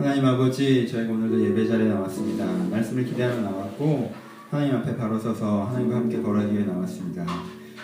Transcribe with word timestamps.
하나님 0.00 0.24
아버지, 0.24 0.88
저희가 0.88 1.12
오늘도 1.12 1.44
예배 1.44 1.68
자리에 1.68 1.88
나왔습니다. 1.88 2.46
말씀을 2.70 3.04
기대하며 3.04 3.42
나왔고, 3.42 4.10
하나님 4.50 4.76
앞에 4.76 4.96
바로 4.96 5.18
서서 5.18 5.64
하나님과 5.64 5.96
함께 5.96 6.22
걸어가기 6.22 6.54
위해 6.54 6.64
나왔습니다. 6.64 7.26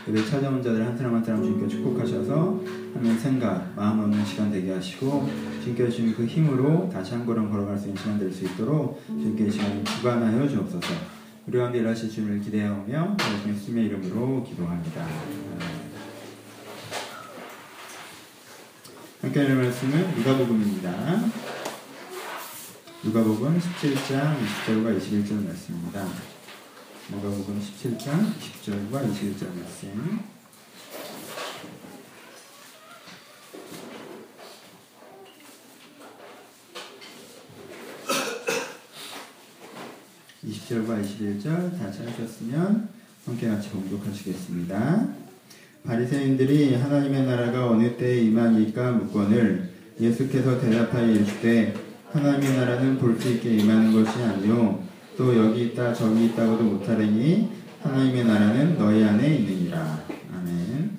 예배 0.08 0.24
찾아온 0.24 0.62
자들 0.62 0.82
한 0.82 0.96
사람 0.96 1.14
한 1.14 1.22
사람 1.22 1.42
주님께 1.42 1.68
축복하셔서 1.68 2.62
하나님 2.94 3.18
생각, 3.18 3.70
마음 3.76 4.00
얻는 4.00 4.24
시간 4.24 4.50
되게 4.50 4.72
하시고 4.72 5.28
주님께 5.60 5.90
주신 5.90 6.14
그 6.14 6.24
힘으로 6.24 6.88
다시 6.90 7.12
한 7.12 7.26
걸음 7.26 7.50
걸어갈 7.50 7.76
수 7.76 7.88
있는 7.88 8.00
시간 8.00 8.18
될 8.18 8.32
수 8.32 8.44
있도록 8.46 9.02
주님께 9.06 9.48
이 9.48 9.50
시간 9.50 9.84
주관하여 9.84 10.48
주옵소서. 10.48 10.88
우리 11.46 11.58
가운데 11.58 11.80
일하실 11.80 12.08
주님을 12.08 12.40
기대하며 12.40 13.16
예수님의 13.46 13.84
이름으로 13.86 14.42
기도합니다. 14.42 15.06
함께 19.20 19.40
하는 19.40 19.56
말씀은 19.58 20.14
누가복음입니다. 20.16 21.45
누가복음 23.04 23.60
17장 23.60 24.36
20절과 24.40 24.98
21절 24.98 25.44
말씀입니다. 25.44 26.08
누가복음 27.10 27.60
17장 27.60 28.32
20절과 28.34 28.90
21절 28.90 29.54
말씀. 29.54 30.20
(20절과 40.44 41.04
21절) 41.04 41.78
다 41.78 41.92
찾으셨으면 41.92 42.88
함께 43.26 43.48
같이 43.48 43.68
공독하시겠습니다. 43.70 45.08
바리새인들이 45.84 46.74
하나님의 46.74 47.26
나라가 47.26 47.68
어느 47.68 47.96
때에 47.96 48.22
임하니까 48.22 48.92
묻거늘 48.92 49.70
예수께서 50.00 50.58
대답하여 50.58 51.10
이르시되 51.10 51.85
하나님의 52.12 52.56
나라는 52.56 52.98
볼 52.98 53.18
수 53.20 53.28
있게 53.32 53.56
임하는 53.56 53.92
것이 53.92 54.22
아니요 54.22 54.82
또 55.16 55.36
여기 55.36 55.66
있다 55.66 55.92
저기 55.94 56.26
있다고도 56.26 56.62
못하리니 56.62 57.50
하나님의 57.82 58.24
나라는 58.24 58.78
너희 58.78 59.02
안에 59.04 59.36
있느니라. 59.36 60.04
아멘. 60.34 60.96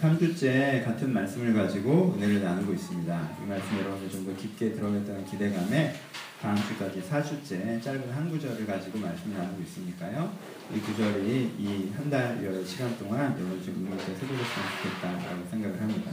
3주째 0.00 0.84
같은 0.84 1.12
말씀을 1.12 1.54
가지고 1.54 2.14
은혜를 2.16 2.42
나누고 2.42 2.72
있습니다. 2.72 3.30
이 3.42 3.48
말씀 3.48 3.78
여러분들 3.78 4.10
좀 4.10 4.24
더 4.24 4.34
깊게 4.36 4.72
들어겠다는 4.72 5.24
기대감에 5.26 5.94
다음 6.40 6.56
주까지 6.56 7.00
4주째 7.02 7.80
짧은 7.82 8.10
한 8.10 8.28
구절을 8.30 8.66
가지고 8.66 8.98
말씀을 8.98 9.36
나누고 9.38 9.62
있으니까요. 9.62 10.32
이 10.74 10.80
구절이 10.80 11.52
이 11.58 11.92
한 11.96 12.10
달여 12.10 12.64
시간 12.64 12.96
동안 12.98 13.34
여러분 13.38 13.62
좀 13.62 13.86
있게 13.88 14.14
새겨졌으면 14.14 14.66
좋겠다라고 14.82 15.46
생각을 15.50 15.80
합니다. 15.80 16.10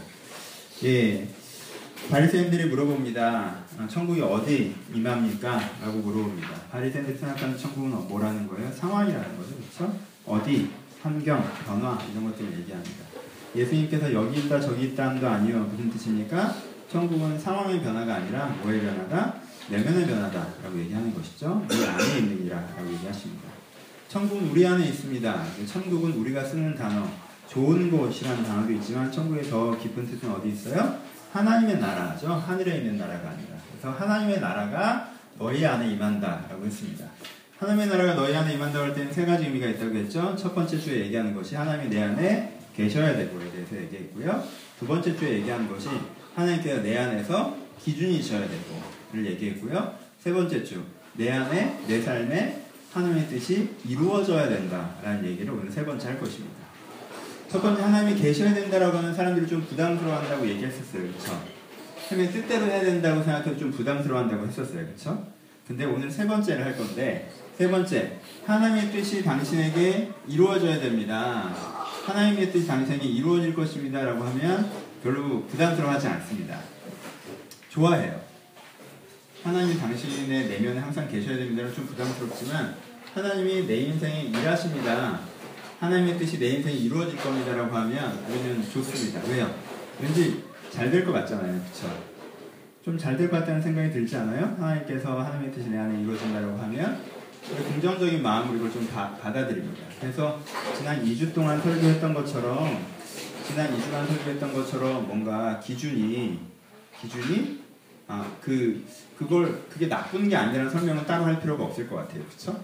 예. 0.84 1.28
바리새인들이 2.10 2.66
물어봅니다. 2.66 3.56
아, 3.78 3.88
천국이 3.88 4.22
어디 4.22 4.76
임합니까? 4.94 5.60
라고 5.82 6.00
물어봅니다. 6.00 6.50
바리새인들이 6.72 7.18
생각하는 7.18 7.58
천국은 7.58 7.92
뭐라는 8.08 8.48
거예요? 8.48 8.72
상황이라는 8.72 9.38
거죠. 9.38 9.56
그렇죠? 9.56 9.98
어디, 10.26 10.70
환경, 11.02 11.44
변화 11.66 11.98
이런 12.12 12.26
것들을 12.26 12.60
얘기합니다. 12.60 13.06
예수님께서 13.56 14.14
여기 14.14 14.42
있다 14.42 14.60
저기 14.60 14.88
있다도 14.88 15.28
아니요. 15.28 15.60
무슨 15.72 15.90
뜻입니까? 15.90 16.56
천국은 16.92 17.40
상황의 17.40 17.82
변화가 17.82 18.16
아니라 18.16 18.48
뭐의 18.62 18.82
변화다? 18.82 19.36
내면의 19.70 20.06
변화다라고 20.06 20.80
얘기하는 20.80 21.14
것이죠. 21.14 21.66
우리 21.70 21.86
안에 21.86 22.18
있느니라라고 22.20 22.92
얘기하십니다. 22.94 23.44
천국은 24.10 24.50
우리 24.50 24.68
안에 24.68 24.86
있습니다. 24.88 25.46
천국은 25.66 26.12
우리가 26.12 26.44
쓰는 26.44 26.76
단어 26.76 27.08
좋은 27.48 27.90
곳이라는 27.90 28.44
단어도 28.44 28.74
있지만 28.74 29.12
천국의 29.12 29.50
더 29.50 29.78
깊은 29.78 30.06
뜻은 30.08 30.30
어디 30.30 30.50
있어요? 30.50 30.98
하나님의 31.32 31.80
나라죠. 31.80 32.28
하늘에 32.34 32.78
있는 32.78 32.98
나라가 32.98 33.30
아니라. 33.30 33.56
그래서 33.72 33.98
하나님의 33.98 34.40
나라가 34.40 35.12
너희 35.38 35.66
안에 35.66 35.92
임한다라고 35.92 36.66
했습니다. 36.66 37.06
하나님의 37.58 37.88
나라가 37.88 38.16
너희 38.16 38.36
안에 38.36 38.54
임한다고 38.54 38.86
할 38.86 38.94
때는 38.94 39.14
세 39.14 39.26
가지 39.26 39.46
의미가 39.46 39.68
있다고 39.68 39.96
했죠. 39.96 40.36
첫 40.36 40.54
번째 40.54 40.80
주에 40.80 41.00
얘기하는 41.02 41.34
것이 41.34 41.56
하나님이 41.56 41.90
내 41.90 42.04
안에 42.04 42.60
계셔야 42.76 43.16
되고에 43.16 43.52
대해서 43.52 43.76
얘기했고요. 43.76 44.44
두 44.80 44.88
번째 44.88 45.16
주에 45.16 45.34
얘기하는 45.34 45.68
것이 45.70 45.90
하나님께서 46.36 46.82
내 46.82 46.98
안에서 46.98 47.58
기준이셔야 47.84 48.42
되고를 48.42 49.32
얘기했고요. 49.32 49.96
세 50.20 50.32
번째 50.34 50.64
주, 50.64 50.84
내 51.14 51.32
안에 51.32 51.80
내 51.88 52.02
삶에 52.02 52.62
하나님의 52.94 53.28
뜻이 53.28 53.70
이루어져야 53.86 54.50
된다라는 54.50 55.26
얘기를 55.26 55.54
오늘 55.54 55.72
세 55.72 55.86
번째 55.86 56.08
할 56.08 56.20
것입니다. 56.20 56.61
첫 57.52 57.62
번째 57.62 57.82
하나님이 57.82 58.18
계셔야 58.18 58.54
된다라고 58.54 59.00
하는 59.00 59.14
사람들이 59.14 59.46
좀 59.46 59.62
부담스러워한다고 59.66 60.48
얘기했었어요. 60.48 61.02
그렇죠? 61.02 61.44
하나님의 62.08 62.32
뜻대로 62.32 62.66
해야 62.66 62.80
된다고 62.80 63.22
생각해서 63.22 63.58
좀 63.58 63.72
부담스러워한다고 63.72 64.48
했었어요. 64.48 64.86
그렇죠? 64.86 65.28
근데 65.68 65.84
오늘 65.84 66.10
세 66.10 66.26
번째를 66.26 66.64
할 66.64 66.78
건데 66.78 67.30
세 67.58 67.70
번째 67.70 68.20
하나님의 68.46 68.94
뜻이 68.94 69.22
당신에게 69.22 70.12
이루어져야 70.30 70.80
됩니다. 70.80 71.54
하나님의 72.06 72.54
뜻이 72.54 72.66
당신에게 72.66 73.06
이루어질 73.06 73.54
것입니다라고 73.54 74.24
하면 74.24 74.72
별로 75.04 75.46
부담스러워하지 75.48 76.08
않습니다. 76.08 76.58
좋아해요. 77.70 78.18
하나님이 79.44 79.78
당신의 79.78 80.48
내면에 80.48 80.80
항상 80.80 81.10
계셔야 81.10 81.36
됩니다는 81.36 81.74
좀 81.74 81.86
부담스럽지만 81.86 82.76
하나님이 83.14 83.68
내 83.68 83.76
인생에 83.76 84.22
일하십니다. 84.22 85.31
하나님의 85.82 86.20
뜻이 86.20 86.38
내 86.38 86.50
인생에 86.50 86.76
이루어질 86.76 87.18
겁니다라고 87.18 87.76
하면 87.76 88.24
우리는 88.30 88.62
좋습니다. 88.72 89.20
왜요? 89.28 89.52
왠지 90.00 90.44
잘 90.72 90.92
될 90.92 91.04
것 91.04 91.12
같잖아요. 91.12 91.60
그쵸? 91.64 91.88
좀잘 92.86 93.18
될 93.18 93.30
것 93.32 93.40
같다는 93.40 93.60
생각이 93.60 93.90
들지 93.92 94.16
않아요? 94.18 94.56
하나님께서 94.60 95.20
하나님의 95.20 95.52
뜻이 95.52 95.70
내 95.70 95.80
안에 95.80 96.02
이루어진다고 96.02 96.56
하면 96.56 97.00
긍정적인 97.74 98.22
마음으로 98.22 98.58
이걸 98.60 98.72
좀 98.72 98.88
바, 98.90 99.16
받아들입니다. 99.16 99.82
그래서 100.00 100.40
지난 100.78 101.04
2주 101.04 101.34
동안 101.34 101.60
설교했던 101.60 102.14
것처럼 102.14 102.86
지난 103.48 103.76
2주간 103.76 104.08
설교했던 104.08 104.54
것처럼 104.54 105.08
뭔가 105.08 105.60
기준이 105.60 106.40
기준이 107.02 107.60
아, 108.08 108.32
그, 108.40 108.86
그걸, 109.18 109.64
그게 109.70 109.88
나쁜 109.88 110.30
게 110.30 110.36
아니라는 110.36 110.70
설명은 110.70 111.06
따로 111.08 111.24
할 111.24 111.40
필요가 111.40 111.64
없을 111.64 111.88
것 111.90 111.96
같아요. 111.96 112.24
그쵸? 112.26 112.62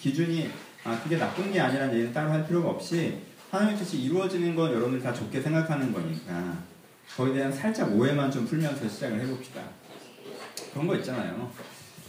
기준이, 0.00 0.50
아, 0.84 1.00
그게 1.02 1.16
나쁜 1.16 1.50
게 1.50 1.60
아니라는 1.60 1.94
얘기는 1.94 2.12
따로 2.12 2.30
할 2.30 2.46
필요가 2.46 2.68
없이, 2.68 3.18
하나님의 3.50 3.78
뜻이 3.78 4.02
이루어지는 4.02 4.54
건 4.54 4.70
여러분들 4.70 5.00
다 5.00 5.12
좋게 5.14 5.40
생각하는 5.40 5.92
거니까, 5.92 6.58
거기에 7.16 7.34
대한 7.34 7.52
살짝 7.52 7.90
오해만 7.92 8.30
좀 8.30 8.46
풀면서 8.46 8.86
시작을 8.86 9.20
해봅시다. 9.20 9.62
그런 10.72 10.86
거 10.86 10.96
있잖아요. 10.96 11.50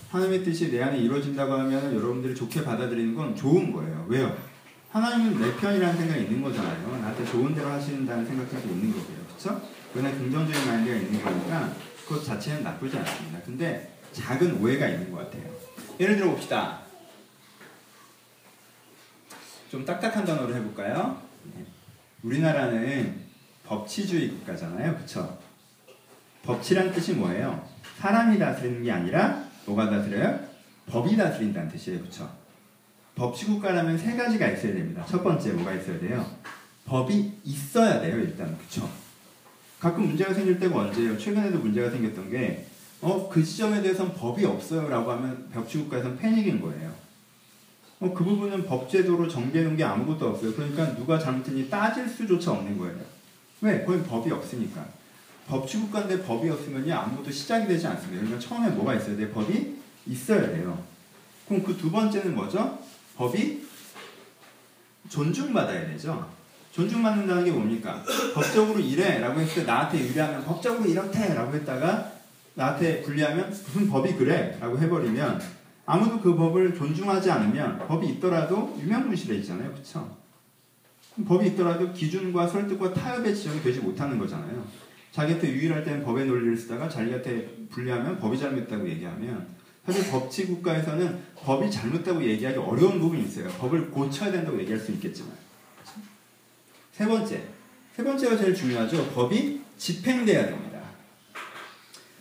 하나님의 0.09 0.43
뜻이 0.43 0.71
내 0.71 0.81
안에 0.81 0.97
이루어진다고 0.97 1.53
하면 1.53 1.95
여러분들이 1.95 2.35
좋게 2.35 2.63
받아들이는 2.63 3.15
건 3.15 3.35
좋은 3.35 3.71
거예요. 3.71 4.05
왜요? 4.09 4.35
하나님은 4.89 5.41
내 5.41 5.55
편이라는 5.55 5.97
생각이 5.97 6.23
있는 6.23 6.41
거잖아요. 6.41 6.97
나한테 7.01 7.25
좋은 7.25 7.53
대로 7.53 7.69
하신다는 7.69 8.25
생각이 8.25 8.67
있는 8.69 8.91
거고요. 8.91 9.17
그쵸? 9.35 9.61
그러나 9.93 10.11
긍정적인 10.11 10.67
마인드가 10.67 10.95
있는 10.95 11.23
거니까, 11.23 11.73
그것 12.05 12.23
자체는 12.25 12.63
나쁘지 12.63 12.97
않습니다. 12.97 13.39
근데 13.45 13.93
작은 14.11 14.61
오해가 14.61 14.87
있는 14.87 15.11
것 15.11 15.17
같아요. 15.17 15.43
예를 15.99 16.17
들어 16.17 16.31
봅시다. 16.31 16.84
좀 19.75 19.83
딱딱한 19.83 20.23
단어로 20.23 20.55
해볼까요? 20.55 21.21
네. 21.53 21.65
우리나라는 22.23 23.13
법치주의 23.65 24.29
국가잖아요. 24.29 24.95
그쵸? 24.95 25.37
법치란 26.43 26.93
뜻이 26.93 27.11
뭐예요? 27.11 27.67
사람이 27.97 28.39
다스리는 28.39 28.83
게 28.83 28.89
아니라 28.89 29.43
뭐가 29.65 29.89
다스려요? 29.89 30.39
법이 30.85 31.17
다스린다는 31.17 31.69
뜻이에요. 31.71 31.99
그쵸? 32.03 32.31
법치 33.15 33.47
국가라면 33.47 33.97
세 33.97 34.15
가지가 34.15 34.47
있어야 34.47 34.73
됩니다. 34.75 35.05
첫 35.05 35.21
번째 35.21 35.51
뭐가 35.51 35.73
있어야 35.73 35.99
돼요? 35.99 36.25
법이 36.85 37.33
있어야 37.43 37.99
돼요. 37.99 38.17
일단. 38.17 38.57
그쵸? 38.57 38.89
가끔 39.81 40.05
문제가 40.07 40.33
생길 40.33 40.57
때가 40.57 40.79
언제예요? 40.79 41.17
최근에도 41.17 41.59
문제가 41.59 41.89
생겼던 41.89 42.29
게, 42.29 42.65
어, 43.01 43.27
그 43.27 43.43
지점에 43.43 43.81
대해서는 43.81 44.13
법이 44.13 44.45
없어요. 44.45 44.87
라고 44.87 45.11
하면 45.11 45.49
벽치국가에서는 45.51 46.17
패닉인 46.17 46.61
거예요. 46.61 47.04
어, 48.05 48.13
그 48.13 48.23
부분은 48.23 48.65
법제도로 48.65 49.27
정비해 49.27 49.63
놓은 49.63 49.75
게 49.75 49.83
아무것도 49.83 50.29
없어요. 50.29 50.53
그러니까 50.53 50.95
누가 50.95 51.17
잘못했니 51.17 51.69
따질 51.69 52.07
수조차 52.07 52.51
없는 52.51 52.77
거예요. 52.77 52.95
왜? 53.61 53.83
거기 53.83 54.03
법이 54.03 54.31
없으니까. 54.31 54.85
법치국가인데 55.47 56.23
법이 56.23 56.49
없으면요, 56.49 56.93
아무것도 56.93 57.31
시작이 57.31 57.67
되지 57.67 57.87
않습니다. 57.87 58.23
그러니까 58.23 58.39
처음에 58.39 58.69
뭐가 58.69 58.95
있어야 58.95 59.15
돼요? 59.15 59.29
법이 59.31 59.75
있어야 60.07 60.41
돼요. 60.49 60.83
그럼 61.47 61.63
그 61.63 61.75
두 61.77 61.91
번째는 61.91 62.35
뭐죠? 62.35 62.79
법이 63.15 63.65
존중받아야 65.09 65.87
되죠. 65.87 66.29
존중받는다는 66.71 67.45
게 67.45 67.51
뭡니까? 67.51 68.03
법적으로 68.33 68.79
이래 68.79 69.19
라고 69.19 69.39
했을 69.39 69.61
때 69.61 69.63
나한테 69.63 69.99
유리하면 69.99 70.43
법적으로 70.43 70.89
이렇대 70.89 71.33
라고 71.33 71.53
했다가 71.55 72.11
나한테 72.55 73.01
불리하면 73.01 73.49
무슨 73.49 73.89
법이 73.89 74.15
그래 74.15 74.57
라고 74.59 74.77
해버리면 74.77 75.41
아무도 75.85 76.19
그 76.19 76.35
법을 76.35 76.75
존중하지 76.75 77.29
않으면 77.29 77.87
법이 77.87 78.07
있더라도 78.13 78.75
유명무실해지잖아요. 78.81 79.73
그쵸? 79.73 80.17
법이 81.27 81.49
있더라도 81.49 81.93
기준과 81.93 82.47
설득과 82.47 82.93
타협의 82.93 83.35
지점이 83.35 83.61
되지 83.61 83.79
못하는 83.79 84.17
거잖아요. 84.17 84.65
자기한테 85.11 85.49
유일할 85.49 85.83
때는 85.83 86.03
법의 86.03 86.25
논리를 86.25 86.57
쓰다가 86.57 86.89
자기한테 86.89 87.67
불리하면 87.69 88.19
법이 88.19 88.37
잘못됐다고 88.37 88.89
얘기하면 88.89 89.47
사실 89.85 90.11
법치 90.11 90.47
국가에서는 90.47 91.19
법이 91.37 91.71
잘못됐다고 91.71 92.21
얘기하기 92.23 92.57
어려운 92.57 92.99
부분이 92.99 93.23
있어요. 93.23 93.47
법을 93.49 93.91
고쳐야 93.91 94.31
된다고 94.31 94.59
얘기할 94.59 94.79
수 94.79 94.91
있겠지만. 94.91 95.31
세 96.91 97.05
번째. 97.05 97.43
세 97.95 98.03
번째가 98.03 98.37
제일 98.37 98.53
중요하죠. 98.53 99.11
법이 99.11 99.61
집행돼야 99.77 100.47
됩니다. 100.47 100.81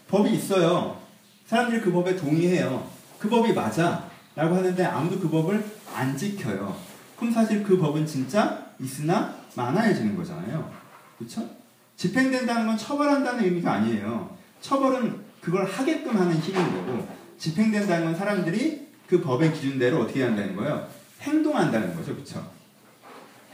법이 0.07 0.35
있어요. 0.35 1.01
사람들이 1.47 1.81
그 1.81 1.91
법에 1.91 2.15
동의해요. 2.15 2.94
그 3.25 3.31
법이 3.31 3.55
맞아. 3.55 4.07
라고 4.37 4.55
하는데 4.55 4.85
아무도 4.85 5.19
그 5.19 5.31
법을 5.31 5.65
안 5.95 6.15
지켜요. 6.15 6.77
그럼 7.17 7.33
사실 7.33 7.63
그 7.63 7.79
법은 7.79 8.07
진짜 8.07 8.67
있으나 8.79 9.35
많아지는 9.55 10.15
거잖아요. 10.15 10.71
그렇죠? 11.17 11.49
집행된다는 11.97 12.67
건 12.67 12.77
처벌한다는 12.77 13.45
의미가 13.45 13.73
아니에요. 13.73 14.37
처벌은 14.61 15.25
그걸 15.41 15.65
하게끔 15.65 16.19
하는 16.19 16.37
힘인 16.37 16.71
거고 16.71 17.09
집행된다는 17.39 18.05
건 18.05 18.15
사람들이 18.15 18.89
그 19.09 19.23
법의 19.23 19.55
기준대로 19.55 20.03
어떻게 20.03 20.23
한다는 20.23 20.55
거예요? 20.55 20.87
행동한다는 21.23 21.97
거죠. 21.97 22.15
그렇죠? 22.15 22.47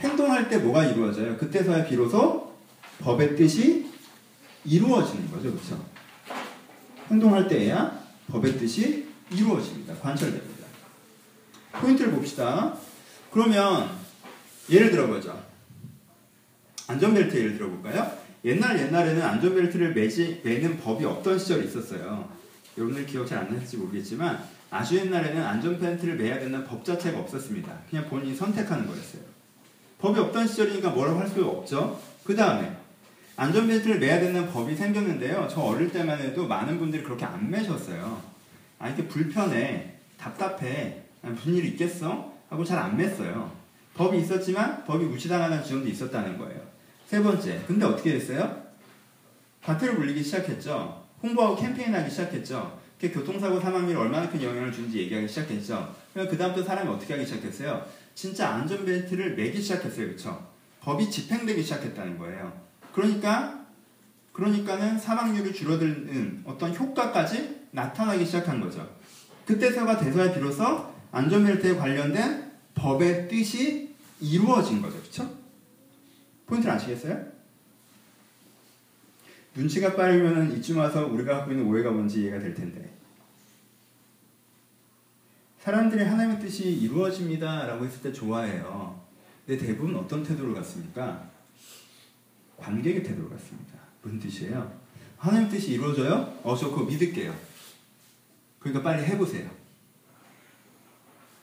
행동할 0.00 0.49
때 0.49 0.58
뭐가 0.58 0.84
이루어져요? 0.84 1.37
그때서야 1.37 1.84
비로소 1.84 2.55
법의 2.99 3.37
뜻이 3.37 3.88
이루어지는 4.64 5.31
거죠. 5.31 5.52
그렇죠? 5.52 5.84
행동할 7.08 7.46
때야 7.46 8.00
법의 8.26 8.58
뜻이 8.58 9.10
이루어집니다. 9.31 9.94
관철됩니다. 9.97 10.67
포인트를 11.73 12.12
봅시다. 12.12 12.75
그러면 13.32 13.88
예를 14.69 14.91
들어보죠. 14.91 15.41
안전벨트 16.88 17.37
예를 17.37 17.56
들어볼까요? 17.56 18.11
옛날 18.44 18.79
옛날에는 18.79 19.23
안전벨트를 19.23 19.94
매지, 19.94 20.41
매는 20.43 20.81
법이 20.81 21.05
없던 21.05 21.38
시절이 21.38 21.67
있었어요. 21.69 22.29
여러분들 22.77 23.06
기억 23.06 23.27
잘 23.27 23.38
안 23.38 23.53
나실지 23.53 23.77
모르겠지만 23.77 24.43
아주 24.71 24.97
옛날에는 24.97 25.44
안전벨트를 25.44 26.17
매야 26.17 26.38
되는 26.38 26.65
법 26.65 26.85
자체가 26.85 27.19
없었습니다. 27.21 27.73
그냥 27.88 28.09
본인이 28.09 28.35
선택하는 28.35 28.87
거였어요. 28.87 29.23
법이 29.99 30.19
없던 30.19 30.47
시절이니까 30.49 30.91
뭐라고 30.91 31.21
할 31.21 31.29
수 31.29 31.44
없죠. 31.44 32.00
그 32.25 32.35
다음에 32.35 32.76
안전벨트를 33.37 33.99
매야 33.99 34.19
되는 34.19 34.50
법이 34.50 34.75
생겼는데요. 34.75 35.49
저 35.50 35.61
어릴 35.61 35.91
때만 35.93 36.19
해도 36.21 36.47
많은 36.47 36.79
분들이 36.79 37.03
그렇게 37.03 37.25
안 37.25 37.50
매셨어요. 37.50 38.30
아 38.81 38.88
이렇게 38.88 39.06
불편해, 39.06 39.93
답답해, 40.19 41.03
무슨 41.21 41.55
일이 41.55 41.69
있겠어? 41.69 42.32
하고 42.49 42.65
잘 42.65 42.79
안 42.79 42.97
맸어요. 42.97 43.50
법이 43.94 44.19
있었지만 44.21 44.85
법이 44.87 45.05
무시당하는 45.05 45.62
지점도 45.62 45.87
있었다는 45.87 46.38
거예요. 46.38 46.61
세 47.06 47.23
번째, 47.23 47.62
근데 47.67 47.85
어떻게 47.85 48.12
됐어요? 48.15 48.62
과태료 49.62 49.94
물리기 49.94 50.23
시작했죠. 50.23 51.05
홍보하고 51.23 51.56
캠페인하기 51.56 52.09
시작했죠. 52.11 52.81
교통사고 53.00 53.61
사망률이 53.61 53.97
얼마나 53.99 54.29
큰 54.29 54.43
영향을 54.43 54.73
주는지 54.73 54.99
얘기하기 55.00 55.29
시작했죠. 55.29 55.94
그 56.15 56.37
다음부터 56.37 56.67
사람이 56.67 56.88
어떻게 56.88 57.15
하기 57.15 57.26
시작했어요? 57.26 57.85
진짜 58.15 58.49
안전벨트를 58.55 59.37
매기 59.37 59.61
시작했어요. 59.61 60.09
그쵸? 60.09 60.49
법이 60.81 61.11
집행되기 61.11 61.62
시작했다는 61.62 62.19
거예요. 62.19 62.50
그러니까, 62.94 63.67
그러니까는 64.33 64.99
사망률이 64.99 65.53
줄어드는 65.53 66.43
어떤 66.47 66.75
효과까지 66.75 67.60
나타나기 67.70 68.25
시작한 68.25 68.61
거죠. 68.61 68.88
그때서가 69.46 69.99
돼서야 69.99 70.32
비로소 70.32 70.93
안전벨트에 71.12 71.76
관련된 71.76 72.50
법의 72.75 73.28
뜻이 73.28 73.94
이루어진 74.20 74.81
거죠. 74.81 75.00
그쵸? 75.02 75.28
포인트를 76.46 76.75
아시겠어요? 76.75 77.31
눈치가 79.55 79.94
빠르면 79.96 80.56
이쯤 80.56 80.78
와서 80.78 81.06
우리가 81.06 81.38
갖고 81.38 81.52
있는 81.52 81.67
오해가 81.67 81.90
뭔지 81.90 82.22
이해가 82.22 82.38
될 82.38 82.55
텐데. 82.55 82.90
사람들이 85.61 86.05
하나님의 86.05 86.40
뜻이 86.40 86.70
이루어집니다. 86.70 87.66
라고 87.66 87.84
했을 87.84 88.00
때 88.00 88.12
좋아해요. 88.12 89.00
근데 89.46 89.66
대부분 89.66 89.96
어떤 89.96 90.23
태도를 90.23 90.55
갖습니까? 90.55 91.28
관객의 92.56 93.02
태도를 93.02 93.31
갖습니다. 93.31 93.75
무슨 94.02 94.19
뜻이에요? 94.20 94.81
하나님 95.19 95.49
뜻이 95.49 95.73
이루어져요? 95.73 96.38
어, 96.43 96.56
저 96.56 96.70
그거 96.70 96.84
믿을게요. 96.84 97.50
그러니까 98.61 98.83
빨리 98.83 99.05
해보세요. 99.05 99.51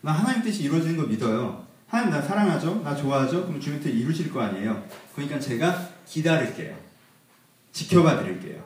나 0.01 0.11
하나님 0.13 0.41
뜻이 0.41 0.63
이루어지는 0.63 0.95
거 0.95 1.03
믿어요. 1.03 1.65
하나님 1.87 2.11
나 2.11 2.21
사랑하죠? 2.21 2.81
나 2.83 2.95
좋아하죠? 2.95 3.45
그럼 3.45 3.59
주님 3.59 3.81
뜻 3.81 3.89
이루실 3.89 4.31
거 4.31 4.41
아니에요. 4.41 4.87
그러니까 5.15 5.39
제가 5.39 5.89
기다릴게요. 6.05 6.77
지켜봐 7.71 8.23
드릴게요. 8.23 8.63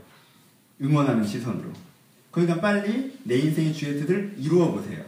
응원하는 0.81 1.25
시선으로. 1.25 1.71
그러니까 2.31 2.61
빨리 2.61 3.17
내 3.23 3.37
인생의 3.37 3.73
주의 3.73 3.99
뜻을 3.99 4.35
이루어 4.37 4.71
보세요. 4.71 5.03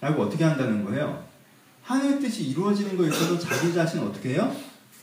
라고 0.00 0.22
어떻게 0.22 0.44
한다는 0.44 0.84
거예요? 0.84 1.24
하나님의 1.82 2.20
뜻이 2.20 2.44
이루어지는 2.48 2.96
거에 2.96 3.08
있어서 3.08 3.38
자기 3.38 3.72
자신 3.72 4.00
어떻게 4.00 4.30
해요? 4.34 4.54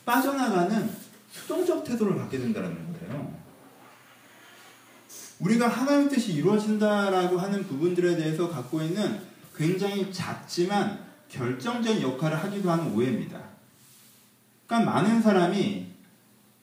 빠져나가는 0.06 0.90
수동적 1.32 1.84
태도를 1.84 2.18
갖게 2.18 2.40
된다는 2.40 2.94
거예요. 2.94 3.39
우리가 5.40 5.68
하나님의 5.68 6.10
뜻이 6.10 6.34
이루어진다라고 6.34 7.38
하는 7.38 7.66
부분들에 7.66 8.16
대해서 8.16 8.50
갖고 8.50 8.82
있는 8.82 9.20
굉장히 9.56 10.12
작지만 10.12 11.00
결정적인 11.30 12.02
역할을 12.02 12.38
하기도 12.44 12.70
하는 12.72 12.94
오해입니다. 12.94 13.40
그러니까 14.68 14.92
많은 14.92 15.22
사람이 15.22 15.88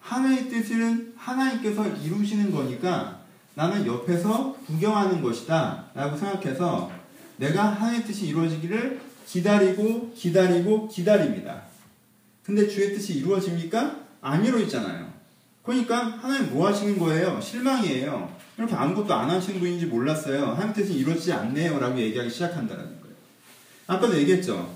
하나의 0.01 0.49
뜻은 0.49 1.15
하나님께서 1.17 1.87
이루시는 1.89 2.53
거니까 2.53 3.21
나는 3.55 3.87
옆에서 3.87 4.55
구경하는 4.67 5.23
것이다 5.23 5.87
라고 5.95 6.17
생각해서 6.17 6.91
내가 7.39 7.73
하나의 7.73 8.05
뜻이 8.05 8.27
이루어지기를 8.29 9.01
기다리고 9.27 10.13
기다리고 10.15 10.89
기다립니다. 10.89 11.63
근데 12.43 12.69
주의 12.69 12.95
뜻이 12.95 13.15
이루어집니까? 13.15 14.01
안 14.21 14.45
이루어지잖아요. 14.45 15.06
그러니까 15.67 16.19
하나님 16.23 16.55
뭐 16.55 16.67
하시는 16.67 16.99
거예요? 16.99 17.41
실망이에요. 17.41 18.35
이렇게 18.57 18.75
아무것도 18.75 19.13
안 19.13 19.29
하시는 19.29 19.61
분인지 19.61 19.87
몰랐어요. 19.87 20.53
하나님 20.53 20.73
뜻이 20.73 20.95
이루어지지 20.95 21.33
않네요. 21.33 21.79
라고 21.79 21.99
얘기하기 22.01 22.31
시작한다는 22.31 22.85
거예요. 22.85 23.17
아까도 23.87 24.17
얘기했죠. 24.17 24.75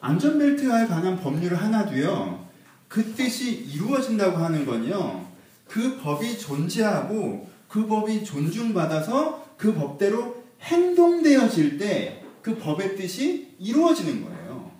안전벨트에 0.00 0.86
관한 0.86 1.20
법률을 1.20 1.60
하나 1.60 1.84
도요. 1.84 2.46
그 2.88 3.14
뜻이 3.14 3.52
이루어진다고 3.52 4.38
하는 4.38 4.64
건요. 4.64 5.26
그 5.66 5.98
법이 5.98 6.38
존재하고 6.38 7.50
그 7.68 7.86
법이 7.86 8.24
존중받아서 8.24 9.44
그 9.58 9.74
법대로 9.74 10.44
행동되어질 10.62 11.76
때 11.76 12.26
그 12.46 12.54
법의 12.54 12.94
뜻이 12.96 13.56
이루어지는 13.58 14.22
거예요. 14.22 14.70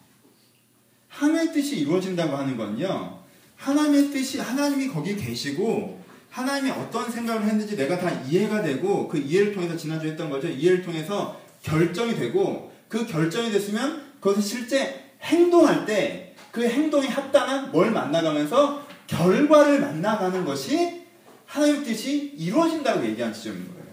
하나님의 1.08 1.52
뜻이 1.52 1.80
이루어진다고 1.80 2.36
하는 2.36 2.56
건요. 2.56 3.15
하나님의 3.56 4.10
뜻이 4.10 4.38
하나님이 4.40 4.88
거기 4.88 5.16
계시고 5.16 6.04
하나님이 6.30 6.70
어떤 6.70 7.10
생각을 7.10 7.44
했는지 7.44 7.76
내가 7.76 7.98
다 7.98 8.10
이해가 8.22 8.62
되고 8.62 9.08
그 9.08 9.18
이해를 9.18 9.52
통해서 9.52 9.76
지난주에 9.76 10.10
했던 10.10 10.28
거죠. 10.30 10.48
이해를 10.48 10.82
통해서 10.82 11.40
결정이 11.62 12.14
되고 12.14 12.72
그 12.88 13.06
결정이 13.06 13.50
됐으면 13.50 14.12
그것을 14.20 14.42
실제 14.42 15.10
행동할 15.22 15.86
때 15.86 16.26
그 16.56 16.66
행동이 16.66 17.06
합당한 17.06 17.70
뭘 17.70 17.90
만나가면서 17.90 18.82
결과를 19.06 19.78
만나가는 19.78 20.42
것이 20.42 21.04
하나님의 21.44 21.84
뜻이 21.84 22.32
이루어진다고 22.34 23.04
얘기한 23.04 23.30
지점인 23.30 23.68
거예요. 23.68 23.84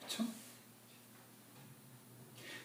그렇죠? 0.00 0.24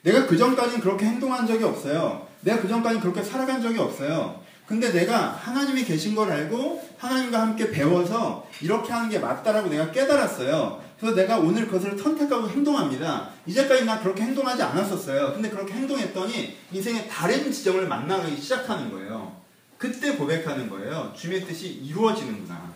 내가 0.01 0.25
그 0.25 0.35
전까지는 0.35 0.81
그렇게 0.81 1.05
행동한 1.05 1.45
적이 1.45 1.65
없어요. 1.65 2.27
내가 2.41 2.59
그 2.59 2.67
전까지는 2.67 2.99
그렇게 2.99 3.21
살아간 3.21 3.61
적이 3.61 3.77
없어요. 3.77 4.40
근데 4.71 4.89
내가 4.93 5.31
하나님이 5.31 5.83
계신 5.83 6.15
걸 6.15 6.31
알고 6.31 6.81
하나님과 6.97 7.41
함께 7.41 7.69
배워서 7.69 8.47
이렇게 8.61 8.93
하는 8.93 9.09
게 9.09 9.19
맞다라고 9.19 9.67
내가 9.67 9.91
깨달았어요. 9.91 10.81
그래서 10.97 11.13
내가 11.13 11.39
오늘 11.39 11.65
그것을 11.65 11.97
선택하고 11.97 12.47
행동합니다. 12.47 13.31
이제까지 13.45 13.83
나 13.83 13.99
그렇게 13.99 14.23
행동하지 14.23 14.63
않았었어요. 14.63 15.33
근데 15.33 15.49
그렇게 15.49 15.73
행동했더니 15.73 16.57
인생의 16.71 17.09
다른 17.09 17.51
지점을 17.51 17.85
만나기 17.85 18.41
시작하는 18.41 18.89
거예요. 18.91 19.35
그때 19.77 20.15
고백하는 20.15 20.69
거예요. 20.69 21.13
주님의 21.17 21.45
뜻이 21.45 21.67
이루어지는구나. 21.67 22.71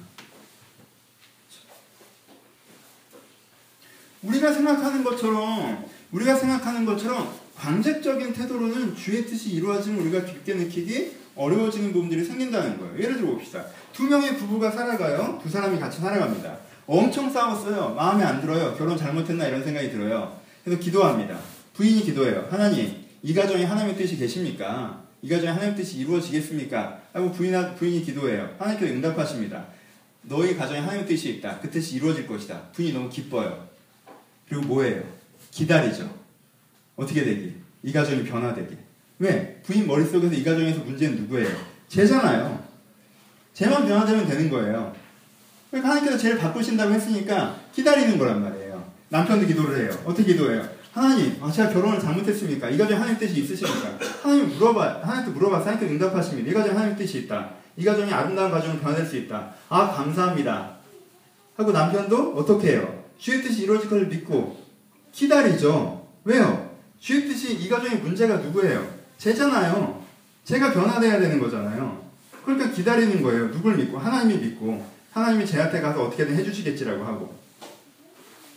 우리가 4.22 4.52
생각하는 4.52 5.02
것처럼 5.02 5.86
우리가 6.12 6.36
생각하는 6.36 6.84
것처럼 6.84 7.34
관직적인 7.56 8.34
태도로는 8.34 8.98
주의 8.98 9.26
뜻이 9.26 9.52
이루어지면 9.52 10.02
우리가 10.02 10.26
깊게 10.26 10.56
느끼기 10.56 11.25
어려워지는 11.36 11.92
부분들이 11.92 12.24
생긴다는 12.24 12.78
거예요. 12.80 12.98
예를 12.98 13.18
들어 13.18 13.32
봅시다. 13.32 13.66
두 13.92 14.04
명의 14.04 14.38
부부가 14.38 14.72
살아가요. 14.72 15.40
두 15.42 15.50
사람이 15.50 15.80
같이 15.80 16.00
살아갑니다. 16.00 16.58
엄청 16.88 17.30
싸웠어요. 17.32 17.94
마음에 17.94 18.24
안 18.24 18.42
들어요. 18.42 18.76
결혼 18.76 18.98
잘못했나 18.98 19.48
이런 19.48 19.64
생각이 19.64 19.92
들어요. 19.92 20.40
그래서 20.64 20.80
기도합니다. 20.80 21.38
부인이 21.74 22.04
기도해요. 22.04 22.48
하나님, 22.50 23.06
이 23.22 23.34
가정에 23.34 23.66
하나님의 23.66 23.98
뜻이 23.98 24.18
계십니까? 24.18 25.04
이 25.22 25.30
가정에 25.30 25.52
하나님의 25.52 25.76
뜻이 25.76 25.98
이루어지겠습니까? 25.98 27.02
하고 27.12 27.32
부인, 27.32 27.54
부인이 27.76 28.04
기도해요. 28.04 28.56
하나님께서 28.60 28.94
응답하십니다. 28.94 29.66
너희 30.22 30.56
가정에 30.56 30.80
하나님의 30.80 31.08
뜻이 31.08 31.30
있다. 31.32 31.60
그 31.60 31.70
뜻이 31.70 31.96
이루어질 31.98 32.28
것이다. 32.28 32.70
부인이 32.72 32.94
너무 32.94 33.10
기뻐요. 33.10 33.68
그리고 34.48 34.64
뭐예요? 34.66 35.04
기다리죠. 35.52 36.10
어떻게 36.96 37.24
되기? 37.24 37.56
이 37.84 37.92
가정이 37.92 38.24
변화되기. 38.24 38.78
왜? 39.20 39.62
부인 39.66 39.88
머릿속에서 39.88 40.34
이 40.34 40.44
가정에서 40.44 40.80
문제는 40.82 41.18
누구예요? 41.22 41.50
쟤잖아요. 41.88 42.64
쟤만 43.54 43.88
변화되면 43.88 44.28
되는 44.28 44.50
거예요. 44.50 44.94
그러니까 45.70 45.90
하나님께서 45.90 46.18
쟤를 46.18 46.38
바꾸신다고 46.38 46.94
했으니까 46.94 47.56
기다리는 47.74 48.18
거란 48.18 48.42
말이에요. 48.42 48.84
남편도 49.10 49.48
기도를 49.48 49.80
해요. 49.80 50.02
어떻게 50.06 50.34
기도해요? 50.34 50.68
하나님, 50.92 51.38
아, 51.42 51.52
제가 51.52 51.70
결혼을 51.70 52.00
잘못했습니까? 52.00 52.70
이 52.70 52.78
가정에 52.78 53.00
하나님 53.00 53.20
뜻이 53.20 53.42
있으십니까? 53.42 53.98
하나님 54.22 54.48
물어봐, 54.50 55.02
하나님께 55.04 55.32
물어봐, 55.32 55.60
하나님께 55.60 55.88
응답하십니다. 55.88 56.50
이 56.50 56.54
가정에 56.54 56.74
하나님 56.76 56.98
뜻이 56.98 57.20
있다. 57.20 57.50
이 57.78 57.84
가정이 57.84 58.12
아름다운 58.14 58.50
가정으로 58.52 58.80
변화될 58.80 59.06
수 59.06 59.18
있다. 59.18 59.54
아, 59.68 59.92
감사합니다. 59.92 60.76
하고 61.58 61.72
남편도 61.72 62.36
어떻게 62.36 62.72
해요? 62.74 63.04
주의 63.18 63.42
뜻이 63.42 63.64
이루어질 63.64 63.90
것을 63.90 64.08
믿고 64.08 64.58
기다리죠. 65.12 66.08
왜요? 66.24 66.72
주의 67.00 67.28
뜻이 67.28 67.54
이 67.56 67.68
가정의 67.70 68.00
문제가 68.00 68.38
누구예요? 68.38 68.95
제잖아요. 69.18 70.04
제가 70.44 70.74
변화돼야 70.74 71.20
되는 71.20 71.40
거잖아요. 71.40 72.06
그러니까 72.44 72.70
기다리는 72.72 73.22
거예요. 73.22 73.52
누굴 73.52 73.76
믿고? 73.78 73.98
하나님이 73.98 74.40
믿고. 74.40 74.86
하나님이 75.12 75.46
제한테 75.46 75.82
가서 75.82 76.04
어떻게든 76.04 76.36
해주시겠지라고 76.36 77.04
하고. 77.04 77.36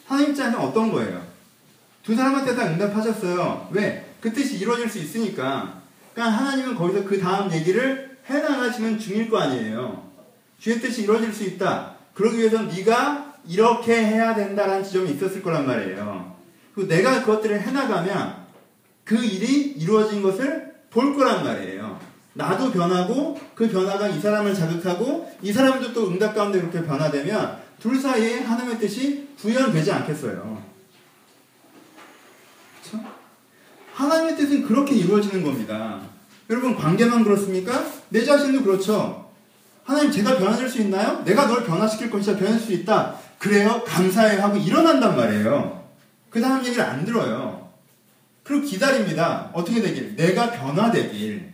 하나님 0.06 0.30
입장에서 0.30 0.60
어떤 0.60 0.90
거예요? 0.90 1.22
두 2.02 2.14
사람한테 2.14 2.54
다 2.54 2.66
응답하셨어요. 2.66 3.68
왜? 3.72 4.14
그 4.20 4.32
뜻이 4.32 4.56
이루어질 4.58 4.88
수 4.88 4.98
있으니까. 4.98 5.80
그러니까 6.12 6.38
하나님은 6.38 6.74
거기서 6.74 7.04
그 7.04 7.20
다음 7.20 7.52
얘기를 7.52 8.18
해나가시는 8.26 8.98
중일 8.98 9.30
거 9.30 9.38
아니에요. 9.38 10.08
주의 10.58 10.80
뜻이 10.80 11.02
이루어질 11.02 11.32
수 11.32 11.44
있다. 11.44 11.94
그러기 12.14 12.38
위해서는 12.38 12.68
네가 12.68 13.34
이렇게 13.46 13.94
해야 13.94 14.34
된다라는 14.34 14.82
지점이 14.82 15.12
있었을 15.12 15.42
거란 15.42 15.66
말이에요. 15.66 16.36
그리고 16.74 16.88
내가 16.88 17.20
그것들을 17.20 17.60
해나가면 17.60 18.47
그 19.08 19.16
일이 19.16 19.72
이루어진 19.78 20.20
것을 20.20 20.74
볼 20.90 21.16
거란 21.16 21.42
말이에요. 21.42 21.98
나도 22.34 22.70
변하고 22.70 23.40
그 23.54 23.66
변화가 23.66 24.06
이 24.08 24.20
사람을 24.20 24.54
자극하고 24.54 25.32
이 25.40 25.50
사람도 25.50 25.94
또 25.94 26.08
응답 26.08 26.34
가운데 26.34 26.60
그렇게 26.60 26.84
변화되면 26.84 27.58
둘 27.80 27.98
사이에 27.98 28.40
하나님의 28.40 28.78
뜻이 28.78 29.28
구현되지 29.40 29.90
않겠어요. 29.90 30.62
그렇죠? 32.82 33.08
하나님의 33.94 34.36
뜻은 34.36 34.66
그렇게 34.66 34.94
이루어지는 34.96 35.42
겁니다. 35.42 36.02
여러분 36.50 36.76
관계만 36.76 37.24
그렇습니까? 37.24 37.86
내 38.10 38.22
자신도 38.22 38.62
그렇죠. 38.62 39.30
하나님 39.84 40.10
제가 40.10 40.36
변화될 40.36 40.68
수 40.68 40.82
있나요? 40.82 41.22
내가 41.24 41.46
널 41.46 41.64
변화시킬 41.64 42.10
것이다. 42.10 42.36
변할 42.36 42.60
수 42.60 42.74
있다. 42.74 43.16
그래요? 43.38 43.82
감사해 43.86 44.36
하고 44.36 44.58
일어난단 44.58 45.16
말이에요. 45.16 45.82
그 46.28 46.42
다음 46.42 46.62
얘기를 46.62 46.84
안 46.84 47.06
들어요. 47.06 47.57
그리고 48.48 48.64
기다립니다. 48.64 49.50
어떻게 49.52 49.82
되길? 49.82 50.16
내가 50.16 50.50
변화되길. 50.50 51.52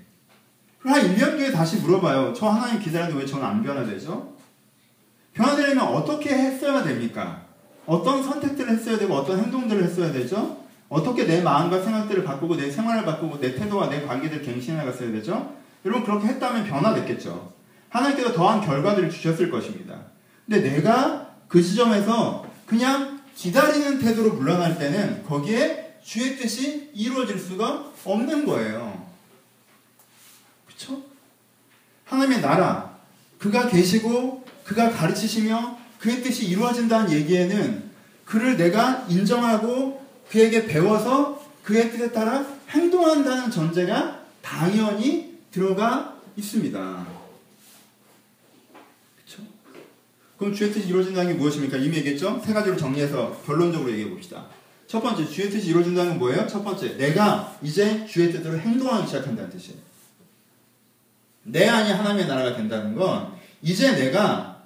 한 0.85 1.03
1년 1.03 1.37
뒤에 1.37 1.51
다시 1.51 1.79
물어봐요. 1.79 2.33
저 2.37 2.49
하나님 2.49 2.81
기다리는데 2.81 3.19
왜 3.19 3.27
저는 3.27 3.45
안 3.45 3.65
변화되죠? 3.65 4.33
변화되려면 5.33 5.89
어떻게 5.89 6.33
했어야 6.33 6.85
됩니까? 6.85 7.43
어떤 7.85 8.23
선택들을 8.23 8.71
했어야 8.71 8.97
되고 8.97 9.13
어떤 9.13 9.41
행동들을 9.41 9.83
했어야 9.83 10.13
되죠? 10.13 10.63
어떻게 10.89 11.25
내 11.27 11.43
마음과 11.43 11.83
생각들을 11.83 12.23
바꾸고 12.23 12.57
내 12.57 12.71
생활을 12.71 13.05
바꾸고 13.05 13.41
내 13.41 13.57
태도와 13.57 13.91
내 13.91 14.03
관계들 14.03 14.43
갱신해 14.43 14.79
나갔어야 14.79 15.11
되죠? 15.11 15.53
여러분 15.85 16.05
그렇게 16.05 16.29
했다면 16.29 16.65
변화됐겠죠. 16.65 17.53
하나님께서 17.89 18.33
더한 18.35 18.61
결과들을 18.61 19.11
주셨을 19.11 19.51
것입니다. 19.51 19.97
근데 20.47 20.61
내가 20.71 21.27
그 21.49 21.61
지점에서 21.61 22.47
그냥 22.67 23.21
기다리는 23.35 23.99
태도로 23.99 24.35
물러날 24.35 24.79
때는 24.79 25.25
거기에 25.25 25.84
주의 26.05 26.37
뜻이 26.37 26.91
이루어질 26.95 27.39
수가 27.39 27.93
없는 28.05 28.45
거예요. 28.45 29.11
그렇죠? 30.67 31.03
하나님의 32.05 32.43
나라, 32.43 32.99
그가 33.39 33.69
계시고 33.69 34.45
그가 34.65 34.91
가르치시며 34.91 35.79
그의 35.99 36.23
뜻이 36.23 36.47
이루어진다는 36.47 37.11
얘기에는 37.11 37.91
그를 38.27 38.57
내가 38.57 39.07
인정하고 39.09 40.05
그에게 40.29 40.67
배워서 40.67 41.43
그의 41.63 41.91
뜻에 41.91 42.13
따라 42.13 42.47
행동한다는 42.69 43.51
전제가 43.51 44.21
당연히 44.43 45.39
들어가 45.51 46.21
있습니다. 46.37 47.07
그렇죠? 49.17 49.43
그럼 50.37 50.55
주의 50.55 50.71
뜻이 50.71 50.89
이루어진다는 50.89 51.33
게 51.33 51.39
무엇입니까? 51.39 51.79
이미 51.79 51.97
얘기했죠? 51.99 52.43
세 52.45 52.53
가지로 52.53 52.77
정리해서 52.77 53.41
결론적으로 53.47 53.91
얘기해 53.91 54.11
봅시다. 54.11 54.47
첫 54.87 55.01
번째, 55.01 55.27
주의 55.29 55.51
뜻이 55.51 55.69
이루어진다는 55.69 56.13
건 56.13 56.19
뭐예요? 56.19 56.47
첫 56.47 56.63
번째, 56.63 56.97
내가 56.97 57.57
이제 57.63 58.07
주의 58.07 58.31
뜻대로 58.33 58.59
행동하기 58.59 59.07
시작한다는 59.07 59.51
뜻이에요. 59.51 59.79
내 61.45 61.69
안이 61.69 61.91
하나님의 61.91 62.27
나라가 62.27 62.57
된다는 62.57 62.95
건 62.95 63.33
이제 63.63 63.93
내가 63.93 64.63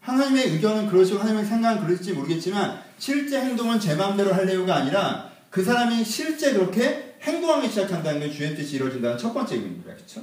하나님의 0.00 0.50
의견은 0.52 0.88
그러시고 0.88 1.18
하나님의 1.18 1.44
생각은 1.44 1.84
그럴지 1.84 2.12
모르겠지만 2.12 2.82
실제 2.98 3.40
행동은 3.40 3.78
제 3.80 3.94
마음대로 3.94 4.32
하려고가 4.32 4.76
아니라 4.76 5.30
그 5.50 5.62
사람이 5.62 6.04
실제 6.04 6.52
그렇게 6.52 7.16
행동하기 7.22 7.68
시작한다는 7.68 8.20
게 8.20 8.30
주의 8.30 8.54
뜻이 8.56 8.76
이루어진다는 8.76 9.18
첫 9.18 9.32
번째 9.34 9.56
의미입니다. 9.56 9.94
그렇죠? 9.94 10.22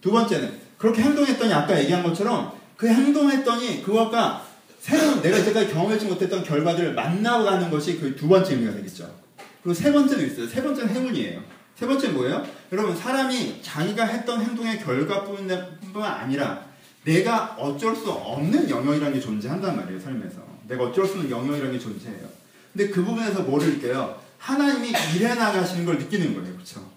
두 0.00 0.10
번째는 0.10 0.52
그렇게 0.76 1.02
행동했더니 1.02 1.52
아까 1.52 1.78
얘기한 1.78 2.02
것처럼 2.02 2.52
그 2.76 2.86
행동했더니 2.86 3.82
그것과 3.82 4.46
새로운 4.88 5.20
내가 5.20 5.36
이때까지 5.38 5.72
경험하지 5.72 6.06
못했던 6.06 6.42
결과들을 6.42 6.94
만나고 6.94 7.44
가는 7.44 7.70
것이 7.70 7.98
그 7.98 8.16
두 8.16 8.26
번째 8.26 8.54
의미가 8.54 8.74
되겠죠. 8.76 9.14
그리고 9.62 9.74
세 9.74 9.92
번째도 9.92 10.24
있어요. 10.24 10.48
세 10.48 10.62
번째는 10.62 10.94
행운이에요. 10.94 11.42
세 11.78 11.86
번째 11.86 12.08
뭐예요? 12.08 12.44
여러분 12.72 12.96
사람이 12.96 13.60
자기가 13.62 14.04
했던 14.04 14.40
행동의 14.42 14.80
결과뿐만 14.80 16.02
아니라 16.02 16.64
내가 17.04 17.54
어쩔 17.58 17.94
수 17.94 18.10
없는 18.10 18.68
영역이라는 18.68 19.14
게 19.14 19.20
존재한단 19.20 19.76
말이에요 19.76 20.00
삶에서 20.00 20.38
내가 20.66 20.84
어쩔 20.84 21.06
수 21.06 21.12
없는 21.12 21.30
영역이라는 21.30 21.72
게 21.72 21.78
존재해요 21.78 22.28
근데 22.72 22.90
그 22.90 23.04
부분에서 23.04 23.42
뭐를 23.42 23.74
느껴요? 23.74 24.18
하나님이 24.38 24.92
일해 25.14 25.34
나가시는 25.34 25.86
걸 25.86 25.98
느끼는 25.98 26.34
거예요 26.34 26.52
그렇죠? 26.54 26.90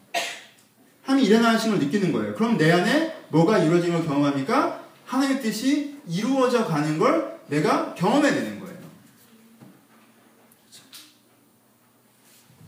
하나님이 1.04 1.28
일해 1.28 1.40
나가시는 1.40 1.78
걸 1.78 1.86
느끼는 1.86 2.12
거예요 2.12 2.34
그럼 2.34 2.58
내 2.58 2.72
안에 2.72 3.16
뭐가 3.30 3.60
이루어지는 3.60 3.98
걸 4.00 4.08
경험합니까? 4.08 4.84
하나님의 5.06 5.44
뜻이 5.44 5.98
이루어져 6.08 6.66
가는 6.66 6.98
걸 6.98 7.40
내가 7.52 7.94
경험해내는 7.94 8.60
거예요? 8.60 8.78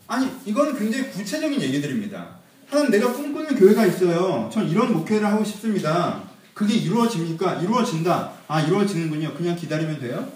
아니 0.08 0.30
이거는 0.46 0.78
굉장히 0.78 1.10
구체적인 1.10 1.60
얘기들입니다 1.62 2.38
하나님 2.70 2.92
내가 2.92 3.12
꿈꾸는 3.12 3.56
교회가 3.56 3.86
있어요 3.88 4.50
전 4.54 4.68
이런 4.68 4.94
목회를 4.94 5.26
하고 5.26 5.44
싶습니다 5.44 6.34
그게 6.54 6.76
이루어집니까? 6.76 7.56
이루어진다. 7.56 8.32
아, 8.48 8.62
이루어지는군요. 8.62 9.34
그냥 9.34 9.56
기다리면 9.56 10.00
돼요? 10.00 10.28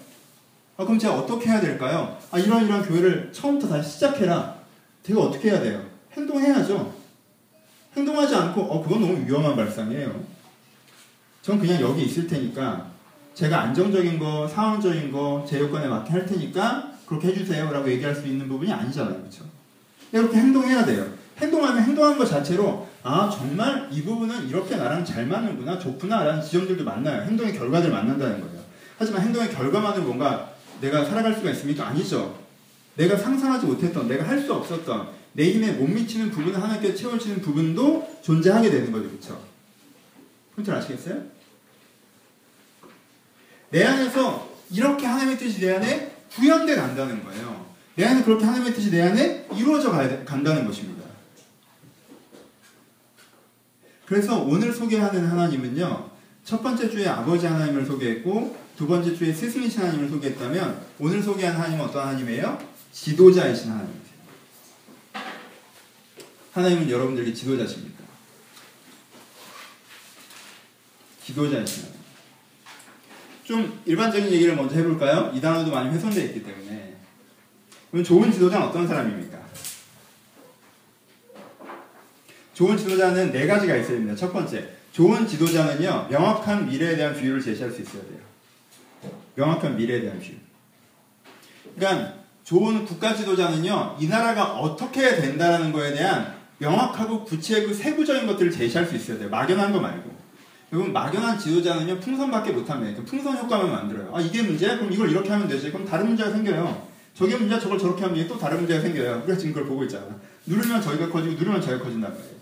아, 0.76 0.84
그럼 0.84 0.98
제가 0.98 1.16
어떻게 1.16 1.50
해야 1.50 1.62
될까요? 1.62 2.18
아, 2.32 2.40
이런 2.40 2.66
이런 2.66 2.84
교회를 2.84 3.32
처음부터 3.32 3.70
다시 3.70 3.92
시작해라. 3.94 4.58
제가 5.04 5.22
어떻게 5.22 5.52
해야 5.52 5.62
돼요? 5.62 5.86
행동해야죠. 6.14 6.96
행동하지 7.96 8.36
않고, 8.36 8.62
어, 8.62 8.84
그건 8.84 9.02
너무 9.02 9.26
위험한 9.28 9.56
발상이에요. 9.56 10.24
전 11.42 11.60
그냥 11.60 11.82
여기 11.82 12.04
있을 12.04 12.28
테니까, 12.28 12.92
제가 13.38 13.62
안정적인 13.62 14.18
거, 14.18 14.48
상황적인 14.48 15.12
거, 15.12 15.46
제 15.48 15.60
요건에 15.60 15.88
맞게 15.88 16.10
할 16.12 16.26
테니까, 16.26 16.92
그렇게 17.06 17.28
해주세요. 17.28 17.72
라고 17.72 17.88
얘기할 17.92 18.16
수 18.16 18.26
있는 18.26 18.48
부분이 18.48 18.72
아니잖아요. 18.74 19.22
그쵸? 19.22 19.44
이렇게 20.12 20.38
행동해야 20.38 20.84
돼요. 20.84 21.06
행동하면 21.38 21.84
행동하는 21.84 22.18
것 22.18 22.26
자체로 22.26 22.88
아 23.04 23.30
정말 23.30 23.88
이 23.92 24.02
부분은 24.02 24.50
이렇게 24.50 24.76
나랑 24.76 25.06
잘 25.06 25.28
맞는구나 25.28 25.78
좋구나 25.78 26.24
라는 26.24 26.42
지점들도 26.42 26.84
만나요. 26.84 27.22
행동의 27.22 27.54
결과들 27.54 27.92
만난다는 27.92 28.42
거예요. 28.42 28.60
하지만 28.98 29.22
행동의 29.22 29.52
결과만으로 29.52 30.04
뭔가 30.04 30.54
내가 30.82 31.06
살아갈 31.06 31.36
수가 31.36 31.52
있습니까? 31.52 31.86
아니죠. 31.86 32.40
내가 32.96 33.16
상상하지 33.16 33.68
못했던 33.68 34.08
내가 34.08 34.28
할 34.28 34.42
수 34.42 34.52
없었던 34.52 35.10
내 35.34 35.52
힘에 35.52 35.74
못 35.74 35.88
미치는 35.88 36.32
부분을 36.32 36.60
하나님께 36.60 36.96
채워지는 36.96 37.42
부분도 37.42 38.18
존재하게 38.24 38.72
되는 38.72 38.92
거죠. 38.92 39.08
그렇죠? 39.08 39.40
포인트를 40.56 40.80
아시겠어요? 40.80 41.37
내 43.70 43.84
안에서 43.84 44.50
이렇게 44.72 45.06
하나님의 45.06 45.38
뜻이 45.38 45.60
내 45.60 45.76
안에 45.76 46.16
구현돼 46.34 46.76
간다는 46.76 47.24
거예요. 47.24 47.66
내 47.96 48.06
안에 48.06 48.24
그렇게 48.24 48.46
하나님의 48.46 48.74
뜻이 48.74 48.92
내 48.92 49.02
안에 49.02 49.48
이루어져 49.56 49.92
간다는 49.92 50.66
것입니다. 50.66 51.04
그래서 54.06 54.42
오늘 54.42 54.72
소개하는 54.72 55.26
하나님은요, 55.28 56.10
첫 56.46 56.64
번째 56.64 56.90
주에 56.90 57.08
아버지 57.08 57.46
하나님을 57.46 57.86
소개했고, 57.86 58.56
두 58.78 58.88
번째 58.88 59.14
주에 59.14 59.34
스승이신 59.34 59.82
하나님을 59.82 60.10
소개했다면, 60.10 60.82
오늘 61.00 61.22
소개한 61.22 61.56
하나님은 61.56 61.84
어떤 61.84 62.08
하나님이에요? 62.08 62.58
지도자이신 62.94 63.72
하나님이세요. 63.72 64.18
하나님은 66.54 66.90
여러분들에게 66.90 67.34
지도자십니다. 67.34 68.04
지도자이시다. 71.26 71.97
좀 73.48 73.82
일반적인 73.86 74.30
얘기를 74.30 74.58
먼저 74.58 74.76
해볼까요? 74.76 75.32
이 75.34 75.40
단어도 75.40 75.72
많이 75.72 75.90
훼손되어 75.90 76.22
있기 76.26 76.44
때문에. 76.44 76.96
그럼 77.90 78.04
좋은 78.04 78.30
지도자는 78.30 78.68
어떤 78.68 78.86
사람입니까? 78.86 79.38
좋은 82.54 82.76
지도자는 82.76 83.32
네 83.32 83.48
가지가 83.48 83.78
있어야 83.78 83.92
됩니다. 83.92 84.16
첫 84.18 84.34
번째, 84.34 84.68
좋은 84.92 85.26
지도자는요, 85.26 86.08
명확한 86.10 86.68
미래에 86.68 86.98
대한 86.98 87.14
view를 87.14 87.42
제시할 87.42 87.72
수 87.72 87.82
있어야 87.82 88.02
돼요. 88.02 88.20
명확한 89.36 89.78
미래에 89.78 90.02
대한 90.02 90.20
view. 90.20 90.26
그러니까 91.78 92.16
좋은 92.44 92.84
국가 92.84 93.16
지도자는요, 93.16 93.96
이 93.98 94.10
나라가 94.10 94.60
어떻게 94.60 95.16
된다는 95.22 95.72
거에 95.72 95.94
대한 95.94 96.36
명확하고 96.58 97.24
구체적 97.24 97.74
세부적인 97.74 98.28
것들을 98.28 98.52
제시할 98.52 98.86
수 98.86 98.96
있어야 98.96 99.20
돼요. 99.20 99.30
막연한 99.30 99.72
거 99.72 99.80
말고. 99.80 100.17
여러분, 100.72 100.92
막연한 100.92 101.40
지도자는요, 101.40 102.00
풍선밖에 102.00 102.52
못합니다. 102.52 103.02
풍선 103.04 103.38
효과만 103.38 103.72
만들어요. 103.72 104.14
아, 104.14 104.20
이게 104.20 104.42
문제야? 104.42 104.78
그럼 104.78 104.92
이걸 104.92 105.10
이렇게 105.10 105.30
하면 105.30 105.48
되지. 105.48 105.72
그럼 105.72 105.86
다른 105.86 106.08
문제가 106.08 106.32
생겨요. 106.32 106.88
저게 107.14 107.38
문제야? 107.38 107.60
저걸 107.60 107.80
저렇게 107.80 108.04
하면 108.04 108.28
또 108.28 108.38
다른 108.38 108.58
문제가 108.58 108.82
생겨요. 108.82 109.22
우리가 109.24 109.38
지금 109.38 109.54
그걸 109.54 109.70
보고 109.70 109.84
있잖아. 109.84 110.06
누르면 110.46 110.82
저희가 110.82 111.10
커지고, 111.10 111.36
누르면 111.36 111.62
저희가 111.62 111.84
커진단 111.84 112.12
말이에요. 112.12 112.38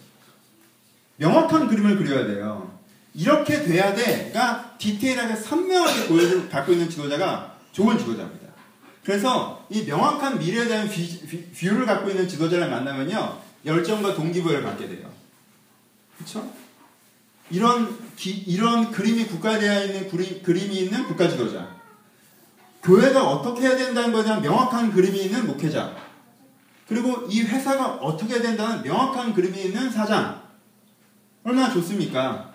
명확한 1.18 1.68
그림을 1.68 1.98
그려야 1.98 2.26
돼요. 2.26 2.76
이렇게 3.14 3.64
돼야 3.64 3.94
돼. 3.94 4.32
그러니까 4.34 4.76
디테일하게 4.78 5.36
선명하게 5.36 6.08
보여줄 6.08 6.50
갖고 6.50 6.74
있는 6.74 6.90
지도자가 6.90 7.56
좋은 7.72 7.98
지도자입니다. 7.98 8.46
그래서 9.04 9.66
이 9.70 9.84
명확한 9.84 10.40
미래에 10.40 10.68
대한 10.68 10.90
view, 10.90 11.70
를 11.70 11.86
갖고 11.86 12.10
있는 12.10 12.28
지도자를 12.28 12.70
만나면요. 12.70 13.40
열정과 13.66 14.16
동기부여를 14.16 14.64
갖게 14.64 14.88
돼요. 14.88 15.10
그렇죠? 16.18 16.52
이런 17.50 17.98
기, 18.16 18.32
이런 18.32 18.92
그림이 18.92 19.26
국가되어 19.26 19.86
있는 19.86 20.10
그림, 20.10 20.42
그림이 20.42 20.76
있는 20.76 21.04
국가 21.06 21.28
지도자. 21.28 21.76
교회가 22.84 23.28
어떻게 23.28 23.68
해야 23.68 23.76
된다는 23.76 24.12
것에 24.12 24.26
대한 24.26 24.42
명확한 24.42 24.92
그림이 24.92 25.24
있는 25.24 25.48
목회자. 25.48 25.96
그리고 26.88 27.26
이 27.30 27.42
회사가 27.42 27.96
어떻게 27.96 28.36
해야 28.36 28.42
된다는 28.42 28.84
명확한 28.84 29.34
그림이 29.34 29.60
있는 29.64 29.90
사장. 29.90 30.44
얼마나 31.44 31.72
좋습니까? 31.72 32.54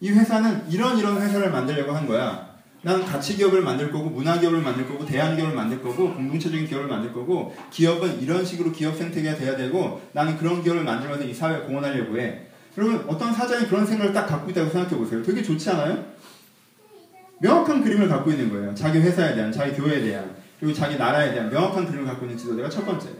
이 0.00 0.10
회사는 0.10 0.70
이런 0.70 0.98
이런 0.98 1.20
회사를 1.20 1.50
만들려고 1.50 1.92
한 1.92 2.06
거야. 2.06 2.56
난 2.82 3.04
가치 3.04 3.36
기업을 3.36 3.62
만들 3.62 3.90
거고 3.90 4.10
문화 4.10 4.38
기업을 4.38 4.60
만들 4.60 4.86
거고 4.86 5.04
대안 5.04 5.34
기업을 5.34 5.54
만들 5.54 5.82
거고 5.82 6.14
공동체적인 6.14 6.68
기업을 6.68 6.86
만들 6.86 7.12
거고 7.12 7.56
기업은 7.70 8.20
이런 8.20 8.44
식으로 8.44 8.70
기업 8.70 8.96
생태계가 8.96 9.36
돼야 9.36 9.56
되고 9.56 10.00
나는 10.12 10.36
그런 10.36 10.62
기업을 10.62 10.84
만들면서 10.84 11.24
이 11.24 11.34
사회에 11.34 11.60
공헌하려고 11.62 12.18
해. 12.18 12.45
여러분 12.78 13.04
어떤 13.08 13.32
사장이 13.32 13.66
그런 13.66 13.86
생각을 13.86 14.12
딱 14.12 14.26
갖고 14.26 14.50
있다고 14.50 14.70
생각해 14.70 14.96
보세요. 14.96 15.22
되게 15.22 15.42
좋지 15.42 15.70
않아요? 15.70 16.04
명확한 17.40 17.82
그림을 17.82 18.08
갖고 18.08 18.30
있는 18.30 18.50
거예요. 18.50 18.74
자기 18.74 18.98
회사에 18.98 19.34
대한, 19.34 19.52
자기 19.52 19.72
교회에 19.72 20.02
대한, 20.02 20.34
그리고 20.58 20.74
자기 20.74 20.96
나라에 20.96 21.32
대한 21.32 21.50
명확한 21.50 21.86
그림을 21.86 22.06
갖고 22.06 22.24
있는 22.24 22.38
지도자가 22.38 22.68
첫 22.68 22.84
번째예요. 22.84 23.16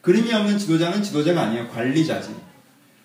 그림이 0.00 0.32
없는 0.32 0.58
지도자는 0.58 1.02
지도자가 1.02 1.42
아니에요. 1.42 1.68
관리자지. 1.68 2.34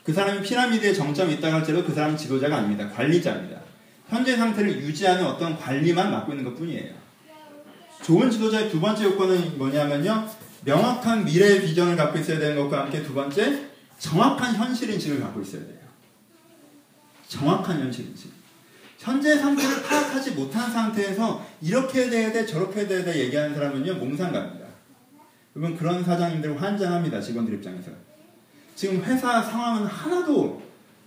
그 0.04 0.14
사람이 0.14 0.42
피라미드에 0.42 0.94
정점이 0.94 1.34
있다고 1.36 1.56
할지라도 1.56 1.86
그 1.86 1.94
사람은 1.94 2.16
지도자가 2.18 2.58
아닙니다. 2.58 2.90
관리자입니다. 2.90 3.62
현재 4.10 4.36
상태를 4.36 4.82
유지하는 4.82 5.26
어떤 5.26 5.58
관리만 5.58 6.12
맡고 6.12 6.34
있는 6.34 6.46
것 6.46 6.58
뿐이에요. 6.58 6.94
좋은 8.02 8.30
지도자의 8.30 8.70
두 8.70 8.80
번째 8.80 9.06
요건은 9.06 9.58
뭐냐면요. 9.58 10.28
명확한 10.66 11.26
미래의 11.26 11.62
비전을 11.62 11.96
갖고 11.96 12.20
있어야 12.20 12.40
되는 12.40 12.56
것과 12.56 12.84
함께 12.84 13.02
두 13.02 13.14
번째, 13.14 13.73
정확한 14.00 14.56
현실 14.56 14.90
인식을 14.90 15.20
갖고 15.22 15.42
있어야 15.42 15.62
돼요. 15.62 15.80
정확한 17.28 17.80
현실 17.80 18.08
인식. 18.08 18.32
현재 19.00 19.38
상태를 19.38 19.84
파악하지 19.84 20.32
못한 20.32 20.72
상태에서 20.72 21.46
이렇게 21.62 22.10
돼야 22.10 22.32
돼, 22.32 22.46
저렇게 22.46 22.88
돼야 22.88 23.04
돼 23.04 23.20
얘기하는 23.20 23.54
사람은요, 23.54 23.96
몽상갑니다. 23.96 24.66
여러분, 25.56 25.78
그런 25.78 26.04
사장님들 26.04 26.62
환장합니다, 26.62 27.20
직원들 27.20 27.56
입장에서. 27.56 27.92
지금 28.76 29.04
회사 29.04 29.42
상황은 29.42 29.86
하나도 29.86 30.64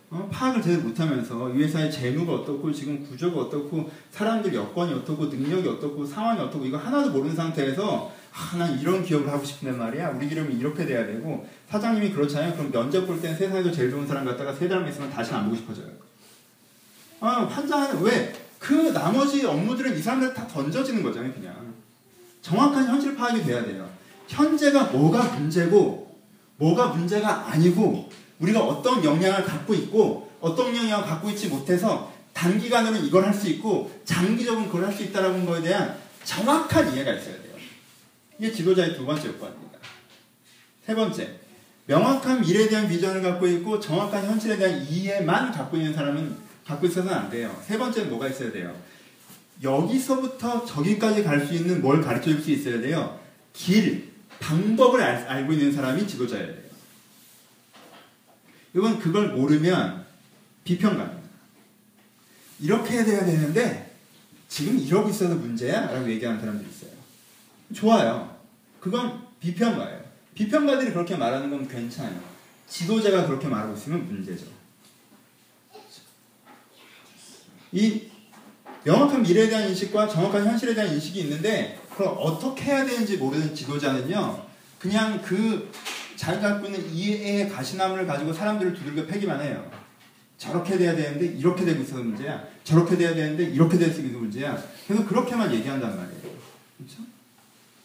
어? 0.08 0.28
파악을 0.30 0.62
제대로 0.62 0.82
못하면서 0.82 1.50
이 1.50 1.62
회사의 1.62 1.90
재무가 1.90 2.34
어떻고 2.34 2.72
지금 2.72 3.02
구조가 3.02 3.40
어떻고 3.40 3.90
사람들 4.12 4.54
여건이 4.54 4.94
어떻고 4.94 5.26
능력이 5.26 5.68
어떻고 5.68 6.06
상황이 6.06 6.40
어떻고 6.40 6.64
이거 6.64 6.76
하나도 6.76 7.10
모르는 7.10 7.34
상태에서 7.34 8.12
아, 8.36 8.56
난 8.58 8.78
이런 8.78 9.02
기업을 9.02 9.32
하고 9.32 9.42
싶은데 9.42 9.76
말이야. 9.76 10.10
우리 10.10 10.28
기업이 10.28 10.54
이렇게 10.54 10.84
돼야 10.84 11.06
되고 11.06 11.48
사장님이 11.70 12.10
그렇잖아요. 12.10 12.52
그럼 12.52 12.70
면접 12.70 13.06
볼 13.06 13.20
때는 13.20 13.36
세상에서 13.36 13.72
제일 13.72 13.90
좋은 13.90 14.06
사람 14.06 14.26
갖다가 14.26 14.52
세 14.52 14.68
달만 14.68 14.90
있으면 14.90 15.10
다시 15.10 15.32
안 15.32 15.44
보고 15.44 15.56
싶어져요. 15.56 15.86
아, 17.20 17.46
환장하는 17.50 18.02
왜? 18.02 18.34
그 18.58 18.92
나머지 18.92 19.44
업무들은 19.46 19.96
이 19.96 20.02
사람들 20.02 20.34
다 20.34 20.46
던져지는 20.46 21.02
거잖아요, 21.02 21.32
그냥. 21.32 21.54
정확한 22.42 22.86
현실 22.86 23.16
파악이 23.16 23.42
돼야 23.42 23.64
돼요. 23.64 23.88
현재가 24.28 24.84
뭐가 24.84 25.22
문제고 25.34 26.14
뭐가 26.56 26.88
문제가 26.88 27.48
아니고 27.50 28.10
우리가 28.38 28.60
어떤 28.60 29.02
역량을 29.02 29.44
갖고 29.44 29.72
있고 29.74 30.30
어떤 30.40 30.76
역량을 30.76 31.06
갖고 31.06 31.30
있지 31.30 31.48
못해서 31.48 32.12
단기간으로는 32.34 33.04
이걸 33.06 33.24
할 33.24 33.32
수 33.32 33.48
있고 33.48 33.90
장기적으로 34.04 34.66
그걸 34.66 34.84
할 34.86 34.92
수 34.92 35.02
있다는 35.04 35.46
것에 35.46 35.62
대한 35.62 35.96
정확한 36.24 36.92
이해가 36.94 37.12
있어야 37.14 37.34
돼요. 37.36 37.45
이게 38.38 38.52
지도자의 38.52 38.94
두 38.96 39.06
번째 39.06 39.28
요건입니다. 39.28 39.78
세 40.84 40.94
번째, 40.94 41.38
명확한 41.86 42.40
미래에 42.42 42.68
대한 42.68 42.88
비전을 42.88 43.22
갖고 43.22 43.46
있고 43.46 43.80
정확한 43.80 44.26
현실에 44.26 44.56
대한 44.56 44.82
이해만 44.86 45.52
갖고 45.52 45.76
있는 45.76 45.94
사람은 45.94 46.36
갖고 46.66 46.86
있어서는 46.86 47.12
안 47.12 47.30
돼요. 47.30 47.60
세 47.64 47.78
번째는 47.78 48.10
뭐가 48.10 48.28
있어야 48.28 48.52
돼요? 48.52 48.76
여기서부터 49.62 50.64
저기까지 50.66 51.22
갈 51.24 51.46
수 51.46 51.54
있는 51.54 51.80
뭘 51.80 52.02
가르쳐 52.02 52.30
줄 52.30 52.42
수 52.42 52.50
있어야 52.50 52.80
돼요. 52.80 53.18
길, 53.52 54.12
방법을 54.40 55.00
알, 55.00 55.46
고 55.46 55.52
있는 55.52 55.72
사람이 55.72 56.06
지도자예요. 56.06 56.54
이건 58.74 58.98
그걸 58.98 59.28
모르면 59.32 60.04
비평가입니다. 60.64 61.26
이렇게 62.60 62.94
해야 62.94 63.04
되는데 63.04 63.96
지금 64.48 64.78
이러고 64.78 65.08
있어서 65.10 65.34
문제야? 65.34 65.86
라고 65.90 66.10
얘기하는 66.10 66.38
사람들이 66.40 66.68
있어요. 66.68 66.95
좋아요. 67.74 68.36
그건 68.80 69.26
비평가예요. 69.40 70.04
비평가들이 70.34 70.92
그렇게 70.92 71.16
말하는 71.16 71.50
건 71.50 71.66
괜찮아요. 71.66 72.20
지도자가 72.68 73.26
그렇게 73.26 73.48
말하고 73.48 73.74
있으면 73.74 74.06
문제죠. 74.06 74.46
이 77.72 78.02
명확한 78.84 79.22
미래에 79.22 79.48
대한 79.48 79.68
인식과 79.68 80.08
정확한 80.08 80.46
현실에 80.46 80.74
대한 80.74 80.92
인식이 80.92 81.20
있는데 81.20 81.80
그럼 81.94 82.16
어떻게 82.18 82.64
해야 82.64 82.84
되는지 82.84 83.16
모르는 83.16 83.54
지도자는요, 83.54 84.46
그냥 84.78 85.20
그 85.22 85.70
자기가 86.16 86.54
갖고 86.54 86.66
있는 86.66 86.92
이해의 86.92 87.48
가시나무를 87.48 88.06
가지고 88.06 88.32
사람들을 88.32 88.74
두들겨 88.74 89.06
패기만 89.06 89.40
해요. 89.40 89.70
저렇게 90.38 90.76
돼야 90.76 90.94
되는데 90.94 91.26
이렇게 91.26 91.64
되고 91.64 91.82
있어서 91.82 92.02
문제야. 92.02 92.44
저렇게 92.62 92.96
돼야 92.96 93.14
되는데 93.14 93.44
이렇게 93.44 93.76
있는 93.76 94.20
문제야. 94.20 94.62
그래서 94.86 95.06
그렇게만 95.06 95.52
얘기한단 95.54 95.96
말이에요. 95.96 96.36
그렇죠? 96.76 97.15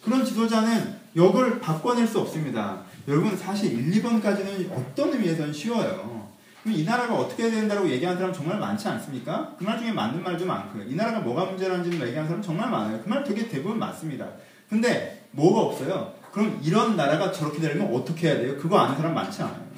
그런 0.04 0.26
지도자는 0.26 0.96
역을 1.16 1.60
바꿔낼 1.60 2.08
수 2.08 2.20
없습니다. 2.20 2.82
여러분 3.08 3.36
사실 3.38 3.74
1, 3.74 4.02
2번까지는 4.02 4.72
어떤 4.72 5.14
의미에서는 5.14 5.52
쉬워요. 5.54 6.30
그럼 6.64 6.78
이 6.78 6.84
나라가 6.84 7.16
어떻게 7.16 7.44
해야 7.44 7.52
된다고 7.52 7.90
얘기하는 7.90 8.20
사람 8.20 8.34
정말 8.34 8.60
많지 8.60 8.88
않습니까? 8.88 9.56
그 9.58 9.64
말 9.66 9.80
중에 9.80 9.92
맞는 9.92 10.24
말도 10.24 10.46
많고요. 10.46 10.84
이 10.84 10.96
나라가 10.96 11.20
뭐가 11.20 11.46
문제라는지 11.46 11.92
얘기하는 12.00 12.28
사람 12.28 12.42
정말 12.42 12.70
많아요. 12.70 13.02
그 13.02 13.10
말 13.10 13.24
되게 13.24 13.48
대부분 13.48 13.80
맞습니다. 13.80 14.28
근데 14.70 15.26
뭐가 15.32 15.62
없어요? 15.62 16.14
그럼 16.32 16.60
이런 16.64 16.96
나라가 16.96 17.32
저렇게 17.32 17.60
되려면 17.60 17.94
어떻게 17.94 18.28
해야 18.30 18.38
돼요? 18.38 18.58
그거 18.58 18.78
아는 18.78 18.96
사람 18.96 19.14
많지 19.14 19.42
않아요. 19.42 19.72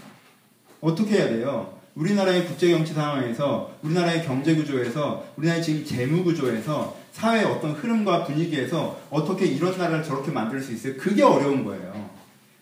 어떻게 0.81 1.15
해야 1.15 1.29
돼요? 1.29 1.73
우리나라의 1.95 2.45
국제경치 2.47 2.93
상황에서, 2.93 3.71
우리나라의 3.83 4.25
경제구조에서, 4.25 5.23
우리나라의 5.38 5.63
지금 5.63 5.86
재무구조에서, 5.86 6.95
사회의 7.13 7.45
어떤 7.45 7.71
흐름과 7.71 8.26
분위기에서 8.26 8.99
어떻게 9.10 9.45
이런 9.45 9.78
나라를 9.78 10.04
저렇게 10.04 10.32
만들 10.32 10.60
수 10.60 10.73
있어요? 10.73 10.97
그게 10.97 11.21
어려운 11.23 11.63
거예요. 11.63 12.10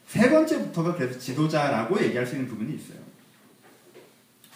세 0.07 0.29
번째부터가 0.29 0.95
그래서 0.95 1.17
지도자라고 1.17 1.99
얘기할 2.03 2.27
수 2.27 2.35
있는 2.35 2.49
부분이 2.49 2.75
있어요. 2.75 2.99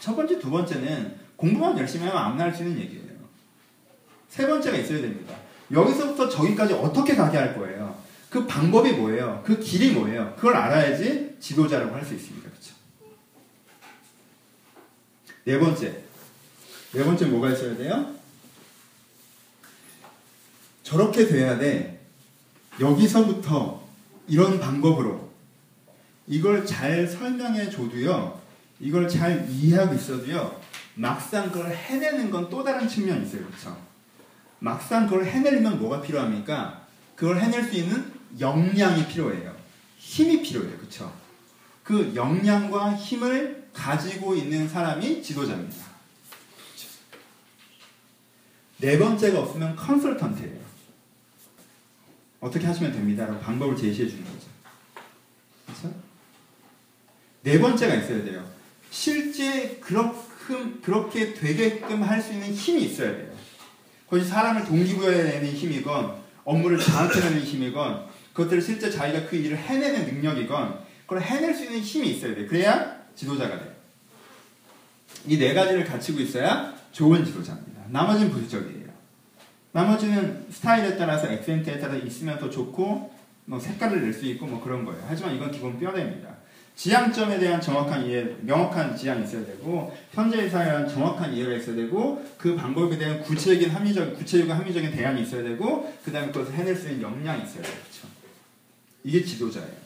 첫 0.02 0.16
번째, 0.16 0.38
두 0.38 0.52
번째는 0.52 1.16
공부만 1.38 1.78
열심히 1.78 2.06
하면 2.08 2.22
아무나 2.22 2.44
할 2.44 2.54
수 2.54 2.64
있는 2.64 2.80
얘기예요. 2.82 3.06
세 4.30 4.46
번째가 4.46 4.78
있어야 4.78 5.00
됩니다. 5.02 5.34
여기서부터 5.72 6.28
저기까지 6.30 6.74
어떻게 6.74 7.16
가게 7.16 7.38
할 7.38 7.56
거예요? 7.56 7.98
그 8.30 8.46
방법이 8.46 8.92
뭐예요? 8.92 9.42
그 9.46 9.58
길이 9.60 9.92
뭐예요? 9.94 10.34
그걸 10.36 10.58
알아야지 10.58 11.38
지도자라고 11.40 11.96
할 11.96 12.04
수 12.04 12.14
있습니다. 12.14 12.50
그렇죠? 12.50 12.76
네 15.46 15.58
번째. 15.58 16.04
네 16.92 17.04
번째 17.04 17.26
뭐가 17.28 17.52
있어야 17.52 17.78
돼요? 17.78 18.14
저렇게 20.86 21.26
돼야 21.28 21.58
돼. 21.58 22.00
여기서부터 22.80 23.84
이런 24.28 24.60
방법으로 24.60 25.32
이걸 26.28 26.63
잘 26.65 27.08
설명해 27.08 27.71
줘도요. 27.71 28.39
이걸 28.80 29.10
잘 29.10 29.48
이해하고 29.50 29.95
있어도요, 29.95 30.62
막상 30.93 31.52
그걸 31.52 31.71
해내는 31.71 32.30
건 32.30 32.50
또 32.50 32.63
다른 32.63 32.88
측면이 32.88 33.26
있어요. 33.26 33.45
그렇죠? 33.48 33.76
막상 34.60 35.08
그걸 35.08 35.26
해내려면 35.26 35.80
뭐가 35.80 36.02
필요합니까? 36.02 36.86
그걸 37.15 37.39
해낼 37.39 37.63
수 37.63 37.76
있는 37.76 38.13
역량이 38.39 39.08
필요해요. 39.08 39.56
힘이 39.98 40.43
필요해요. 40.43 40.78
그렇죠? 40.78 41.12
그 41.84 42.13
역량과 42.13 42.95
힘을 42.95 43.69
가지고 43.74 44.36
있는 44.36 44.69
사람이 44.69 45.24
지도자입니다. 45.24 45.86
네 48.78 49.00
번째가 49.00 49.39
없으면 49.39 49.76
컨설턴트예요. 49.76 50.64
어떻게 52.46 52.68
하시면 52.68 52.92
됩니다. 52.92 53.26
라고 53.26 53.40
방법을 53.40 53.76
제시해 53.76 54.08
주는 54.08 54.24
거죠. 54.24 54.48
그렇죠? 55.66 55.96
네 57.42 57.60
번째가 57.60 57.96
있어야 57.96 58.24
돼요. 58.24 58.48
실제 58.92 59.78
그렇게, 59.82 60.16
그렇게 60.84 61.34
되게끔 61.34 62.04
할 62.04 62.22
수 62.22 62.34
있는 62.34 62.54
힘이 62.54 62.84
있어야 62.84 63.12
돼요. 63.18 63.34
그것이 64.08 64.30
사람을 64.30 64.66
동기부여해내는 64.66 65.48
힘이건 65.54 66.16
업무를 66.44 66.78
장악해내는 66.78 67.42
힘이건 67.42 68.06
그것들을 68.34 68.62
실제 68.62 68.92
자기가 68.92 69.28
그 69.28 69.36
일을 69.36 69.58
해내는 69.58 70.06
능력이건 70.06 70.80
그걸 71.08 71.22
해낼 71.22 71.54
수 71.54 71.64
있는 71.66 71.80
힘이 71.80 72.12
있어야 72.12 72.36
돼요. 72.36 72.48
그래야 72.48 72.96
지도자가 73.16 73.60
돼요. 73.60 73.74
이 75.28 75.38
네 75.40 75.56
가지를 75.56 75.84
갖추고 75.86 76.20
있어야 76.20 76.76
좋은 76.92 77.26
지도자입니다. 77.26 77.82
나머지는 77.90 78.32
부수적이에요. 78.32 78.85
나머지는 79.76 80.46
스타일에 80.50 80.96
따라서 80.96 81.28
액센트에 81.28 81.80
따라서 81.82 82.00
있으면 82.06 82.40
더 82.40 82.50
좋고 82.50 83.14
뭐 83.44 83.60
색깔을 83.60 84.04
낼 84.04 84.14
수 84.14 84.26
있고 84.28 84.48
뭐 84.48 84.64
그런 84.64 84.86
거예요. 84.86 85.04
하지만 85.06 85.36
이건 85.36 85.52
기본 85.52 85.78
뼈대입니다. 85.78 86.34
지향점에 86.78 87.38
대한 87.40 87.60
정확한 87.60 88.06
이해, 88.06 88.24
명확한 88.40 88.96
지향이 88.96 89.26
있어야 89.26 89.46
되고 89.46 89.94
현재 90.14 90.42
의 90.42 90.50
사회에 90.50 90.70
대한 90.70 90.88
정확한 90.88 91.34
이해가 91.34 91.56
있어야 91.56 91.76
되고 91.76 92.26
그 92.38 92.56
방법에 92.56 92.98
대한 92.98 93.22
구체적인 93.22 93.70
합리적, 93.70 94.18
구체적인 94.18 94.50
합리적인 94.50 94.92
대안이 94.92 95.24
있어야 95.24 95.44
되고 95.44 95.94
그 96.06 96.10
다음에 96.10 96.28
그것을 96.28 96.54
해낼 96.54 96.74
수 96.74 96.88
있는 96.88 97.02
역량이 97.02 97.44
있어야 97.44 97.62
되죠. 97.62 97.74
그렇죠? 97.74 98.08
이게 99.04 99.26
지도자예요. 99.26 99.86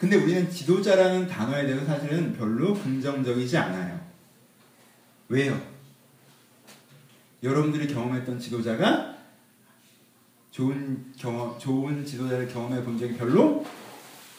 근데 0.00 0.16
우리는 0.16 0.50
지도자라는 0.50 1.28
단어에 1.28 1.66
대해서 1.66 1.84
사실은 1.84 2.32
별로 2.32 2.72
긍정적이지 2.72 3.54
않아요. 3.58 4.00
왜요? 5.28 5.77
여러분들이 7.42 7.92
경험했던 7.92 8.38
지도자가 8.38 9.16
좋은 10.50 11.12
경험, 11.16 11.58
좋은 11.58 12.04
지도자를 12.04 12.48
경험해 12.48 12.82
본 12.82 12.98
적이 12.98 13.16
별로 13.16 13.64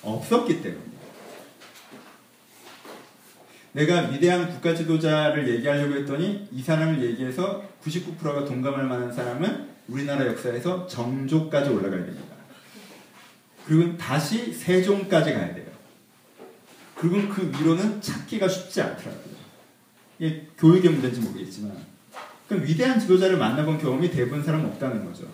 없었기 0.01 0.61
때문에. 0.61 0.89
내가 3.71 4.09
위대한 4.09 4.49
국가 4.49 4.75
지도자를 4.75 5.47
얘기하려고 5.47 5.95
했더니 5.95 6.47
이 6.51 6.61
사람을 6.61 7.01
얘기해서 7.03 7.63
99%가 7.83 8.43
동감할 8.43 8.85
만한 8.85 9.13
사람은 9.13 9.69
우리나라 9.87 10.25
역사에서 10.27 10.87
정조까지 10.87 11.69
올라가야 11.69 12.05
됩니다. 12.05 12.35
그리고 13.65 13.95
다시 13.97 14.51
세종까지 14.51 15.33
가야 15.33 15.53
돼요. 15.53 15.67
그리고 16.95 17.29
그 17.29 17.49
위로는 17.49 18.01
찾기가 18.01 18.47
쉽지 18.47 18.81
않더라고요. 18.81 19.35
이게 20.17 20.47
교육의 20.57 20.91
문제인지 20.91 21.21
모르겠지만. 21.21 21.88
그럼 22.49 22.63
위대한 22.63 22.99
지도자를 22.99 23.37
만나본 23.37 23.77
경험이 23.77 24.09
대부분 24.09 24.43
사람 24.43 24.65
없다는 24.65 25.05
거죠. 25.05 25.25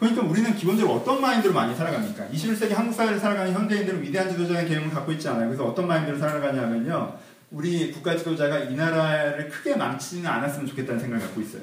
그러니까 0.00 0.22
우리는 0.22 0.52
기본적으로 0.56 0.96
어떤 0.98 1.20
마인드로 1.20 1.54
많이 1.54 1.74
살아갑니까? 1.76 2.26
21세기 2.32 2.72
한국 2.74 2.92
사회를 2.92 3.20
살아가는 3.20 3.52
현대인들은 3.52 4.02
위대한 4.02 4.28
지도자의 4.28 4.66
개념을 4.66 4.90
갖고 4.90 5.12
있지 5.12 5.28
않아요. 5.28 5.46
그래서 5.46 5.64
어떤 5.64 5.86
마인드로 5.86 6.18
살아가냐면요. 6.18 7.16
우리 7.52 7.92
국가 7.92 8.16
지도자가 8.16 8.58
이 8.60 8.74
나라를 8.74 9.48
크게 9.48 9.76
망치지는 9.76 10.28
않았으면 10.28 10.66
좋겠다는 10.66 11.00
생각을 11.00 11.24
갖고 11.24 11.40
있어요. 11.40 11.62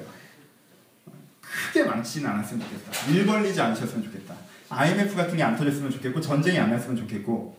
크게 1.42 1.84
망치지는 1.84 2.30
않았으면 2.30 2.62
좋겠다. 2.64 3.12
일 3.12 3.26
벌리지 3.26 3.60
않으셨으면 3.60 4.04
좋겠다. 4.04 4.34
IMF 4.70 5.14
같은 5.16 5.36
게 5.36 5.42
안 5.42 5.56
터졌으면 5.56 5.90
좋겠고 5.90 6.20
전쟁이 6.20 6.58
안 6.58 6.70
났으면 6.70 6.96
좋겠고 6.96 7.58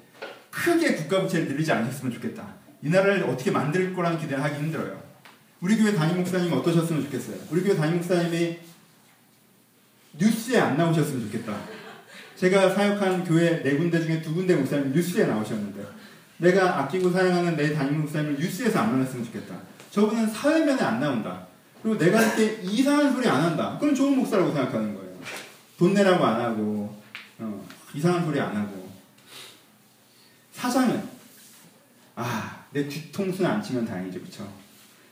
크게 0.50 0.96
국가 0.96 1.22
부채를 1.22 1.48
늘리지 1.48 1.72
않으셨으면 1.72 2.12
좋겠다. 2.14 2.48
이 2.82 2.90
나라를 2.90 3.24
어떻게 3.24 3.52
만들 3.52 3.94
거라는 3.94 4.18
기대를 4.18 4.44
하기 4.44 4.56
힘들어요. 4.56 5.09
우리 5.62 5.78
교회 5.78 5.94
담임 5.94 6.18
목사님 6.18 6.54
어떠셨으면 6.54 7.04
좋겠어요? 7.06 7.38
우리 7.52 7.62
교회 7.64 7.76
담임 7.76 7.98
목사님이 7.98 8.60
뉴스에 10.18 10.58
안 10.60 10.78
나오셨으면 10.78 11.26
좋겠다. 11.26 11.60
제가 12.36 12.74
사역한 12.74 13.26
교회 13.26 13.62
네 13.62 13.76
군데 13.76 14.02
중에 14.02 14.22
두 14.22 14.34
군데 14.34 14.56
목사님 14.56 14.94
뉴스에 14.94 15.26
나오셨는데 15.26 15.86
내가 16.38 16.80
아끼고 16.80 17.12
사용하는 17.12 17.58
내 17.58 17.74
담임 17.74 18.02
목사님을 18.02 18.40
뉴스에서 18.40 18.80
안 18.80 18.92
만났으면 18.92 19.26
좋겠다. 19.26 19.60
저분은 19.92 20.28
사회면에 20.28 20.82
안 20.82 21.00
나온다. 21.00 21.48
그리고 21.82 21.98
내가 21.98 22.20
할 22.20 22.36
때 22.36 22.62
이상한 22.64 23.12
소리 23.14 23.28
안 23.28 23.42
한다. 23.42 23.78
그럼 23.80 23.94
좋은 23.94 24.16
목사라고 24.16 24.54
생각하는 24.54 24.96
거예요. 24.96 25.10
돈 25.78 25.94
내라고 25.94 26.24
안 26.26 26.40
하고 26.40 26.98
어, 27.40 27.68
이상한 27.94 28.26
소리 28.26 28.40
안 28.40 28.56
하고 28.56 28.90
사장은 30.54 31.04
아 32.16 32.60
내 32.72 32.88
뒤통수는 32.88 33.50
안 33.50 33.62
치면 33.64 33.86
다행이죠, 33.86 34.20
그렇죠? 34.20 34.48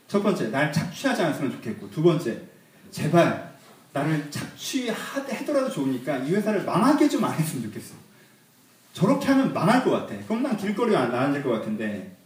첫 0.08 0.22
번째 0.22 0.48
날 0.48 0.72
착취하지 0.72 1.22
않았으면 1.22 1.52
좋겠고 1.52 1.90
두 1.90 2.02
번째 2.02 2.40
제발 2.90 3.56
나를 3.92 4.30
착취하더라도 4.30 5.70
좋으니까 5.70 6.18
이 6.18 6.32
회사를 6.34 6.64
망하게 6.64 7.08
좀 7.08 7.24
안 7.24 7.32
했으면 7.34 7.64
좋겠어. 7.64 7.94
저렇게 8.92 9.26
하면 9.26 9.52
망할 9.52 9.84
것 9.84 9.90
같아. 9.90 10.14
그럼 10.26 10.42
난 10.42 10.56
길거리에 10.56 10.96
안 10.96 11.14
앉을 11.14 11.42
것 11.42 11.50
같은데 11.50 12.16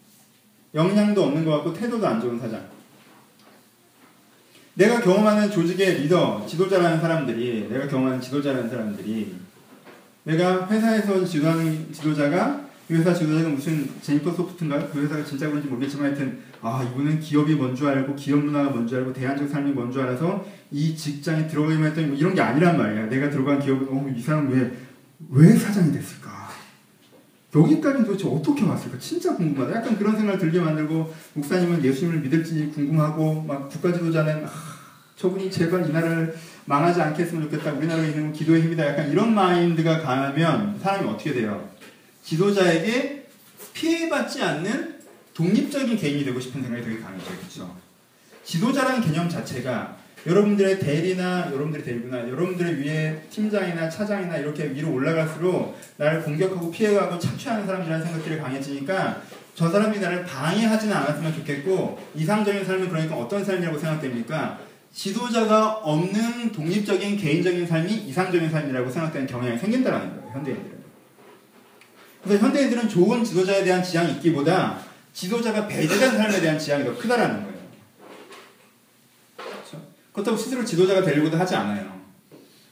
역량도 0.74 1.22
없는 1.22 1.44
것 1.44 1.50
같고 1.56 1.74
태도도 1.74 2.06
안 2.06 2.20
좋은 2.20 2.38
사장. 2.38 2.64
내가 4.74 5.00
경험하는 5.00 5.50
조직의 5.50 6.02
리더, 6.02 6.46
지도자라는 6.46 7.00
사람들이 7.00 7.68
내가 7.68 7.86
경험하는 7.88 8.20
지도자라는 8.20 8.70
사람들이 8.70 9.36
내가 10.24 10.66
회사에서 10.68 11.24
지도하는 11.24 11.92
지도자가 11.92 12.64
그 12.92 12.98
회사 12.98 13.14
지도자가 13.14 13.48
무슨 13.48 13.88
제니퍼 14.02 14.32
소프트인가요? 14.32 14.90
그 14.92 15.02
회사가 15.02 15.24
진짜 15.24 15.48
그런지 15.48 15.66
모르겠지만 15.66 16.08
하여튼 16.08 16.40
아 16.60 16.86
이분은 16.86 17.20
기업이 17.20 17.54
뭔줄 17.54 17.88
알고 17.88 18.14
기업 18.14 18.44
문화가 18.44 18.68
뭔줄 18.68 18.98
알고 18.98 19.14
대안적 19.14 19.48
삶이 19.48 19.72
뭔줄 19.72 20.02
알아서 20.02 20.44
이 20.70 20.94
직장에 20.94 21.46
들어가기만 21.46 21.86
했더니 21.86 22.08
뭐 22.08 22.16
이런 22.16 22.34
게 22.34 22.42
아니란 22.42 22.76
말이야. 22.76 23.06
내가 23.06 23.30
들어간 23.30 23.58
기업은 23.60 23.88
어, 23.88 24.14
이 24.14 24.20
사람 24.20 24.50
왜, 24.50 24.70
왜 25.30 25.56
사장이 25.56 25.90
됐을까? 25.90 26.50
여기까지는 27.54 28.04
도대체 28.04 28.28
어떻게 28.28 28.62
왔을까? 28.62 28.98
진짜 28.98 29.34
궁금하다. 29.34 29.74
약간 29.74 29.96
그런 29.96 30.14
생각을 30.14 30.38
들게 30.38 30.60
만들고 30.60 31.14
목사님은 31.32 31.82
예수님을 31.82 32.20
믿을지 32.20 32.72
궁금하고 32.74 33.42
막 33.42 33.70
국가 33.70 33.90
지도자는 33.90 34.44
아, 34.44 34.50
저분이 35.16 35.50
제발 35.50 35.88
이 35.88 35.92
나라를 35.92 36.34
망하지 36.66 37.00
않게 37.00 37.22
했으면 37.22 37.44
좋겠다. 37.44 37.72
우리나라에 37.72 38.08
있는 38.08 38.32
기도의 38.34 38.62
힘이다. 38.62 38.86
약간 38.86 39.10
이런 39.10 39.34
마인드가 39.34 40.00
가면 40.00 40.78
사람이 40.78 41.08
어떻게 41.08 41.32
돼요? 41.32 41.71
지도자에게 42.22 43.26
피해받지 43.74 44.42
않는 44.42 45.00
독립적인 45.34 45.96
개인이 45.96 46.24
되고 46.24 46.38
싶은 46.38 46.62
생각이 46.62 46.84
되게 46.84 47.00
강해져. 47.00 47.24
그렇죠? 47.24 47.76
지도자라는 48.44 49.00
개념 49.00 49.28
자체가 49.28 49.96
여러분들의 50.26 50.78
대리나 50.78 51.50
여러분들의 51.52 51.84
대리구나 51.84 52.18
여러분들의 52.28 52.78
위에 52.78 53.26
팀장이나 53.30 53.88
차장이나 53.88 54.36
이렇게 54.36 54.70
위로 54.72 54.92
올라갈수록 54.92 55.76
나를 55.96 56.22
공격하고 56.22 56.70
피해가고 56.70 57.18
착취하는 57.18 57.66
사람들이라는 57.66 58.06
생각들이 58.06 58.38
강해지니까 58.38 59.22
저 59.54 59.68
사람이 59.68 59.98
나를 59.98 60.24
방해하지는 60.24 60.94
않았으면 60.94 61.34
좋겠고 61.34 61.98
이상적인 62.14 62.64
삶은 62.64 62.88
그러니까 62.88 63.16
어떤 63.16 63.44
삶이라고 63.44 63.78
생각됩니까? 63.78 64.60
지도자가 64.92 65.72
없는 65.72 66.52
독립적인 66.52 67.16
개인적인 67.16 67.66
삶이 67.66 67.92
이상적인 67.92 68.50
삶이라고 68.50 68.90
생각되는 68.90 69.26
경향이 69.26 69.58
생긴다는 69.58 69.98
거예요. 69.98 70.32
현대인들은. 70.34 70.81
그래서 72.22 72.44
현대인들은 72.44 72.88
좋은 72.88 73.24
지도자에 73.24 73.64
대한 73.64 73.82
지향이 73.82 74.12
있기보다 74.12 74.78
지도자가 75.12 75.66
배제된 75.66 76.16
삶에 76.16 76.40
대한 76.40 76.58
지향이 76.58 76.84
더 76.84 76.96
크다라는 76.96 77.42
거예요. 77.42 77.58
그렇죠? 79.36 79.82
그렇다고 80.12 80.36
스스로 80.36 80.64
지도자가 80.64 81.02
되려고도 81.02 81.36
하지 81.36 81.54
않아요. 81.56 82.00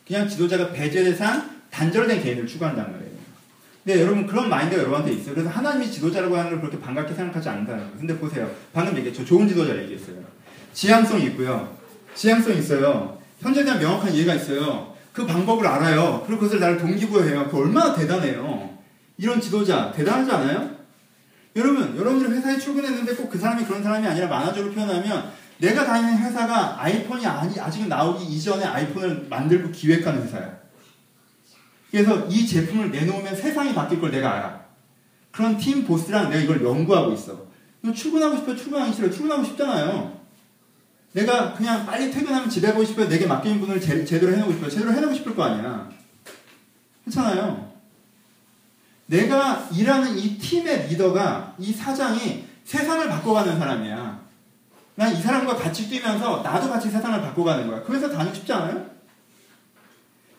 그냥 0.06 0.28
지도자가 0.28 0.72
배제대상 0.72 1.60
단절된 1.70 2.22
개인을 2.22 2.46
추구한단 2.46 2.92
말이에요. 2.92 3.10
근데 3.84 4.02
여러분 4.02 4.26
그런 4.26 4.48
마인드가 4.48 4.82
여러분한테 4.82 5.12
있어요. 5.14 5.34
그래서 5.34 5.50
하나님이 5.50 5.90
지도자라고 5.90 6.36
하는 6.36 6.50
걸 6.50 6.60
그렇게 6.60 6.78
반갑게 6.78 7.14
생각하지 7.14 7.48
않는다는 7.48 7.84
거예요. 7.84 7.98
근데 7.98 8.18
보세요. 8.18 8.50
방금 8.72 8.96
얘기했죠. 8.98 9.24
좋은 9.24 9.48
지도자 9.48 9.76
얘기했어요. 9.82 10.16
지향성이 10.72 11.24
있고요. 11.26 11.76
지향성이 12.14 12.58
있어요. 12.58 13.18
현재에 13.40 13.64
대한 13.64 13.80
명확한 13.80 14.12
이해가 14.12 14.34
있어요. 14.34 14.94
그 15.12 15.26
방법을 15.26 15.66
알아요. 15.66 16.22
그리고 16.26 16.40
그것을 16.42 16.60
나를 16.60 16.78
동기부여해요. 16.78 17.48
그 17.48 17.56
얼마나 17.58 17.94
대단해요. 17.94 18.69
이런 19.20 19.38
지도자 19.38 19.92
대단하지 19.92 20.30
않아요? 20.30 20.70
여러분, 21.54 21.94
여러분들이 21.94 22.32
회사에 22.32 22.58
출근했는데 22.58 23.14
꼭 23.16 23.28
그 23.28 23.38
사람이 23.38 23.64
그런 23.64 23.82
사람이 23.82 24.06
아니라 24.06 24.28
만화적으로 24.28 24.72
표현하면 24.72 25.30
내가 25.58 25.84
다니는 25.84 26.18
회사가 26.18 26.82
아이폰이 26.82 27.26
아니, 27.26 27.60
아직 27.60 27.86
나오기 27.86 28.24
이전에 28.24 28.64
아이폰을 28.64 29.26
만들고 29.28 29.70
기획하는 29.70 30.22
회사야. 30.22 30.58
그래서 31.90 32.26
이 32.28 32.46
제품을 32.46 32.90
내놓으면 32.90 33.36
세상이 33.36 33.74
바뀔 33.74 34.00
걸 34.00 34.10
내가 34.10 34.32
알아. 34.32 34.60
그런 35.32 35.58
팀 35.58 35.84
보스랑 35.84 36.30
내가 36.30 36.42
이걸 36.42 36.64
연구하고 36.64 37.12
있어. 37.12 37.46
출근하고 37.94 38.36
싶어 38.36 38.56
출근하기 38.56 38.94
싫어 38.94 39.10
출근하고 39.10 39.44
싶잖아요. 39.44 40.18
내가 41.12 41.52
그냥 41.52 41.84
빨리 41.84 42.10
퇴근하면 42.10 42.48
집에 42.48 42.68
가고 42.68 42.84
싶어요. 42.84 43.08
내게 43.08 43.26
맡긴 43.26 43.60
분을 43.60 43.80
제, 43.80 44.02
제대로 44.02 44.32
해놓고 44.32 44.52
싶어요. 44.52 44.70
제대로 44.70 44.92
해놓고 44.92 45.12
싶을 45.14 45.34
거 45.34 45.42
아니야. 45.42 45.90
그렇잖아요. 47.04 47.69
내가 49.10 49.68
일하는 49.74 50.16
이 50.16 50.38
팀의 50.38 50.86
리더가 50.88 51.56
이 51.58 51.72
사장이 51.72 52.44
세상을 52.64 53.08
바꿔가는 53.08 53.58
사람이야. 53.58 54.20
난 54.94 55.12
이 55.12 55.20
사람과 55.20 55.56
같이 55.56 55.88
뛰면서 55.88 56.42
나도 56.42 56.70
같이 56.70 56.88
세상을 56.88 57.20
바꿔가는 57.20 57.66
거야. 57.66 57.82
그래서 57.82 58.08
다니고 58.08 58.34
싶지 58.34 58.52
않아요? 58.52 58.86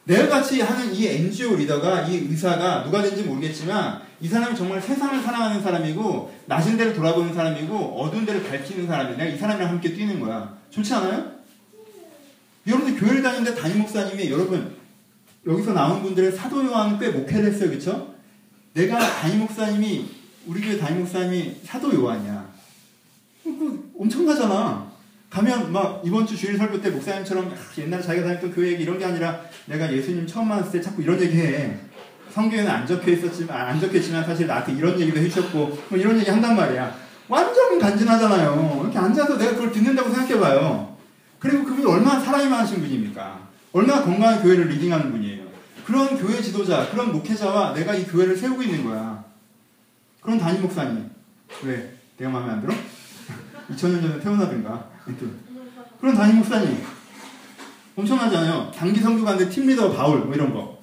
내가 0.06 0.28
같이 0.30 0.62
하는 0.62 0.94
이 0.94 1.06
NGO 1.06 1.56
리더가 1.58 2.04
이 2.04 2.16
의사가 2.30 2.84
누가 2.86 3.02
된지 3.02 3.24
모르겠지만 3.24 4.02
이 4.22 4.28
사람이 4.28 4.56
정말 4.56 4.82
세상을 4.82 5.22
사랑하는 5.22 5.62
사람이고 5.62 6.34
낮은 6.46 6.78
데를 6.78 6.94
돌아보는 6.94 7.34
사람이고 7.34 8.02
어두운 8.02 8.26
데를 8.26 8.44
밝히는 8.44 8.88
사람이 8.88 9.18
내가 9.18 9.26
이 9.26 9.38
사람이랑 9.38 9.70
함께 9.70 9.94
뛰는 9.94 10.20
거야. 10.22 10.58
좋지 10.70 10.94
않아요? 10.94 11.32
여러분들 12.66 13.00
교회를 13.00 13.22
다니는데 13.22 13.60
담임 13.60 13.80
목사님이 13.80 14.32
여러분 14.32 14.76
여기서 15.46 15.74
나온 15.74 16.02
분들의 16.04 16.32
사도 16.32 16.64
요한은 16.64 17.00
꽤 17.00 17.10
목회를 17.10 17.52
했어요. 17.52 17.70
그쵸? 17.72 18.11
내가 18.74 19.00
담임 19.00 19.40
목사님이 19.40 20.10
우리 20.48 20.62
교회 20.62 20.78
담임 20.78 21.00
목사님이 21.00 21.56
사도 21.64 21.94
요한이야. 21.94 22.46
그 23.44 23.92
엄청나잖아. 23.98 24.92
가면 25.30 25.72
막 25.72 26.02
이번 26.06 26.26
주 26.26 26.36
주일 26.36 26.58
설교 26.58 26.82
때 26.82 26.90
목사님처럼 26.90 27.54
옛날에 27.78 28.02
자기가 28.02 28.26
다녔던 28.28 28.54
교회 28.54 28.74
얘기 28.74 28.84
이런 28.84 28.98
게 29.00 29.06
아니라 29.06 29.42
내가 29.66 29.92
예수님 29.92 30.28
처음 30.28 30.50
만났을 30.50 30.72
때 30.74 30.82
자꾸 30.82 31.02
이런 31.02 31.20
얘기 31.22 31.38
해. 31.38 31.78
성경에는 32.34 32.72
안 32.72 32.88
적혀 32.88 33.12
있었지만 33.12 33.62
안 33.62 33.80
적혀 33.80 33.98
있지만 33.98 34.26
사실 34.26 34.48
나한테 34.48 34.74
이런 34.74 35.00
얘기도 35.00 35.20
해주셨고 35.20 35.80
뭐 35.90 35.98
이런 35.98 36.18
얘기 36.20 36.30
한단 36.30 36.56
말이야. 36.56 36.96
완전 37.28 37.80
간지나잖아요. 37.80 38.80
이렇게 38.84 38.98
앉아서 38.98 39.38
내가 39.38 39.52
그걸 39.54 39.72
듣는다고 39.72 40.10
생각해봐요. 40.10 40.98
그리고 41.40 41.64
그분이 41.64 41.86
얼마나 41.86 42.20
사랑이 42.20 42.48
많으신 42.48 42.82
분입니까? 42.82 43.50
얼마나 43.74 44.04
건강한 44.04 44.42
교회를 44.42 44.68
leading하는 44.68 45.12
분이에요. 45.12 45.41
그런 45.92 46.18
교회 46.18 46.42
지도자, 46.42 46.90
그런 46.90 47.12
목회자와 47.12 47.74
내가 47.74 47.94
이 47.94 48.06
교회를 48.06 48.38
세우고 48.38 48.64
있는 48.64 48.86
거야. 48.86 49.26
그런 50.22 50.38
담임 50.40 50.62
목사님. 50.62 51.10
왜? 51.64 51.98
내가 52.16 52.32
마음에 52.32 52.50
안 52.54 52.62
들어? 52.62 52.74
2000년 53.70 54.02
전에 54.02 54.20
태어나든가. 54.22 54.86
그런 56.00 56.16
담임 56.16 56.38
목사님. 56.38 56.82
엄청나잖아요. 57.98 58.72
단기 58.74 59.02
성교 59.02 59.26
가는데 59.26 59.50
팀리더 59.50 59.92
바울, 59.92 60.20
뭐 60.22 60.34
이런 60.34 60.54
거. 60.54 60.82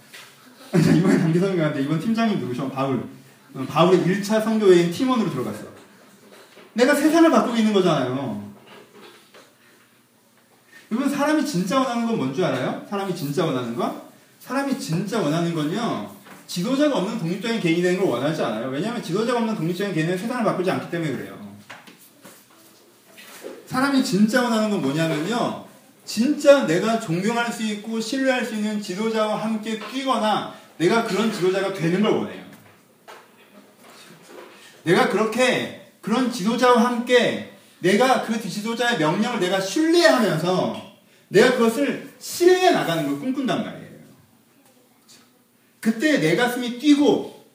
이번에 0.77 1.17
단기 1.17 1.39
성교 1.39 1.57
가는데 1.57 1.83
이번 1.85 1.99
팀장님 1.99 2.39
누구셔? 2.41 2.69
바울. 2.69 3.03
어, 3.55 3.65
바울의 3.67 4.01
1차 4.03 4.45
성교회인 4.45 4.91
팀원으로 4.93 5.31
들어갔어. 5.31 5.65
내가 6.75 6.95
세상을 6.95 7.31
바꾸고 7.31 7.57
있는 7.57 7.73
거잖아요. 7.73 8.47
여러분, 10.93 11.09
사람이 11.11 11.47
진짜 11.47 11.79
원하는 11.81 12.07
건 12.07 12.19
뭔 12.19 12.35
줄 12.35 12.45
알아요? 12.45 12.85
사람이 12.91 13.17
진짜 13.17 13.47
원하는 13.47 13.75
거? 13.75 14.08
사람이 14.49 14.81
진짜 14.81 15.21
원하는 15.21 15.55
건요, 15.55 16.11
지도자가 16.47 16.97
없는 16.97 17.19
독립적인 17.19 17.61
개인이 17.61 17.83
되는 17.83 17.99
걸 18.01 18.09
원하지 18.09 18.43
않아요. 18.43 18.69
왜냐하면 18.71 19.03
지도자가 19.03 19.41
없는 19.41 19.55
독립적인 19.55 19.95
개인은 19.95 20.17
세상을 20.17 20.43
바꾸지 20.43 20.71
않기 20.71 20.91
때문에 20.91 21.13
그래요. 21.13 21.39
사람이 23.67 24.03
진짜 24.03 24.43
원하는 24.43 24.71
건 24.71 24.81
뭐냐면요. 24.81 25.67
진짜 26.07 26.67
내가 26.67 26.99
존경할 26.99 27.53
수 27.53 27.63
있고 27.65 28.01
신뢰할 28.01 28.43
수 28.43 28.55
있는 28.55 28.81
지도자와 28.81 29.37
함께 29.37 29.79
뛰거나 29.79 30.55
내가 30.79 31.05
그런 31.05 31.31
지도자가 31.31 31.75
되는 31.75 32.01
걸 32.01 32.13
원해요. 32.13 32.43
내가 34.85 35.11
그렇게 35.11 35.93
그런 36.01 36.33
지도자와 36.33 36.87
함께 36.87 37.53
내가 37.81 38.23
그 38.23 38.41
지도자의 38.41 38.97
명령을 38.97 39.41
내가 39.41 39.61
신뢰하면서 39.61 40.89
내가 41.29 41.53
그것을 41.53 42.15
실행해 42.19 42.71
나가는 42.71 43.07
걸 43.07 43.21
꿈꾼단 43.21 43.63
말이에요. 43.63 43.88
그때 45.89 46.19
내 46.19 46.37
가슴이 46.37 46.79
뛰고 46.79 47.47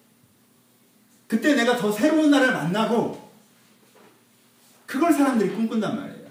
그때 1.28 1.54
내가 1.54 1.78
더 1.78 1.92
새로운 1.92 2.32
나를 2.32 2.52
만나고 2.52 3.32
그걸 4.88 5.14
사람들이 5.14 5.52
꿈꾼단 5.52 5.96
말이에요. 5.96 6.28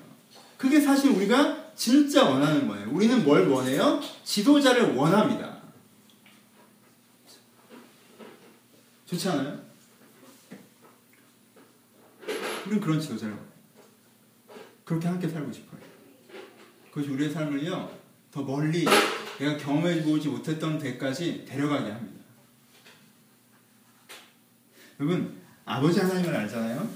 그게 0.57 0.81
사실 0.81 1.11
우리가 1.11 1.73
진짜 1.77 2.29
원하는 2.29 2.67
거예요. 2.67 2.91
우리는 2.91 3.23
뭘 3.23 3.47
원해요? 3.47 4.01
지도자를 4.25 4.97
원합니다. 4.97 5.59
좋지 9.07 9.29
않아요? 9.29 9.61
우리는 12.67 12.81
그런 12.81 13.01
지도자를 13.01 13.37
그렇게 14.85 15.07
함께 15.07 15.29
살고 15.29 15.53
싶어요. 15.53 15.81
그것이 16.91 17.11
우리의 17.11 17.31
삶을요, 17.31 17.91
더 18.33 18.43
멀리 18.43 18.85
내가 19.39 19.57
경험해 19.57 20.05
보지 20.05 20.29
못했던 20.29 20.79
데까지 20.79 21.45
데려가게 21.47 21.91
합니다. 21.91 22.23
여러분, 25.01 25.41
아버지 25.65 26.01
하나님을 26.01 26.35
알잖아요? 26.35 26.89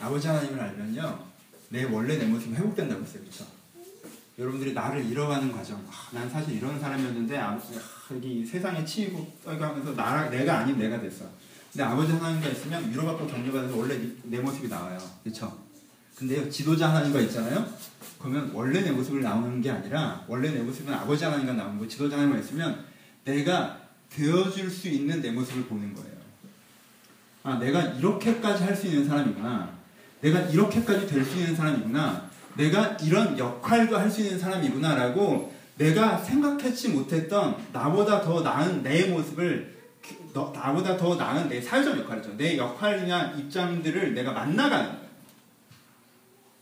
아버지 0.00 0.28
하나님을 0.28 0.60
알면요, 0.60 1.26
내 1.70 1.84
원래 1.84 2.16
내 2.16 2.26
모습이 2.26 2.54
회복된다고 2.54 3.02
했어요. 3.02 3.22
그쵸? 3.24 3.46
여러분들이 4.38 4.72
나를 4.72 5.04
잃어가는 5.04 5.50
과정. 5.50 5.84
아, 5.90 6.08
난 6.12 6.30
사실 6.30 6.54
이런 6.54 6.78
사람이었는데, 6.78 7.36
아, 7.38 7.60
여기 8.12 8.46
세상에 8.46 8.84
치이고 8.84 9.38
떨가면서 9.44 9.94
나, 9.94 10.30
내가 10.30 10.58
아닌 10.58 10.78
내가 10.78 11.00
됐어. 11.00 11.26
근데 11.72 11.82
아버지 11.82 12.12
하나님과 12.12 12.48
있으면 12.48 12.90
위로받고 12.90 13.26
격려받아서 13.26 13.76
원래 13.76 13.98
내 14.24 14.38
모습이 14.40 14.68
나와요. 14.68 14.98
그쵸? 15.24 15.67
근데요, 16.18 16.50
지도자 16.50 16.88
하나님과 16.88 17.20
있잖아요? 17.20 17.64
그러면 18.18 18.50
원래 18.52 18.80
내 18.80 18.90
모습을 18.90 19.20
나오는 19.22 19.60
게 19.62 19.70
아니라, 19.70 20.24
원래 20.26 20.50
내 20.50 20.60
모습은 20.60 20.92
아버지 20.92 21.24
하나님과 21.24 21.52
나오는 21.52 21.78
거, 21.78 21.86
지도자 21.86 22.16
하나님과 22.16 22.40
있으면 22.40 22.84
내가 23.24 23.78
되어줄 24.10 24.68
수 24.68 24.88
있는 24.88 25.22
내 25.22 25.30
모습을 25.30 25.66
보는 25.66 25.94
거예요. 25.94 26.18
아, 27.44 27.56
내가 27.58 27.80
이렇게까지 27.82 28.64
할 28.64 28.74
수 28.74 28.88
있는 28.88 29.06
사람이구나. 29.06 29.70
내가 30.20 30.40
이렇게까지 30.40 31.06
될 31.06 31.24
수 31.24 31.38
있는 31.38 31.54
사람이구나. 31.54 32.28
내가 32.56 32.96
이런 33.00 33.38
역할도 33.38 33.96
할 33.96 34.10
수 34.10 34.22
있는 34.22 34.40
사람이구나라고 34.40 35.54
내가 35.76 36.18
생각했지 36.18 36.88
못했던 36.88 37.54
나보다 37.72 38.20
더 38.22 38.40
나은 38.42 38.82
내 38.82 39.06
모습을 39.06 39.78
너, 40.34 40.50
나보다 40.52 40.96
더 40.96 41.14
나은 41.14 41.48
내 41.48 41.60
사회적 41.60 41.96
역할이죠. 42.00 42.36
내 42.36 42.56
역할이나 42.58 43.34
입장들을 43.34 44.14
내가 44.14 44.32
만나가는 44.32 44.86
거예요. 44.86 45.07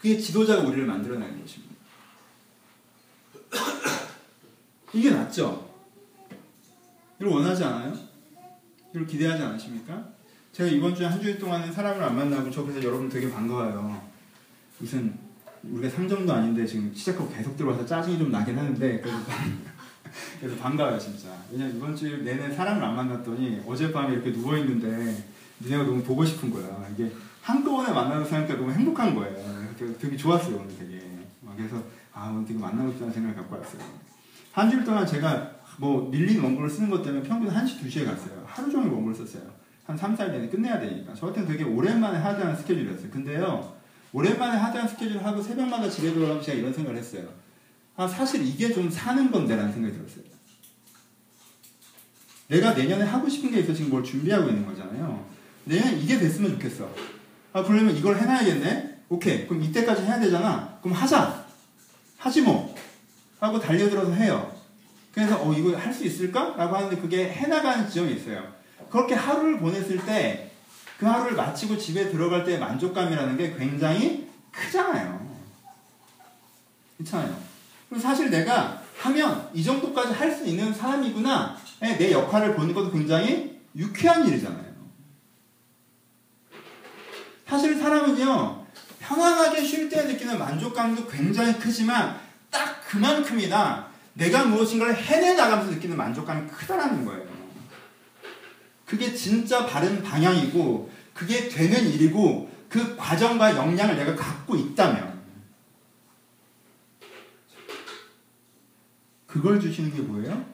그게 0.06 0.20
지도자가 0.20 0.62
우리를 0.62 0.86
만들어내는 0.86 1.40
것입니다. 1.40 1.74
이게 4.94 5.10
낫죠? 5.10 5.68
이걸 7.18 7.32
원하지 7.32 7.64
않아요? 7.64 7.92
이걸 8.90 9.04
기대하지 9.04 9.42
않으십니까? 9.42 10.10
제가 10.52 10.70
이번 10.70 10.94
주에 10.94 11.06
한 11.06 11.20
주일 11.20 11.40
동안은 11.40 11.72
사람을 11.72 12.04
안 12.04 12.14
만나고 12.14 12.52
저 12.52 12.62
그래서 12.62 12.84
여러분 12.84 13.08
되게 13.08 13.28
반가워요. 13.28 14.00
무슨 14.78 15.12
우리가 15.64 15.96
3점도 15.96 16.30
아닌데 16.30 16.64
지금 16.64 16.94
시작하고 16.94 17.28
계속 17.28 17.56
들어와서 17.56 17.84
짜증이 17.84 18.16
좀 18.16 18.30
나긴 18.30 18.56
하는데 18.56 19.00
그래서 20.38 20.56
반가워요 20.62 20.96
진짜. 21.00 21.36
왜냐면 21.50 21.76
이번 21.78 21.96
주 21.96 22.18
내내 22.18 22.54
사람을 22.54 22.84
안 22.84 22.94
만났더니 22.94 23.60
어젯밤에 23.66 24.14
이렇게 24.14 24.30
누워있는데 24.30 25.24
니네가 25.60 25.84
너무 25.84 26.02
보고 26.02 26.24
싶은 26.24 26.50
거야. 26.50 26.86
이게 26.92 27.10
한꺼번에 27.42 27.92
만나는 27.92 28.24
사람니까 28.24 28.56
너무 28.56 28.72
행복한 28.72 29.14
거예요. 29.14 29.74
되게 29.98 30.16
좋았어요 30.16 30.56
오늘 30.56 30.76
되게. 30.76 31.00
그래서 31.56 31.82
아 32.12 32.30
오늘 32.30 32.46
되게 32.46 32.58
만나고 32.58 32.90
싶다는 32.92 33.12
생각을 33.12 33.36
갖고 33.36 33.56
왔어요. 33.56 33.82
한 34.52 34.70
주일 34.70 34.84
동안 34.84 35.06
제가 35.06 35.52
뭐 35.78 36.08
밀린 36.10 36.42
원고를 36.42 36.68
쓰는 36.68 36.90
것 36.90 37.02
때문에 37.02 37.22
평균 37.22 37.52
1시, 37.52 37.80
2시에 37.82 38.04
갔어요. 38.06 38.42
하루 38.46 38.70
종일 38.70 38.90
원고를 38.90 39.14
썼어요. 39.14 39.42
한 39.86 39.96
3, 39.96 40.16
4일 40.16 40.30
내에 40.32 40.48
끝내야 40.48 40.80
되니까. 40.80 41.14
저 41.14 41.26
같은 41.26 41.46
되게 41.46 41.62
오랜만에 41.64 42.18
하드한 42.18 42.56
스케줄이었어요. 42.56 43.10
근데요, 43.10 43.76
오랜만에 44.12 44.56
하드한 44.56 44.88
스케줄 44.88 45.22
하고 45.22 45.42
새벽마다 45.42 45.88
집에 45.88 46.12
들어가면 46.12 46.42
제가 46.42 46.58
이런 46.58 46.72
생각을 46.72 46.98
했어요. 46.98 47.28
아, 47.96 48.06
사실 48.06 48.44
이게 48.44 48.72
좀 48.72 48.90
사는 48.90 49.30
건데라는 49.30 49.72
생각이 49.72 49.94
들었어요. 49.94 50.24
내가 52.48 52.74
내년에 52.74 53.04
하고 53.04 53.28
싶은 53.28 53.50
게 53.50 53.60
있어 53.60 53.72
지금 53.72 53.90
뭘 53.90 54.02
준비하고 54.02 54.48
있는 54.48 54.66
거잖아요. 54.66 55.35
내년 55.66 55.98
이게 55.98 56.18
됐으면 56.18 56.52
좋겠어. 56.52 56.88
아, 57.52 57.62
그러면 57.62 57.94
이걸 57.96 58.16
해놔야겠네? 58.18 58.96
오케이. 59.08 59.46
그럼 59.46 59.62
이때까지 59.62 60.02
해야 60.02 60.18
되잖아. 60.20 60.78
그럼 60.82 60.96
하자. 60.96 61.44
하지 62.18 62.42
뭐. 62.42 62.74
하고 63.40 63.60
달려들어서 63.60 64.12
해요. 64.12 64.52
그래서, 65.12 65.40
어, 65.42 65.52
이거 65.52 65.76
할 65.76 65.92
수 65.92 66.04
있을까? 66.04 66.54
라고 66.56 66.76
하는데 66.76 66.96
그게 66.96 67.28
해나가는 67.28 67.86
지점이 67.88 68.14
있어요. 68.14 68.42
그렇게 68.90 69.14
하루를 69.14 69.58
보냈을 69.58 70.04
때 70.04 70.46
그 70.98 71.04
하루를 71.04 71.34
마치고 71.36 71.76
집에 71.76 72.10
들어갈 72.10 72.42
때의 72.44 72.58
만족감이라는 72.58 73.36
게 73.36 73.54
굉장히 73.54 74.28
크잖아요. 74.50 75.26
그렇잖아요. 76.96 77.36
그리고 77.88 78.02
사실 78.02 78.30
내가 78.30 78.82
하면 79.00 79.50
이 79.52 79.62
정도까지 79.62 80.14
할 80.14 80.32
수 80.34 80.46
있는 80.46 80.72
사람이구나. 80.72 81.56
내 81.80 82.12
역할을 82.12 82.54
보는 82.56 82.72
것도 82.74 82.90
굉장히 82.92 83.60
유쾌한 83.76 84.26
일이잖아요. 84.26 84.65
사실 87.46 87.78
사람은요, 87.78 88.66
편안하게 88.98 89.64
쉴 89.64 89.88
때 89.88 90.02
느끼는 90.04 90.38
만족감도 90.38 91.06
굉장히 91.06 91.56
크지만 91.58 92.18
딱 92.50 92.84
그만큼이나 92.88 93.90
내가 94.14 94.44
무엇인가를 94.44 94.96
해내 94.96 95.34
나가면서 95.34 95.72
느끼는 95.72 95.96
만족감이 95.96 96.48
크다라는 96.48 97.04
거예요. 97.04 97.24
그게 98.84 99.14
진짜 99.14 99.64
바른 99.66 100.02
방향이고 100.02 100.90
그게 101.14 101.48
되는 101.48 101.88
일이고 101.88 102.50
그 102.68 102.96
과정과 102.96 103.56
역량을 103.56 103.96
내가 103.96 104.14
갖고 104.16 104.56
있다면 104.56 105.16
그걸 109.26 109.60
주시는 109.60 109.94
게 109.94 110.00
뭐예요? 110.00 110.44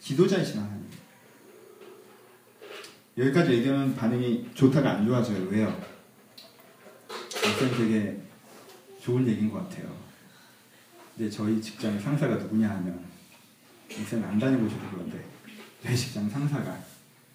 지도자이신 0.00 0.60
하나님. 0.60 0.88
여기까지 3.18 3.52
얘기하면 3.52 3.94
반응이 3.94 4.50
좋다가 4.54 4.92
안 4.92 5.06
좋아져요. 5.06 5.46
왜요? 5.48 5.97
일단 7.60 7.76
되게 7.76 8.16
좋은 9.00 9.26
얘기인 9.26 9.50
것 9.50 9.68
같아요. 9.68 9.92
근데 11.16 11.28
저희 11.28 11.60
직장의 11.60 12.00
상사가 12.00 12.36
누구냐 12.36 12.70
하면 12.70 13.00
일단 13.90 14.22
안 14.22 14.38
다녀보셔도 14.38 14.82
그런데 14.92 15.24
저희 15.82 15.96
직장 15.96 16.30
상사가 16.30 16.78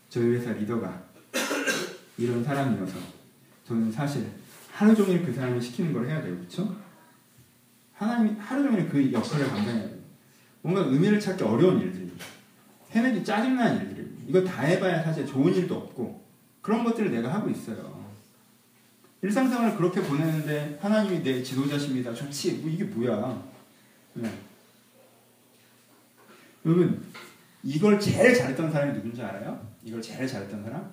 저희 0.09 0.35
회사 0.35 0.53
리더가 0.53 1.03
이런 2.17 2.41
사람이어서 2.41 2.93
저는 3.67 3.91
사실 3.91 4.29
하루 4.71 4.95
종일 4.95 5.25
그 5.25 5.33
사람이 5.33 5.61
시키는 5.61 5.91
걸 5.91 6.07
해야 6.07 6.21
돼요. 6.21 6.37
그렇죠? 6.37 6.73
하나님 7.93 8.37
하루 8.39 8.63
종일 8.63 8.87
그 8.87 9.11
역할을 9.11 9.49
감당해야 9.49 9.89
돼요. 9.89 9.99
뭔가 10.61 10.81
의미를 10.85 11.19
찾기 11.19 11.43
어려운 11.43 11.81
일들이 11.81 12.13
해내기 12.91 13.25
짜증나는 13.25 13.89
일들이 13.89 14.07
이거 14.29 14.41
다 14.41 14.61
해봐야 14.61 15.03
사실 15.03 15.25
좋은 15.27 15.53
일도 15.53 15.75
없고 15.75 16.23
그런 16.61 16.85
것들을 16.85 17.11
내가 17.11 17.33
하고 17.33 17.49
있어요. 17.49 18.02
일상생활을 19.23 19.77
그렇게 19.77 20.01
보내는데 20.01 20.77
하나님이 20.81 21.23
내 21.23 21.41
지도자십니다. 21.41 22.13
좋지. 22.13 22.55
뭐 22.55 22.69
이게 22.69 22.83
뭐야. 22.83 23.41
네. 24.15 24.37
여러분 26.65 27.03
이걸 27.63 27.99
제일 27.99 28.35
잘했던 28.35 28.71
사람이 28.71 28.93
누군지 28.93 29.21
알아요? 29.21 29.65
이걸 29.83 30.01
제일 30.01 30.27
잘했던 30.27 30.63
사람? 30.63 30.91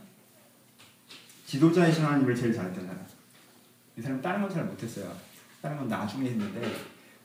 지도자이신 1.47 2.05
하나님을 2.05 2.35
제일 2.37 2.55
잘했던 2.55 2.87
사람. 2.87 3.05
이 3.97 4.01
사람 4.01 4.23
다른 4.23 4.41
건 4.43 4.51
잘 4.51 4.65
못했어요. 4.65 5.13
다른 5.61 5.77
건 5.77 5.89
나중에 5.89 6.31
했는데 6.31 6.73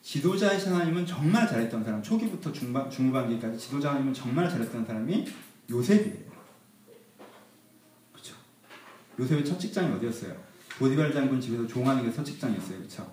지도자이신 0.02 0.74
하나님은 0.74 1.06
정말 1.06 1.48
잘했던 1.48 1.84
사람. 1.84 2.02
초기부터 2.02 2.52
중반, 2.52 2.90
중반기까지 2.90 3.58
지도자 3.60 3.90
하나님은 3.92 4.14
정말 4.14 4.50
잘했던 4.50 4.84
사람이 4.86 5.28
요셉이에요. 5.70 6.32
그렇죠. 8.12 8.36
요셉의 9.20 9.46
첫 9.46 9.60
직장이 9.60 9.94
어디였어요? 9.94 10.55
보디발 10.80 11.14
장군 11.14 11.40
집에서 11.40 11.66
종하는 11.68 12.04
게첫 12.04 12.26
직장이었어요. 12.26 12.78
그렇죠. 12.80 13.10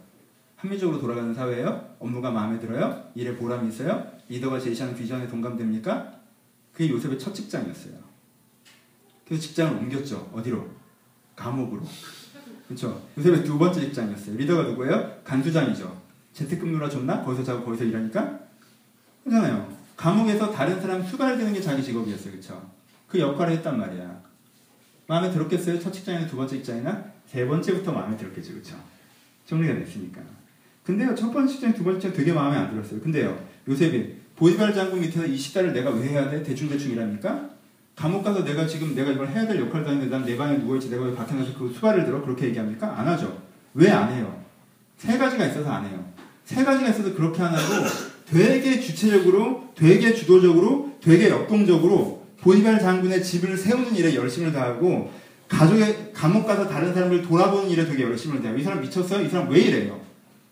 합리적으로 0.56 1.00
돌아가는 1.00 1.32
사회예요? 1.34 1.94
업무가 1.98 2.30
마음에 2.30 2.58
들어요? 2.58 3.10
일에 3.14 3.36
보람이 3.36 3.68
있어요? 3.68 4.06
리더가 4.28 4.58
제시하는 4.60 4.96
비전에 4.96 5.26
동감됩니까? 5.28 6.20
그게 6.72 6.88
요셉의 6.90 7.18
첫 7.18 7.34
직장이었어요. 7.34 7.94
그래서 9.26 9.42
직장을 9.42 9.76
옮겼죠. 9.78 10.30
어디로? 10.32 10.68
감옥으로. 11.36 11.82
그렇죠. 12.66 13.02
요셉의 13.18 13.44
두 13.44 13.58
번째 13.58 13.80
직장이었어요. 13.80 14.36
리더가 14.36 14.62
누구예요? 14.64 15.20
간수장이죠. 15.24 16.00
재택근무라 16.32 16.88
줬나? 16.88 17.22
거기서 17.24 17.44
자고 17.44 17.64
거기서 17.64 17.84
일하니까? 17.84 18.40
그렇잖아요. 19.24 19.76
감옥에서 19.96 20.50
다른 20.50 20.80
사람 20.80 21.02
수발되는 21.04 21.52
게 21.52 21.60
자기 21.60 21.82
직업이었어요. 21.82 22.32
그렇죠. 22.32 22.70
그 23.08 23.20
역할을 23.20 23.54
했단 23.54 23.78
말이야. 23.78 24.22
마음에 25.12 25.30
들었겠어요? 25.30 25.78
첫 25.78 25.92
직장이나 25.92 26.26
두 26.26 26.36
번째 26.36 26.56
직장이나? 26.56 27.04
세 27.26 27.44
번째부터 27.46 27.92
마음에 27.92 28.16
들었겠죠. 28.16 28.52
그렇죠. 28.52 28.76
정리가 29.44 29.74
됐으니까. 29.74 30.22
근데요, 30.84 31.14
첫 31.14 31.30
번째 31.30 31.52
직장, 31.52 31.74
두 31.74 31.84
번째 31.84 32.10
되게 32.14 32.32
마음에 32.32 32.56
안 32.56 32.70
들었어요. 32.70 32.98
근데요, 33.00 33.38
요셉이 33.68 34.14
보디발 34.36 34.72
장군 34.72 35.00
밑에서 35.02 35.26
이 35.26 35.36
식사를 35.36 35.70
내가 35.74 35.90
왜 35.90 36.08
해야 36.08 36.30
돼? 36.30 36.42
대충대충 36.42 36.92
일합니까? 36.92 37.50
감옥 37.94 38.24
가서 38.24 38.42
내가 38.42 38.66
지금 38.66 38.94
내가 38.94 39.10
이걸 39.12 39.28
해야 39.28 39.46
될 39.46 39.60
역할을 39.60 39.86
하는데 39.86 40.06
난 40.06 40.24
내 40.24 40.34
방에 40.34 40.56
누워있지 40.56 40.88
내가 40.88 41.04
왜 41.04 41.14
밖에 41.14 41.34
나서 41.34 41.52
그 41.58 41.70
수발을 41.74 42.06
들어? 42.06 42.22
그렇게 42.24 42.46
얘기합니까? 42.46 42.98
안 42.98 43.06
하죠. 43.08 43.38
왜 43.74 43.90
안 43.90 44.10
해요? 44.10 44.42
세 44.96 45.18
가지가 45.18 45.44
있어서 45.48 45.70
안 45.70 45.84
해요. 45.84 46.02
세 46.46 46.64
가지가 46.64 46.88
있어서 46.88 47.12
그렇게 47.14 47.42
안 47.42 47.54
하고 47.54 47.84
되게 48.24 48.80
주체적으로, 48.80 49.70
되게 49.74 50.14
주도적으로, 50.14 50.90
되게 51.02 51.28
역동적으로 51.28 52.21
보디발 52.42 52.80
장군의 52.80 53.22
집을 53.22 53.56
세우는 53.56 53.94
일에 53.94 54.14
열심을 54.14 54.52
다하고 54.52 55.10
가족의 55.48 56.12
감옥 56.14 56.46
가서 56.46 56.68
다른 56.68 56.92
사람을 56.94 57.22
돌아보는 57.22 57.70
일에 57.70 57.84
되게 57.84 58.02
열심을 58.02 58.42
다해요. 58.42 58.58
이 58.58 58.62
사람 58.64 58.80
미쳤어요? 58.80 59.24
이 59.24 59.28
사람 59.28 59.48
왜 59.50 59.60
이래요? 59.60 60.00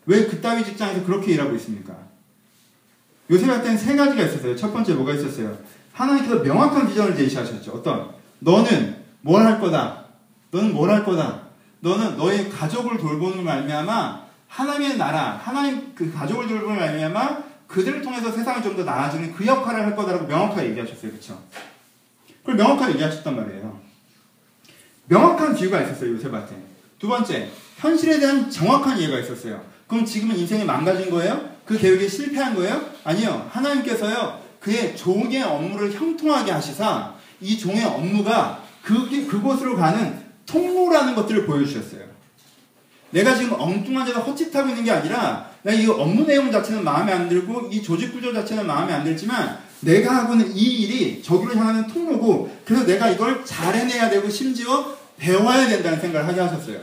왜 0.07 0.27
그따위 0.27 0.65
직장에서 0.65 1.05
그렇게 1.05 1.33
일하고 1.33 1.55
있습니까? 1.57 1.95
요셉 3.31 3.49
할 3.49 3.63
때는 3.63 3.79
세 3.79 3.97
가지가 3.97 4.23
있었어요. 4.23 4.57
첫 4.57 4.73
번째 4.73 4.95
뭐가 4.95 5.15
있었어요? 5.15 5.57
하나님께서 5.93 6.37
명확한 6.43 6.89
비전을 6.89 7.17
제시하셨죠. 7.17 7.73
어떤? 7.73 8.11
너는 8.41 8.97
뭘 9.23 9.43
할 9.45 9.61
거다. 9.61 10.05
너는 10.51 10.73
뭘 10.75 10.91
할 10.91 11.05
거다. 11.05 11.43
너는 11.81 12.17
너의 12.17 12.51
가족을 12.51 12.99
돌보는 12.99 13.43
말미암아 13.45 14.25
하나님의 14.49 14.97
나라, 14.99 15.41
하나님 15.43 15.95
그 15.95 16.13
가족을 16.13 16.47
돌보는 16.49 16.77
말미암아 16.79 17.39
그들을 17.69 18.03
통해서 18.03 18.31
세상이 18.33 18.63
좀 18.63 18.77
더 18.77 18.85
나아지는 18.85 19.33
그 19.33 19.47
역할을 19.47 19.87
할 19.87 19.97
거다라고 19.97 20.27
명확하게 20.27 20.71
얘기하셨어요. 20.71 21.11
그렇죠? 21.13 21.41
그걸 22.41 22.57
명확하게 22.57 22.95
얘기하셨단 22.95 23.37
말이에요. 23.37 23.81
명확한 25.07 25.55
비유가 25.55 25.81
있었어요. 25.83 26.13
요셉한테. 26.15 26.57
두 26.99 27.09
번째, 27.09 27.49
현실에 27.79 28.19
대한 28.21 28.51
정확한 28.51 28.99
이해가 28.99 29.19
있었어요. 29.19 29.65
그럼 29.87 30.05
지금은 30.05 30.37
인생이 30.37 30.65
망가진 30.65 31.11
거예요? 31.11 31.51
그 31.65 31.79
계획이 31.79 32.09
실패한 32.09 32.55
거예요? 32.55 32.81
아니요. 33.05 33.49
하나님께서요. 33.51 34.41
그의 34.61 34.97
종의 34.97 35.43
업무를 35.43 35.93
형통하게 35.93 36.53
하시사 36.53 37.15
이 37.41 37.59
종의 37.59 37.85
업무가 37.85 38.63
그, 38.83 39.09
그곳으로 39.27 39.77
가는 39.77 40.21
통로라는 40.47 41.15
것들을 41.15 41.47
보여주셨어요. 41.47 42.03
내가 43.11 43.35
지금 43.35 43.59
엉뚱한 43.59 44.07
데서 44.07 44.21
헛짓하고 44.21 44.69
있는 44.69 44.85
게 44.85 44.91
아니라 44.91 45.51
내가 45.63 45.77
이 45.77 45.87
업무 45.87 46.25
내용 46.25 46.51
자체는 46.53 46.85
마음에 46.85 47.13
안 47.13 47.29
들고 47.29 47.69
이 47.73 47.83
조직 47.83 48.13
구조 48.13 48.33
자체는 48.33 48.67
마음에 48.67 48.93
안 48.93 49.05
들지만 49.05 49.59
내가 49.81 50.15
하고 50.17 50.35
있는 50.35 50.55
이 50.57 50.61
일이 50.63 51.23
저기로 51.23 51.55
향하는 51.55 51.87
통로고 51.87 52.55
그래서 52.65 52.85
내가 52.87 53.09
이걸 53.11 53.45
잘 53.45 53.75
해내야 53.75 54.11
되고 54.11 54.29
심지어 54.29 54.95
배워야 55.19 55.69
된다는 55.69 56.01
생각을 56.01 56.29
하게 56.29 56.41
하셨어요. 56.41 56.79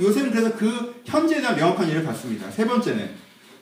요새는 0.00 0.30
그래서 0.30 0.52
그 0.56 1.02
현재에 1.04 1.40
대한 1.40 1.56
명확한 1.56 1.88
예를 1.88 2.04
봤습니다. 2.04 2.50
세 2.50 2.64
번째는 2.66 3.10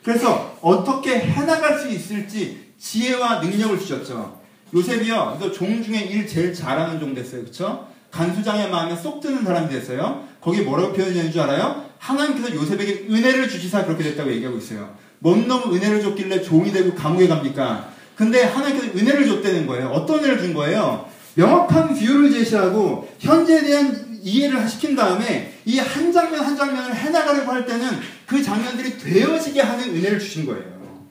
그래서 0.03 0.57
어떻게 0.61 1.19
해나갈 1.19 1.77
수 1.79 1.89
있을지 1.89 2.71
지혜와 2.79 3.41
능력을 3.41 3.77
주셨죠. 3.79 4.39
요셉이요, 4.73 5.37
종 5.53 5.83
중에 5.83 5.99
일 5.99 6.25
제일 6.27 6.53
잘하는 6.53 6.99
종 6.99 7.13
됐어요. 7.13 7.43
그쵸? 7.43 7.87
간수장의 8.09 8.69
마음에 8.71 8.95
쏙 8.95 9.19
드는 9.19 9.43
사람이 9.43 9.69
됐어요. 9.69 10.25
거기 10.39 10.61
뭐라고 10.61 10.93
표현하는 10.93 11.31
줄 11.31 11.41
알아요? 11.41 11.85
하나님께서 11.99 12.55
요셉에게 12.55 13.07
은혜를 13.09 13.47
주시사 13.49 13.85
그렇게 13.85 14.03
됐다고 14.03 14.31
얘기하고 14.31 14.57
있어요. 14.57 14.95
뭔 15.19 15.47
놈 15.47 15.73
은혜를 15.73 16.01
줬길래 16.01 16.41
종이 16.41 16.71
되고 16.71 16.95
감옥에 16.95 17.27
갑니까? 17.27 17.90
근데 18.21 18.43
하나님께서 18.43 18.95
은혜를 18.95 19.27
줬다는 19.27 19.65
거예요. 19.65 19.87
어떤 19.87 20.19
은혜를 20.19 20.37
준 20.37 20.53
거예요? 20.53 21.09
명확한 21.33 21.95
비유를 21.95 22.29
제시하고 22.31 23.09
현재에 23.17 23.61
대한 23.63 24.19
이해를 24.21 24.69
시킨 24.69 24.95
다음에 24.95 25.51
이 25.65 25.79
한 25.79 26.13
장면 26.13 26.45
한 26.45 26.55
장면을 26.55 26.93
해나가려고 26.93 27.51
할 27.51 27.65
때는 27.65 27.89
그 28.27 28.43
장면들이 28.43 28.99
되어지게 28.99 29.59
하는 29.61 29.95
은혜를 29.95 30.19
주신 30.19 30.45
거예요. 30.45 31.01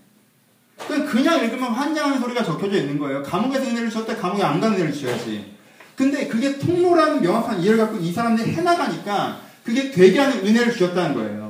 그냥 1.08 1.42
읽으면 1.42 1.72
환장하는 1.72 2.20
소리가 2.20 2.44
적혀져 2.44 2.76
있는 2.76 2.96
거예요. 2.96 3.24
감옥에서 3.24 3.64
은혜를 3.64 3.90
주셨다 3.90 4.16
감옥에 4.16 4.44
안 4.44 4.60
가는 4.60 4.76
은혜를 4.76 4.92
주셔야지. 4.92 5.56
근데 5.96 6.28
그게 6.28 6.60
통로라는 6.60 7.22
명확한 7.22 7.58
이해를 7.58 7.76
갖고 7.78 7.98
이 7.98 8.12
사람들이 8.12 8.52
해나가니까 8.52 9.40
그게 9.64 9.90
되게 9.90 10.20
하는 10.20 10.46
은혜를 10.46 10.72
주셨다는 10.72 11.14
거예요. 11.14 11.49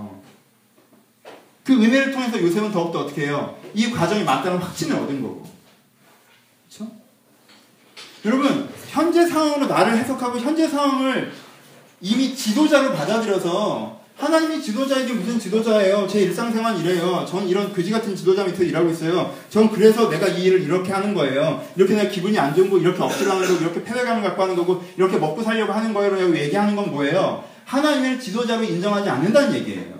그 1.70 1.76
은혜를 1.76 2.10
통해서 2.10 2.42
요셉은 2.42 2.72
더욱더 2.72 3.02
어떻게 3.02 3.26
해요? 3.26 3.56
이 3.74 3.88
과정이 3.92 4.24
맞다는 4.24 4.58
확신을 4.58 4.96
얻은 4.96 5.22
거고. 5.22 5.48
그렇죠? 6.68 6.90
여러분, 8.24 8.68
현재 8.88 9.24
상황으로 9.24 9.68
나를 9.68 9.96
해석하고 9.98 10.40
현재 10.40 10.66
상황을 10.66 11.30
이미 12.00 12.34
지도자로 12.34 12.92
받아들여서 12.92 14.00
하나님이 14.16 14.60
지도자에게 14.60 15.12
무슨 15.12 15.38
지도자예요? 15.38 16.08
제 16.08 16.22
일상생활 16.22 16.80
이래요. 16.80 17.24
전 17.28 17.48
이런 17.48 17.72
그지 17.72 17.92
같은 17.92 18.16
지도자 18.16 18.42
밑에 18.42 18.66
일하고 18.66 18.90
있어요. 18.90 19.32
전 19.48 19.70
그래서 19.70 20.10
내가 20.10 20.26
이 20.26 20.42
일을 20.42 20.62
이렇게 20.62 20.92
하는 20.92 21.14
거예요. 21.14 21.64
이렇게 21.76 21.94
내가 21.94 22.10
기분이 22.10 22.36
안 22.36 22.52
좋은 22.52 22.68
거 22.68 22.78
이렇게 22.78 23.00
억지로 23.00 23.30
하는 23.30 23.46
거고 23.46 23.60
이렇게 23.60 23.84
패배감을 23.84 24.24
갖고 24.24 24.42
하는 24.42 24.56
거고 24.56 24.82
이렇게 24.96 25.18
먹고 25.18 25.40
살려고 25.40 25.72
하는 25.72 25.94
거예요. 25.94 26.16
라고 26.16 26.36
얘기하는 26.36 26.74
건 26.74 26.90
뭐예요? 26.90 27.44
하나님을 27.64 28.18
지도자로 28.18 28.64
인정하지 28.64 29.08
않는다는 29.08 29.54
얘기예요. 29.54 29.99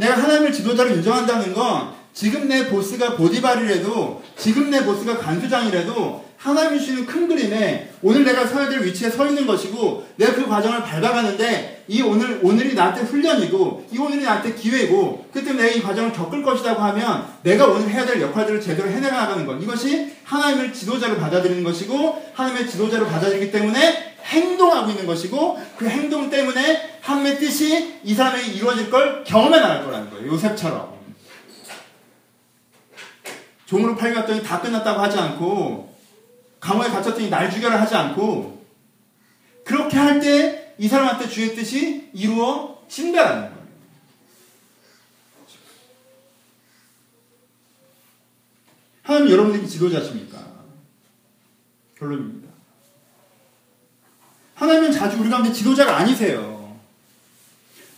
내가 0.00 0.16
하나님을 0.16 0.52
지도자로 0.52 0.90
인정한다는 0.90 1.52
건 1.52 1.92
지금 2.12 2.48
내 2.48 2.68
보스가 2.68 3.16
보디발이라도 3.16 4.22
지금 4.36 4.70
내 4.70 4.84
보스가 4.84 5.18
간수장이라도 5.18 6.30
하나님이 6.38 6.80
주시는 6.80 7.04
큰 7.04 7.28
그림에 7.28 7.90
오늘 8.00 8.24
내가 8.24 8.46
서야 8.46 8.70
될 8.70 8.82
위치에 8.82 9.10
서 9.10 9.26
있는 9.26 9.46
것이고 9.46 10.06
내가 10.16 10.34
그 10.34 10.48
과정을 10.48 10.82
밟아가는데 10.82 11.84
이 11.86 12.00
오늘 12.00 12.40
오늘이 12.42 12.74
나한테 12.74 13.02
훈련이고 13.02 13.88
이 13.92 13.98
오늘이 13.98 14.22
나한테 14.22 14.54
기회고 14.54 15.26
그 15.34 15.44
때문에 15.44 15.64
내가 15.64 15.76
이 15.76 15.82
과정을 15.82 16.12
겪을 16.14 16.42
것이라고 16.42 16.80
하면 16.80 17.26
내가 17.42 17.66
오늘 17.66 17.90
해야 17.90 18.06
될 18.06 18.22
역할들을 18.22 18.58
제대로 18.58 18.88
해내가 18.88 19.14
나가는 19.14 19.44
것. 19.44 19.60
이것이 19.62 20.12
하나님을 20.24 20.72
지도자로 20.72 21.18
받아들이는 21.18 21.62
것이고 21.62 22.30
하나님의 22.32 22.70
지도자로 22.70 23.06
받아들이기 23.06 23.52
때문에 23.52 24.14
행동하고 24.24 24.90
있는 24.90 25.06
것이고 25.06 25.60
그 25.76 25.86
행동 25.86 26.30
때문에 26.30 26.89
하나님의 27.00 27.38
뜻이 27.38 28.00
이 28.04 28.14
사람에게 28.14 28.52
이루어질 28.52 28.90
걸 28.90 29.24
경험해 29.24 29.60
나갈 29.60 29.84
거라는 29.84 30.10
거예요 30.10 30.32
요셉처럼 30.32 30.98
종으로 33.66 33.96
팔려갔더니 33.96 34.42
다 34.42 34.60
끝났다고 34.60 35.00
하지 35.00 35.18
않고 35.18 35.96
감옥에 36.58 36.88
갇혔더니 36.88 37.30
날 37.30 37.50
죽여라 37.50 37.80
하지 37.80 37.94
않고 37.94 38.64
그렇게 39.64 39.96
할 39.96 40.20
때 40.20 40.60
이 40.80 40.88
사람한테 40.88 41.28
주의 41.28 41.54
뜻이 41.54 42.08
이루어진다라는 42.14 43.50
거예요. 43.50 43.66
하나님 49.02 49.30
여러분들이 49.30 49.68
지도자십니까? 49.68 50.38
결론입니다. 51.98 52.48
하나님은 54.54 54.90
자주 54.92 55.18
우리 55.20 55.28
가운데 55.28 55.52
지도자가 55.52 55.98
아니세요. 55.98 56.59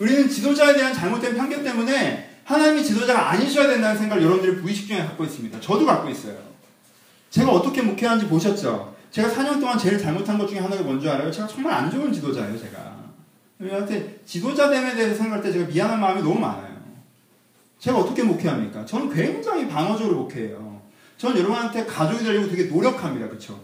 우리는 0.03 0.29
지도자에 0.29 0.75
대한 0.75 0.93
잘못된 0.93 1.37
편견 1.37 1.63
때문에 1.63 2.41
하나님이 2.43 2.83
지도자가 2.83 3.31
아니셔야 3.31 3.69
된다는 3.69 3.97
생각을 3.97 4.25
여러분들이 4.25 4.57
무의식 4.61 4.89
중에 4.89 4.99
갖고 4.99 5.23
있습니다. 5.23 5.61
저도 5.61 5.87
갖고 5.87 6.11
있어요. 6.11 6.37
제가 7.31 7.53
어떻게 7.53 7.83
목회하는지 7.83 8.27
보셨죠? 8.27 8.97
제가 9.13 9.29
4년 9.29 9.61
동안 9.61 9.79
제일 9.79 9.97
잘못한 9.97 10.39
것 10.39 10.49
중에 10.49 10.59
하나가 10.59 10.83
뭔지 10.83 11.09
알아요? 11.09 11.31
제가 11.31 11.47
정말 11.47 11.75
안 11.75 11.89
좋은 11.89 12.13
지도자예요, 12.13 12.59
제가. 12.59 12.97
여러분한테 13.61 14.19
지도자됨에 14.27 14.97
대해서 14.97 15.15
생각할 15.15 15.41
때 15.41 15.53
제가 15.53 15.69
미안한 15.69 16.01
마음이 16.01 16.21
너무 16.21 16.41
많아요. 16.41 16.83
제가 17.79 17.99
어떻게 17.99 18.25
목회합니까? 18.25 18.85
저는 18.85 19.09
굉장히 19.15 19.69
방어적으로 19.69 20.23
목회해요. 20.23 20.83
저는 21.17 21.37
여러분한테 21.37 21.87
가족이 21.87 22.25
되려고 22.25 22.51
되게 22.51 22.65
노력합니다. 22.65 23.29
그쵸? 23.29 23.61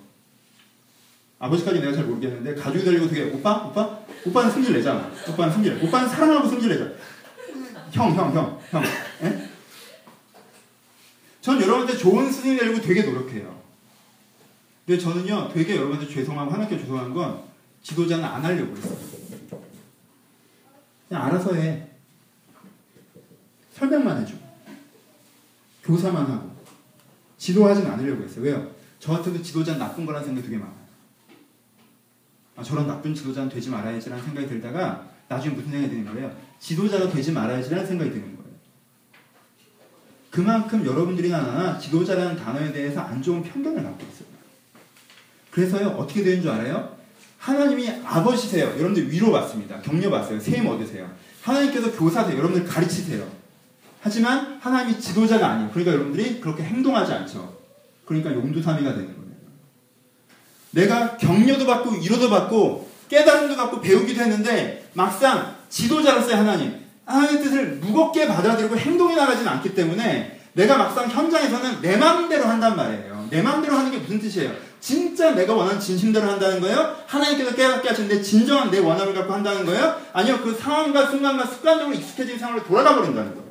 아버지까지 1.38 1.80
내가 1.80 1.92
잘 1.92 2.04
모르겠는데 2.04 2.54
가족이 2.54 2.84
되려고 2.84 3.08
되게 3.08 3.30
오빠? 3.30 3.66
오빠? 3.66 4.00
오빠는 4.26 4.50
승질 4.50 4.74
내잖아. 4.74 5.10
오빠는 5.28 5.52
승질 5.54 5.78
내. 5.78 5.86
오빠는 5.86 6.08
사랑하고 6.08 6.48
승질 6.48 6.68
내잖아. 6.68 6.90
형, 7.92 8.14
형, 8.14 8.34
형, 8.34 8.60
형. 8.70 8.82
예? 9.22 9.48
전 11.40 11.60
여러분한테 11.60 11.96
좋은 11.96 12.30
스승이 12.30 12.56
되려고 12.56 12.80
되게 12.80 13.02
노력해요. 13.02 13.58
근데 14.84 15.00
저는요, 15.00 15.50
되게 15.52 15.76
여러분한테 15.76 16.12
죄송하고 16.12 16.50
하나님께 16.50 16.78
죄송한 16.80 17.14
건 17.14 17.42
지도자는 17.82 18.24
안 18.24 18.44
하려고 18.44 18.76
했어요. 18.76 18.98
그냥 21.08 21.24
알아서 21.24 21.54
해. 21.54 21.88
설명만 23.74 24.20
해줘. 24.22 24.34
교사만 25.84 26.26
하고. 26.26 26.50
지도하진 27.38 27.86
않으려고 27.86 28.24
했어요. 28.24 28.44
왜요? 28.44 28.70
저 28.98 29.12
같아도 29.12 29.40
지도자는 29.40 29.78
나쁜 29.78 30.04
거라는 30.04 30.26
생각이 30.26 30.48
되게 30.48 30.58
많아요. 30.58 30.77
아, 32.58 32.62
저런 32.62 32.88
나쁜 32.88 33.14
지도자는 33.14 33.48
되지 33.48 33.70
말아야지라는 33.70 34.24
생각이 34.24 34.48
들다가 34.48 35.06
나중에 35.28 35.54
무슨 35.54 35.70
생각이 35.70 35.94
드는 35.94 36.12
거예요? 36.12 36.34
지도자가 36.58 37.08
되지 37.08 37.30
말아야지라는 37.30 37.86
생각이 37.86 38.10
드는 38.10 38.24
거예요. 38.36 38.38
그만큼 40.30 40.84
여러분들이나 40.84 41.78
지도자라는 41.78 42.36
단어에 42.36 42.72
대해서 42.72 43.00
안 43.00 43.22
좋은 43.22 43.44
편견을 43.44 43.82
갖고 43.84 44.04
있어요. 44.04 44.28
그래서요, 45.52 45.88
어떻게 45.90 46.24
되는 46.24 46.42
줄 46.42 46.50
알아요? 46.50 46.96
하나님이 47.38 47.88
아버지세요. 48.04 48.66
여러분들 48.70 49.10
위로받습니다. 49.10 49.80
격려받어요. 49.80 50.40
세임 50.40 50.66
얻으세요. 50.66 51.08
하나님께서 51.42 51.92
교사세요. 51.92 52.36
여러분들 52.36 52.66
가르치세요. 52.66 53.24
하지만 54.00 54.58
하나님이 54.60 55.00
지도자가 55.00 55.48
아니에요. 55.48 55.70
그러니까 55.70 55.92
여러분들이 55.94 56.40
그렇게 56.40 56.64
행동하지 56.64 57.12
않죠. 57.12 57.56
그러니까 58.04 58.34
용두사미가 58.34 58.94
되는 58.94 59.06
거예요. 59.06 59.17
내가 60.70 61.16
격려도 61.16 61.66
받고 61.66 61.90
위로도 61.90 62.30
받고 62.30 62.88
깨달음도 63.08 63.56
받고 63.56 63.80
배우기도 63.80 64.20
했는데 64.20 64.88
막상 64.92 65.56
지도자로서의 65.68 66.36
하나님, 66.36 66.74
하나님의 67.04 67.42
뜻을 67.42 67.66
무겁게 67.76 68.26
받아들이고 68.26 68.76
행동에 68.76 69.16
나가지는 69.16 69.50
않기 69.50 69.74
때문에 69.74 70.40
내가 70.52 70.76
막상 70.76 71.08
현장에서는 71.08 71.80
내 71.80 71.96
마음대로 71.96 72.44
한단 72.44 72.76
말이에요. 72.76 73.28
내 73.30 73.42
마음대로 73.42 73.76
하는 73.76 73.90
게 73.90 73.98
무슨 73.98 74.18
뜻이에요? 74.20 74.52
진짜 74.80 75.32
내가 75.32 75.54
원하는 75.54 75.80
진심대로 75.80 76.28
한다는 76.28 76.60
거예요? 76.60 76.96
하나님께서 77.06 77.54
깨닫게 77.54 77.88
하시는데 77.88 78.22
진정한 78.22 78.70
내 78.70 78.78
원함을 78.78 79.14
갖고 79.14 79.32
한다는 79.32 79.64
거예요? 79.66 79.96
아니요, 80.12 80.40
그 80.42 80.54
상황과 80.54 81.10
순간과 81.10 81.46
습관적으로 81.46 81.94
익숙해진 81.96 82.38
상황으로 82.38 82.64
돌아가 82.64 82.94
버린다는 82.94 83.34
거예요. 83.34 83.48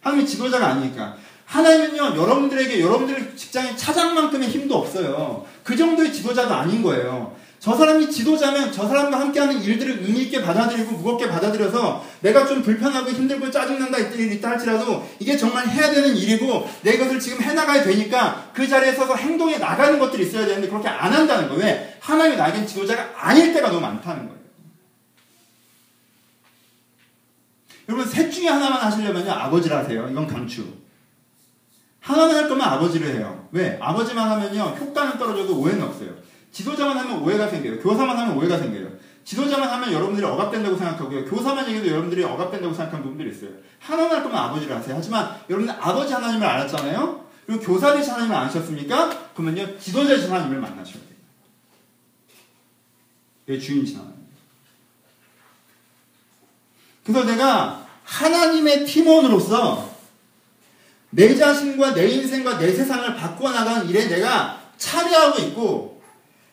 하나님이 0.00 0.28
지도자가 0.28 0.66
아니니까. 0.68 1.16
하나님은요, 1.50 2.16
여러분들에게 2.16 2.80
여러분들 2.80 3.34
직장의 3.34 3.76
차장만큼의 3.76 4.48
힘도 4.48 4.76
없어요. 4.76 5.44
그 5.64 5.76
정도의 5.76 6.12
지도자도 6.12 6.54
아닌 6.54 6.80
거예요. 6.80 7.34
저 7.58 7.76
사람이 7.76 8.08
지도자면 8.08 8.70
저 8.72 8.86
사람과 8.86 9.18
함께하는 9.18 9.60
일들을 9.60 10.00
의미있게 10.00 10.42
받아들이고 10.42 10.92
무겁게 10.92 11.28
받아들여서 11.28 12.06
내가 12.20 12.46
좀 12.46 12.62
불편하고 12.62 13.10
힘들고 13.10 13.50
짜증난다 13.50 13.98
있다 13.98 14.48
할지라도 14.48 15.04
이게 15.18 15.36
정말 15.36 15.66
해야 15.68 15.90
되는 15.90 16.16
일이고 16.16 16.70
내 16.82 16.96
것을 16.96 17.18
지금 17.18 17.42
해나가야 17.42 17.82
되니까 17.82 18.50
그 18.54 18.66
자리에 18.66 18.94
서서 18.94 19.16
행동에 19.16 19.58
나가는 19.58 19.98
것들이 19.98 20.26
있어야 20.26 20.46
되는데 20.46 20.68
그렇게 20.68 20.88
안 20.88 21.12
한다는 21.12 21.48
거예요. 21.48 21.62
왜? 21.64 21.98
하나님이 22.00 22.36
나에겐 22.36 22.66
지도자가 22.66 23.10
아닐 23.16 23.52
때가 23.52 23.68
너무 23.68 23.80
많다는 23.80 24.28
거예요. 24.28 24.40
여러분 27.88 28.06
셋 28.06 28.30
중에 28.30 28.46
하나만 28.46 28.80
하시려면요 28.82 29.32
아버지를 29.32 29.76
하세요. 29.76 30.08
이건 30.08 30.28
강추. 30.28 30.79
하나만 32.00 32.34
할 32.34 32.48
거면 32.48 32.66
아버지를 32.66 33.14
해요. 33.14 33.48
왜? 33.52 33.78
아버지만 33.80 34.30
하면요 34.30 34.76
효과는 34.78 35.18
떨어져도 35.18 35.58
오해는 35.58 35.82
없어요. 35.82 36.10
지도자만 36.50 36.96
하면 36.96 37.22
오해가 37.22 37.48
생겨요. 37.48 37.78
교사만 37.80 38.16
하면 38.16 38.36
오해가 38.36 38.58
생겨요. 38.58 38.88
지도자만 39.24 39.68
하면 39.68 39.92
여러분들이 39.92 40.26
억압된다고 40.26 40.76
생각하고요. 40.76 41.24
교사만 41.26 41.66
얘기해도 41.66 41.88
여러분들이 41.88 42.24
억압된다고 42.24 42.74
생각하는 42.74 43.04
부분들이 43.04 43.30
있어요. 43.30 43.50
하나만 43.78 44.16
할 44.16 44.22
거면 44.22 44.36
아버지를 44.36 44.76
하세요. 44.76 44.96
하지만 44.96 45.36
여러분들 45.48 45.76
아버지 45.78 46.12
하나님을 46.12 46.46
알았잖아요. 46.46 47.24
그리고 47.46 47.62
교사 47.62 47.92
되신 47.94 48.12
하나님을 48.12 48.36
아셨습니까? 48.36 49.30
그러면요 49.34 49.78
지도자 49.78 50.16
되신 50.16 50.32
하나님을 50.32 50.58
만나셔야 50.58 50.94
돼요. 50.94 51.10
내 53.46 53.58
주인이신 53.58 53.98
하나님. 53.98 54.20
그래서 57.04 57.24
내가 57.24 57.86
하나님의 58.04 58.86
팀원으로서 58.86 59.89
내 61.10 61.34
자신과 61.34 61.94
내 61.94 62.08
인생과 62.08 62.58
내 62.58 62.72
세상을 62.72 63.14
바꿔나가는 63.16 63.88
일에 63.88 64.06
내가 64.08 64.60
참여하고 64.76 65.42
있고 65.42 66.02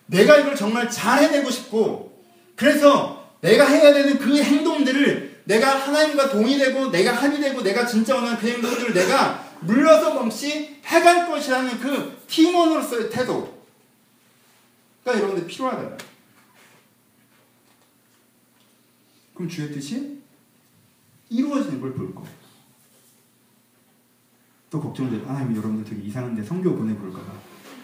내가 0.08 0.38
이걸 0.38 0.56
정말 0.56 0.90
잘 0.90 1.24
해내고 1.24 1.50
싶고 1.50 2.24
그래서 2.56 3.32
내가 3.42 3.68
해야 3.68 3.94
되는 3.94 4.18
그 4.18 4.42
행동들을 4.42 5.44
내가 5.46 5.76
하나님과 5.80 6.30
동의되고 6.30 6.92
내가 6.92 7.14
합의되고 7.14 7.62
내가 7.62 7.86
진짜 7.86 8.16
원하는 8.16 8.38
그 8.38 8.48
행동들을 8.48 8.94
내가 8.94 9.48
물러서 9.62 10.20
없이 10.20 10.78
해갈 10.86 11.28
것이라는 11.28 11.80
그 11.80 12.20
팀원으로서의 12.28 13.10
태도가 13.10 13.50
여러분들 15.06 15.48
필요하다. 15.48 15.98
그럼 19.34 19.50
주의 19.50 19.72
뜻이 19.72 20.18
이루어지는 21.30 21.80
걸 21.80 21.94
볼 21.94 22.14
거예요. 22.16 22.37
또 24.70 24.82
걱정돼요. 24.82 25.24
아, 25.28 25.42
여러분들 25.42 25.84
되게 25.86 26.08
이상한데 26.08 26.44
성교 26.44 26.76
보내볼까봐. 26.76 27.32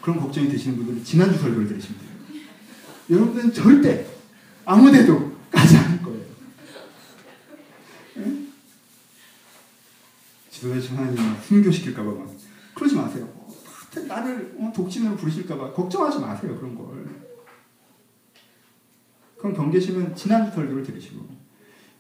그런 0.02 0.20
걱정이 0.20 0.50
드시는 0.50 0.78
분들은 0.78 1.04
지난주 1.04 1.40
설교를 1.40 1.68
들으시면 1.68 2.00
돼요. 2.00 2.42
여러분들은 3.10 3.54
절대 3.54 4.06
아무데도 4.66 5.32
가지 5.50 5.78
않을 5.78 6.02
거예요. 6.02 6.26
응? 8.18 8.48
지도자신 10.50 10.98
하나님 10.98 11.18
순교시킬까봐 11.42 12.12
막 12.12 12.30
그러지 12.74 12.96
마세요. 12.96 13.30
나를 14.08 14.56
어, 14.60 14.72
독진으로 14.76 15.16
부르실까봐 15.16 15.74
걱정하지 15.74 16.20
마세요. 16.20 16.58
그런 16.58 16.76
걸. 16.76 17.08
그럼 19.38 19.56
경계시면 19.56 20.16
지난주 20.16 20.56
설교를 20.56 20.84
들으시고 20.84 21.28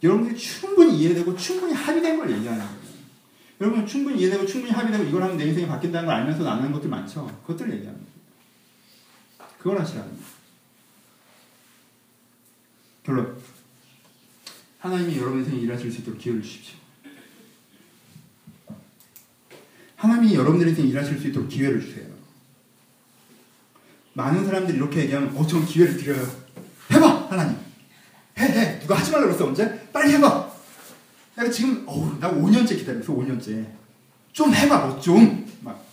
여러분들이 0.01 0.38
충분히 0.38 0.97
이해되고 0.99 1.36
충분히 1.38 1.73
합의된 1.73 2.17
걸 2.17 2.31
얘기하는 2.31 2.65
거예요. 2.65 2.82
여러분 3.62 3.86
충분히 3.86 4.20
이해되고 4.20 4.45
충분히 4.45 4.74
합의되고 4.74 5.04
이걸 5.04 5.24
하면 5.24 5.38
내 5.38 5.45
인생이 5.45 5.68
바뀐다는 5.68 6.08
걸 6.08 6.16
알면서 6.16 6.47
안 6.49 6.60
하는 6.60 6.72
것들 6.72 6.89
많죠. 6.89 7.26
그것들을 7.45 7.74
얘기하는 7.74 7.99
거예요. 7.99 8.14
그걸 9.58 9.80
하시라는 9.80 10.10
거예요. 10.10 10.24
결론. 13.04 13.38
하나님이 14.80 15.18
여러분 15.18 15.39
인생에 15.39 15.60
일하실 15.60 15.91
수 15.91 16.01
있도록 16.01 16.20
기회를 16.20 16.41
주십시오. 16.41 16.78
하나님이 19.95 20.36
여러분들 20.36 20.68
인생에 20.68 20.89
일하실 20.89 21.20
수 21.20 21.28
있도록 21.30 21.47
기회를 21.47 21.80
주세요. 21.80 22.12
많은 24.14 24.45
사람들이 24.45 24.78
이렇게 24.78 25.01
얘기하면 25.01 25.36
어, 25.38 25.47
전 25.47 25.66
기회를 25.66 25.97
드려요. 25.97 26.28
해봐, 26.91 27.28
하나님. 27.30 27.58
해, 28.38 28.43
해. 28.43 28.80
누가 28.80 28.95
하지 28.95 29.12
말라 29.12 29.26
그랬어, 29.26 29.47
언제? 29.47 29.89
빨리 29.91 30.14
해봐. 30.14 30.53
내가 31.36 31.49
지금, 31.49 31.84
어우, 31.88 32.19
나 32.19 32.31
5년째 32.31 32.77
기다렸어, 32.77 33.13
5년째. 33.13 33.65
좀 34.31 34.53
해봐, 34.53 34.86
뭐 34.86 34.99
좀. 34.99 35.51
막. 35.61 35.84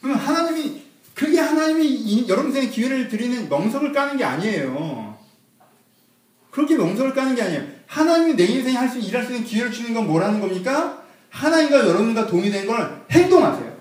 그럼 0.00 0.16
하나님이, 0.16 0.82
그게 1.14 1.38
하나님이 1.38 1.86
이, 1.86 2.28
여러분들에게 2.28 2.70
기회를 2.70 3.08
드리는 3.08 3.48
멍석을 3.48 3.92
까는 3.92 4.16
게 4.16 4.24
아니에요. 4.24 5.18
그렇게 6.50 6.76
멍석을 6.76 7.14
까는 7.14 7.34
게 7.34 7.42
아니에요. 7.42 7.66
하나님이 7.86 8.34
내 8.34 8.44
인생에 8.44 8.76
할 8.76 8.88
수, 8.88 8.98
일할 8.98 9.24
수 9.24 9.32
있는 9.32 9.46
기회를 9.46 9.70
주는 9.70 9.94
건 9.94 10.06
뭐라는 10.06 10.40
겁니까? 10.40 11.02
하나님과 11.30 11.78
여러분과 11.86 12.26
동의된 12.26 12.66
걸 12.66 13.06
행동하세요. 13.10 13.72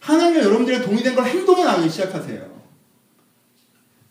하나님과 0.00 0.44
여러분들의 0.44 0.82
동의된 0.82 1.14
걸 1.14 1.26
행동에 1.26 1.64
나가기 1.64 1.88
시작하세요. 1.90 2.55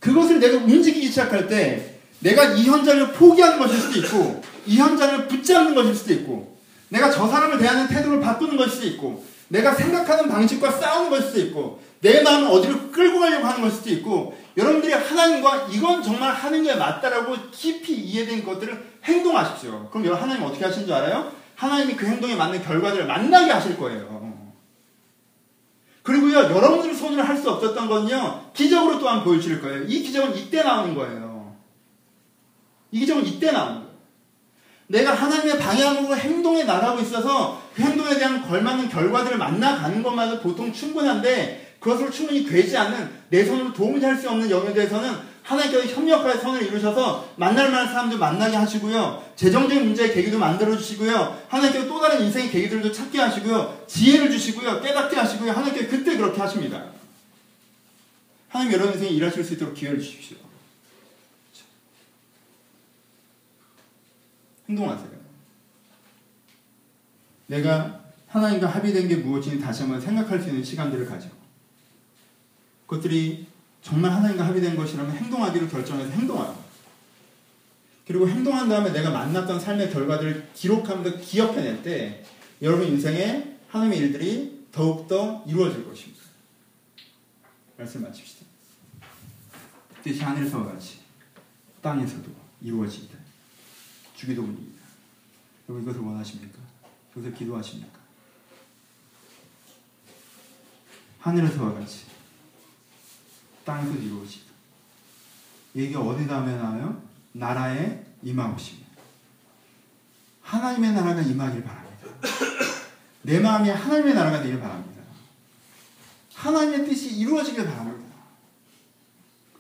그것을 0.06 0.39
내가 0.39 0.58
움직이기 0.58 1.08
시작할 1.08 1.47
때 1.47 1.95
내가 2.20 2.53
이 2.53 2.66
현장을 2.66 3.12
포기하는 3.14 3.58
것일 3.58 3.80
수도 3.80 3.99
있고 3.99 4.41
이 4.68 4.78
현장을 4.78 5.28
붙잡는 5.28 5.74
것일 5.74 5.95
수도 5.95 6.14
있고 6.14 6.60
내가 6.89 7.10
저 7.10 7.28
사람을 7.28 7.58
대하는 7.58 7.88
태도를 7.88 8.20
바꾸는 8.22 8.56
것일 8.56 8.72
수도 8.72 8.88
있고 8.88 9.26
내가 9.47 9.74
생각하는 9.74 10.30
방식과 10.30 10.72
싸우는 10.72 11.10
것일 11.10 11.26
수도 11.26 11.39
있고 11.41 11.84
내 12.01 12.22
마음을 12.22 12.49
어디로 12.49 12.91
끌고 12.91 13.20
가려고 13.20 13.47
하는 13.47 13.62
것일 13.62 13.76
수도 13.76 13.89
있고 13.91 14.38
여러분들이 14.56 14.93
하나님과 14.93 15.70
이건 15.72 16.03
정말 16.03 16.34
하는 16.34 16.62
게 16.62 16.76
맞다라고 16.76 17.36
깊이 17.51 17.95
이해된 17.95 18.45
것들을 18.45 18.86
행동하십시오. 19.03 19.89
그럼 19.89 20.06
여러분 20.06 20.24
하나님 20.24 20.43
어떻게 20.45 20.66
하시는 20.66 20.86
줄 20.86 20.95
알아요? 20.95 21.32
하나님이 21.56 21.95
그 21.95 22.06
행동에 22.06 22.36
맞는 22.36 22.64
결과들을 22.64 23.08
만나게 23.08 23.51
하실 23.51 23.76
거예요. 23.76 24.34
그리고요, 26.06 26.38
여러분들 26.38 26.93
손으로 26.93 27.24
할수 27.24 27.49
없었던 27.49 27.89
건요, 27.89 28.51
기적으로 28.53 28.99
또한 28.99 29.24
보여주실 29.24 29.60
거예요. 29.60 29.86
이 29.86 30.03
기적은 30.03 30.38
이때 30.38 30.62
나오는 30.62 30.93
거예요. 30.93 31.56
이 32.91 32.99
기적은 32.99 33.26
이때 33.26 33.51
나오는 33.51 33.82
거예요. 33.82 33.95
내가 34.86 35.16
하나님의 35.16 35.58
방향으로 35.58 36.16
행동에 36.16 36.64
나가고 36.64 37.01
있어서 37.01 37.60
그 37.74 37.82
행동에 37.82 38.20
대한 38.20 38.47
걸맞는 38.47 38.88
결과들을 38.88 39.39
만나가는 39.39 40.03
것만으로 40.03 40.41
보통 40.41 40.72
충분한데 40.72 41.78
그것을 41.80 42.12
충분히 42.12 42.45
되지 42.45 42.78
않는 42.78 43.10
내 43.30 43.43
손으로 43.43 43.74
도움이 43.74 43.99
될수 43.99 44.30
없는 44.30 44.47
영역에 44.47 44.76
대해서는 44.76 45.12
하나님께서 45.45 45.93
협력과의 45.93 46.39
선을 46.39 46.63
이루셔서 46.63 47.33
만날 47.35 47.69
만한 47.71 47.87
사람들 47.87 48.17
만나게 48.17 48.55
하시고요. 48.55 49.23
재정적인 49.35 49.85
문제의 49.85 50.13
계기도 50.13 50.39
만들어 50.39 50.75
주시고요. 50.75 51.39
하나님께서 51.47 51.87
또 51.87 52.01
다른 52.01 52.21
인생의 52.25 52.49
계기들도 52.49 52.91
찾게 52.91 53.19
하시고요. 53.19 53.85
지혜를 53.87 54.31
주시고요. 54.31 54.81
깨닫게 54.81 55.15
하시고요. 55.15 55.51
하나님께서 55.51 55.89
그때 55.89 56.17
그렇게 56.17 56.41
하십니다. 56.41 56.85
하나님 58.49 58.73
여러분 58.73 58.93
인생에 58.93 59.11
일하실 59.11 59.43
수 59.43 59.53
있도록 59.53 59.75
기회를 59.75 60.01
주십시오. 60.01 60.37
행동하세요. 64.67 65.15
내가 67.47 68.03
하나님과 68.27 68.67
합의된 68.67 69.07
게 69.07 69.17
무엇인지 69.17 69.59
다시 69.59 69.83
한번 69.83 70.01
생각할 70.01 70.41
수 70.41 70.49
있는 70.49 70.63
시간들을 70.63 71.05
가지고 71.05 71.35
그것들이 72.87 73.45
정말 73.86 74.11
하나님과 74.11 74.47
합의된 74.47 74.75
것이라면 74.75 75.15
행동하기로 75.15 75.67
결정해서 75.67 76.09
행동하고 76.09 76.59
그리고 78.07 78.27
행동한 78.27 78.67
다음에 78.67 78.91
내가 78.91 79.11
만났던 79.11 79.59
삶의 79.59 79.91
결과들을 79.91 80.49
기록하면서 80.55 81.19
기억해낼 81.19 81.83
때 81.83 82.25
여러분 82.63 82.88
인생에 82.88 83.57
하나님의 83.69 83.99
일들이 83.99 84.65
더욱더 84.71 85.43
이루어질 85.45 85.88
것입니다. 85.88 86.23
말씀 87.77 88.01
마칩시다. 88.01 88.43
뜻이 90.01 90.23
하늘에서와 90.23 90.65
같이 90.65 91.01
땅에서도 91.83 92.27
이루어지이다. 92.61 93.15
주기도문입니다. 94.15 94.81
여러분 95.69 95.83
이것을 95.83 96.01
원하십니까? 96.01 96.57
이것을 97.11 97.36
기도하십니까? 97.36 97.99
하늘에서와 101.19 101.75
같이 101.75 102.14
땅에서 103.66 103.93
이루어지다. 103.93 104.45
얘기가 105.76 105.99
어디다 105.99 106.38
하면 106.38 106.57
나와요? 106.57 107.01
나라에 107.34 108.05
임하옵시며. 108.24 108.86
하나님의 110.41 110.93
나라가 110.93 111.22
임하길 111.22 111.63
바랍니다. 111.63 112.07
내 113.24 113.39
마음에 113.39 113.72
하나님의 113.72 114.13
나라가 114.13 114.41
되길 114.41 114.59
바랍니다. 114.59 115.01
하나님의 116.36 116.88
뜻이 116.88 117.18
이루어지길 117.18 117.66
바랍니다. 117.66 118.16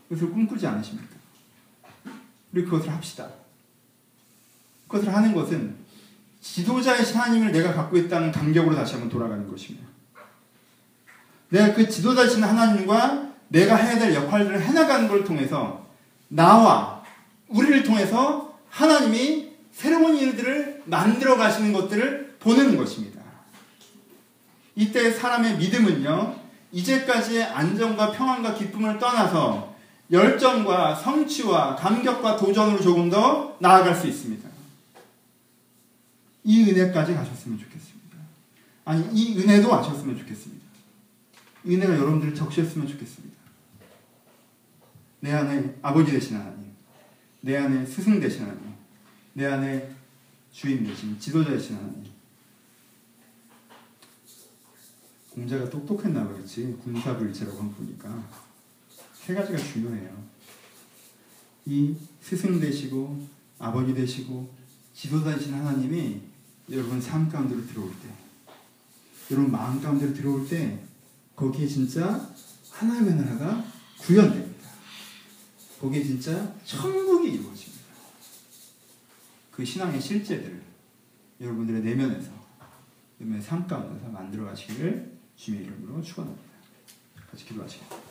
그것을 0.07 0.31
꿈꾸지 0.31 0.67
않으십니까? 0.67 1.15
우리 2.53 2.63
그것을 2.63 2.93
합시다. 2.93 3.27
그것을 4.87 5.13
하는 5.13 5.33
것은 5.33 5.75
지도자이신 6.41 7.17
하나님을 7.17 7.51
내가 7.51 7.73
갖고 7.73 7.97
있다는 7.97 8.31
감격으로 8.31 8.75
다시 8.75 8.93
한번 8.93 9.09
돌아가는 9.09 9.49
것입니다. 9.49 9.87
내가 11.49 11.73
그 11.73 11.89
지도자이신 11.89 12.43
하나님과 12.43 13.34
내가 13.55 13.77
해야 13.77 13.97
될 13.97 14.13
역할들을 14.13 14.61
해나가는 14.61 15.07
걸 15.07 15.23
통해서 15.23 15.87
나와 16.27 17.01
우리를 17.47 17.83
통해서 17.83 18.53
하나님이 18.69 19.53
새로운 19.71 20.17
일들을 20.17 20.83
만들어 20.85 21.37
가시는 21.37 21.71
것들을 21.71 22.35
보는 22.41 22.75
것입니다. 22.75 23.21
이때 24.75 25.09
사람의 25.09 25.57
믿음은요, 25.57 26.35
이제까지의 26.73 27.45
안정과 27.45 28.11
평안과 28.11 28.55
기쁨을 28.55 28.99
떠나서 28.99 29.73
열정과 30.11 30.95
성취와 30.95 31.77
감격과 31.77 32.35
도전으로 32.35 32.81
조금 32.81 33.09
더 33.09 33.55
나아갈 33.59 33.95
수 33.95 34.07
있습니다. 34.07 34.49
이 36.43 36.63
은혜까지 36.63 37.13
가셨으면 37.13 37.57
좋겠습니다. 37.57 38.17
아니, 38.83 39.07
이 39.13 39.39
은혜도 39.39 39.73
아셨으면 39.73 40.17
좋겠습니다. 40.17 40.65
은혜가 41.65 41.93
여러분들을 41.93 42.35
적셨으면 42.35 42.87
좋겠습니다. 42.87 43.34
내 45.25 45.31
안에 45.31 45.79
아버지 45.81 46.11
되신 46.11 46.37
하나님, 46.37 46.71
내 47.41 47.57
안에 47.57 47.83
스승 47.83 48.19
되신 48.19 48.43
하나님, 48.43 48.75
내 49.33 49.47
안에 49.47 49.95
주인 50.51 50.85
되신 50.85 51.19
지도자 51.19 51.49
되신 51.49 51.77
하나님. 51.77 52.05
공자가 55.31 55.67
똑똑했나 55.67 56.27
그렇지 56.27 56.77
군사불체라고 56.83 57.59
한 57.59 57.73
보니까 57.73 58.23
세 59.15 59.33
가지가 59.33 59.57
중요해요. 59.57 60.15
이 61.65 61.95
스승 62.21 62.59
되시고 62.59 63.27
아버지 63.57 63.95
되시고 63.95 64.53
지도자 64.93 65.35
되신 65.35 65.55
하나님이 65.55 66.21
여러분 66.69 67.01
삶 67.01 67.27
가운데로 67.27 67.65
들어올 67.65 67.89
때, 67.93 68.09
여러분 69.31 69.51
마음 69.51 69.81
가운데로 69.81 70.13
들어올 70.13 70.47
때 70.47 70.83
거기에 71.35 71.65
진짜 71.65 72.29
하나님의 72.69 73.15
나라가 73.15 73.65
구현됩니다. 73.97 74.44
거기에 75.85 76.03
진짜 76.03 76.51
천국이 76.65 77.33
이루어집니다. 77.33 77.85
그 79.51 79.63
신앙의 79.63 80.01
실제들을 80.01 80.59
여러분들의 81.39 81.83
내면에서 81.83 82.31
여러분의 83.19 83.41
삶 83.41 83.67
가운데서 83.67 84.09
만들어 84.09 84.45
가시기를 84.45 85.15
주님의 85.35 85.67
이름으로 85.67 86.01
축원합니다. 86.01 86.43
같이 87.29 87.45
기도하시겠습니다. 87.45 88.05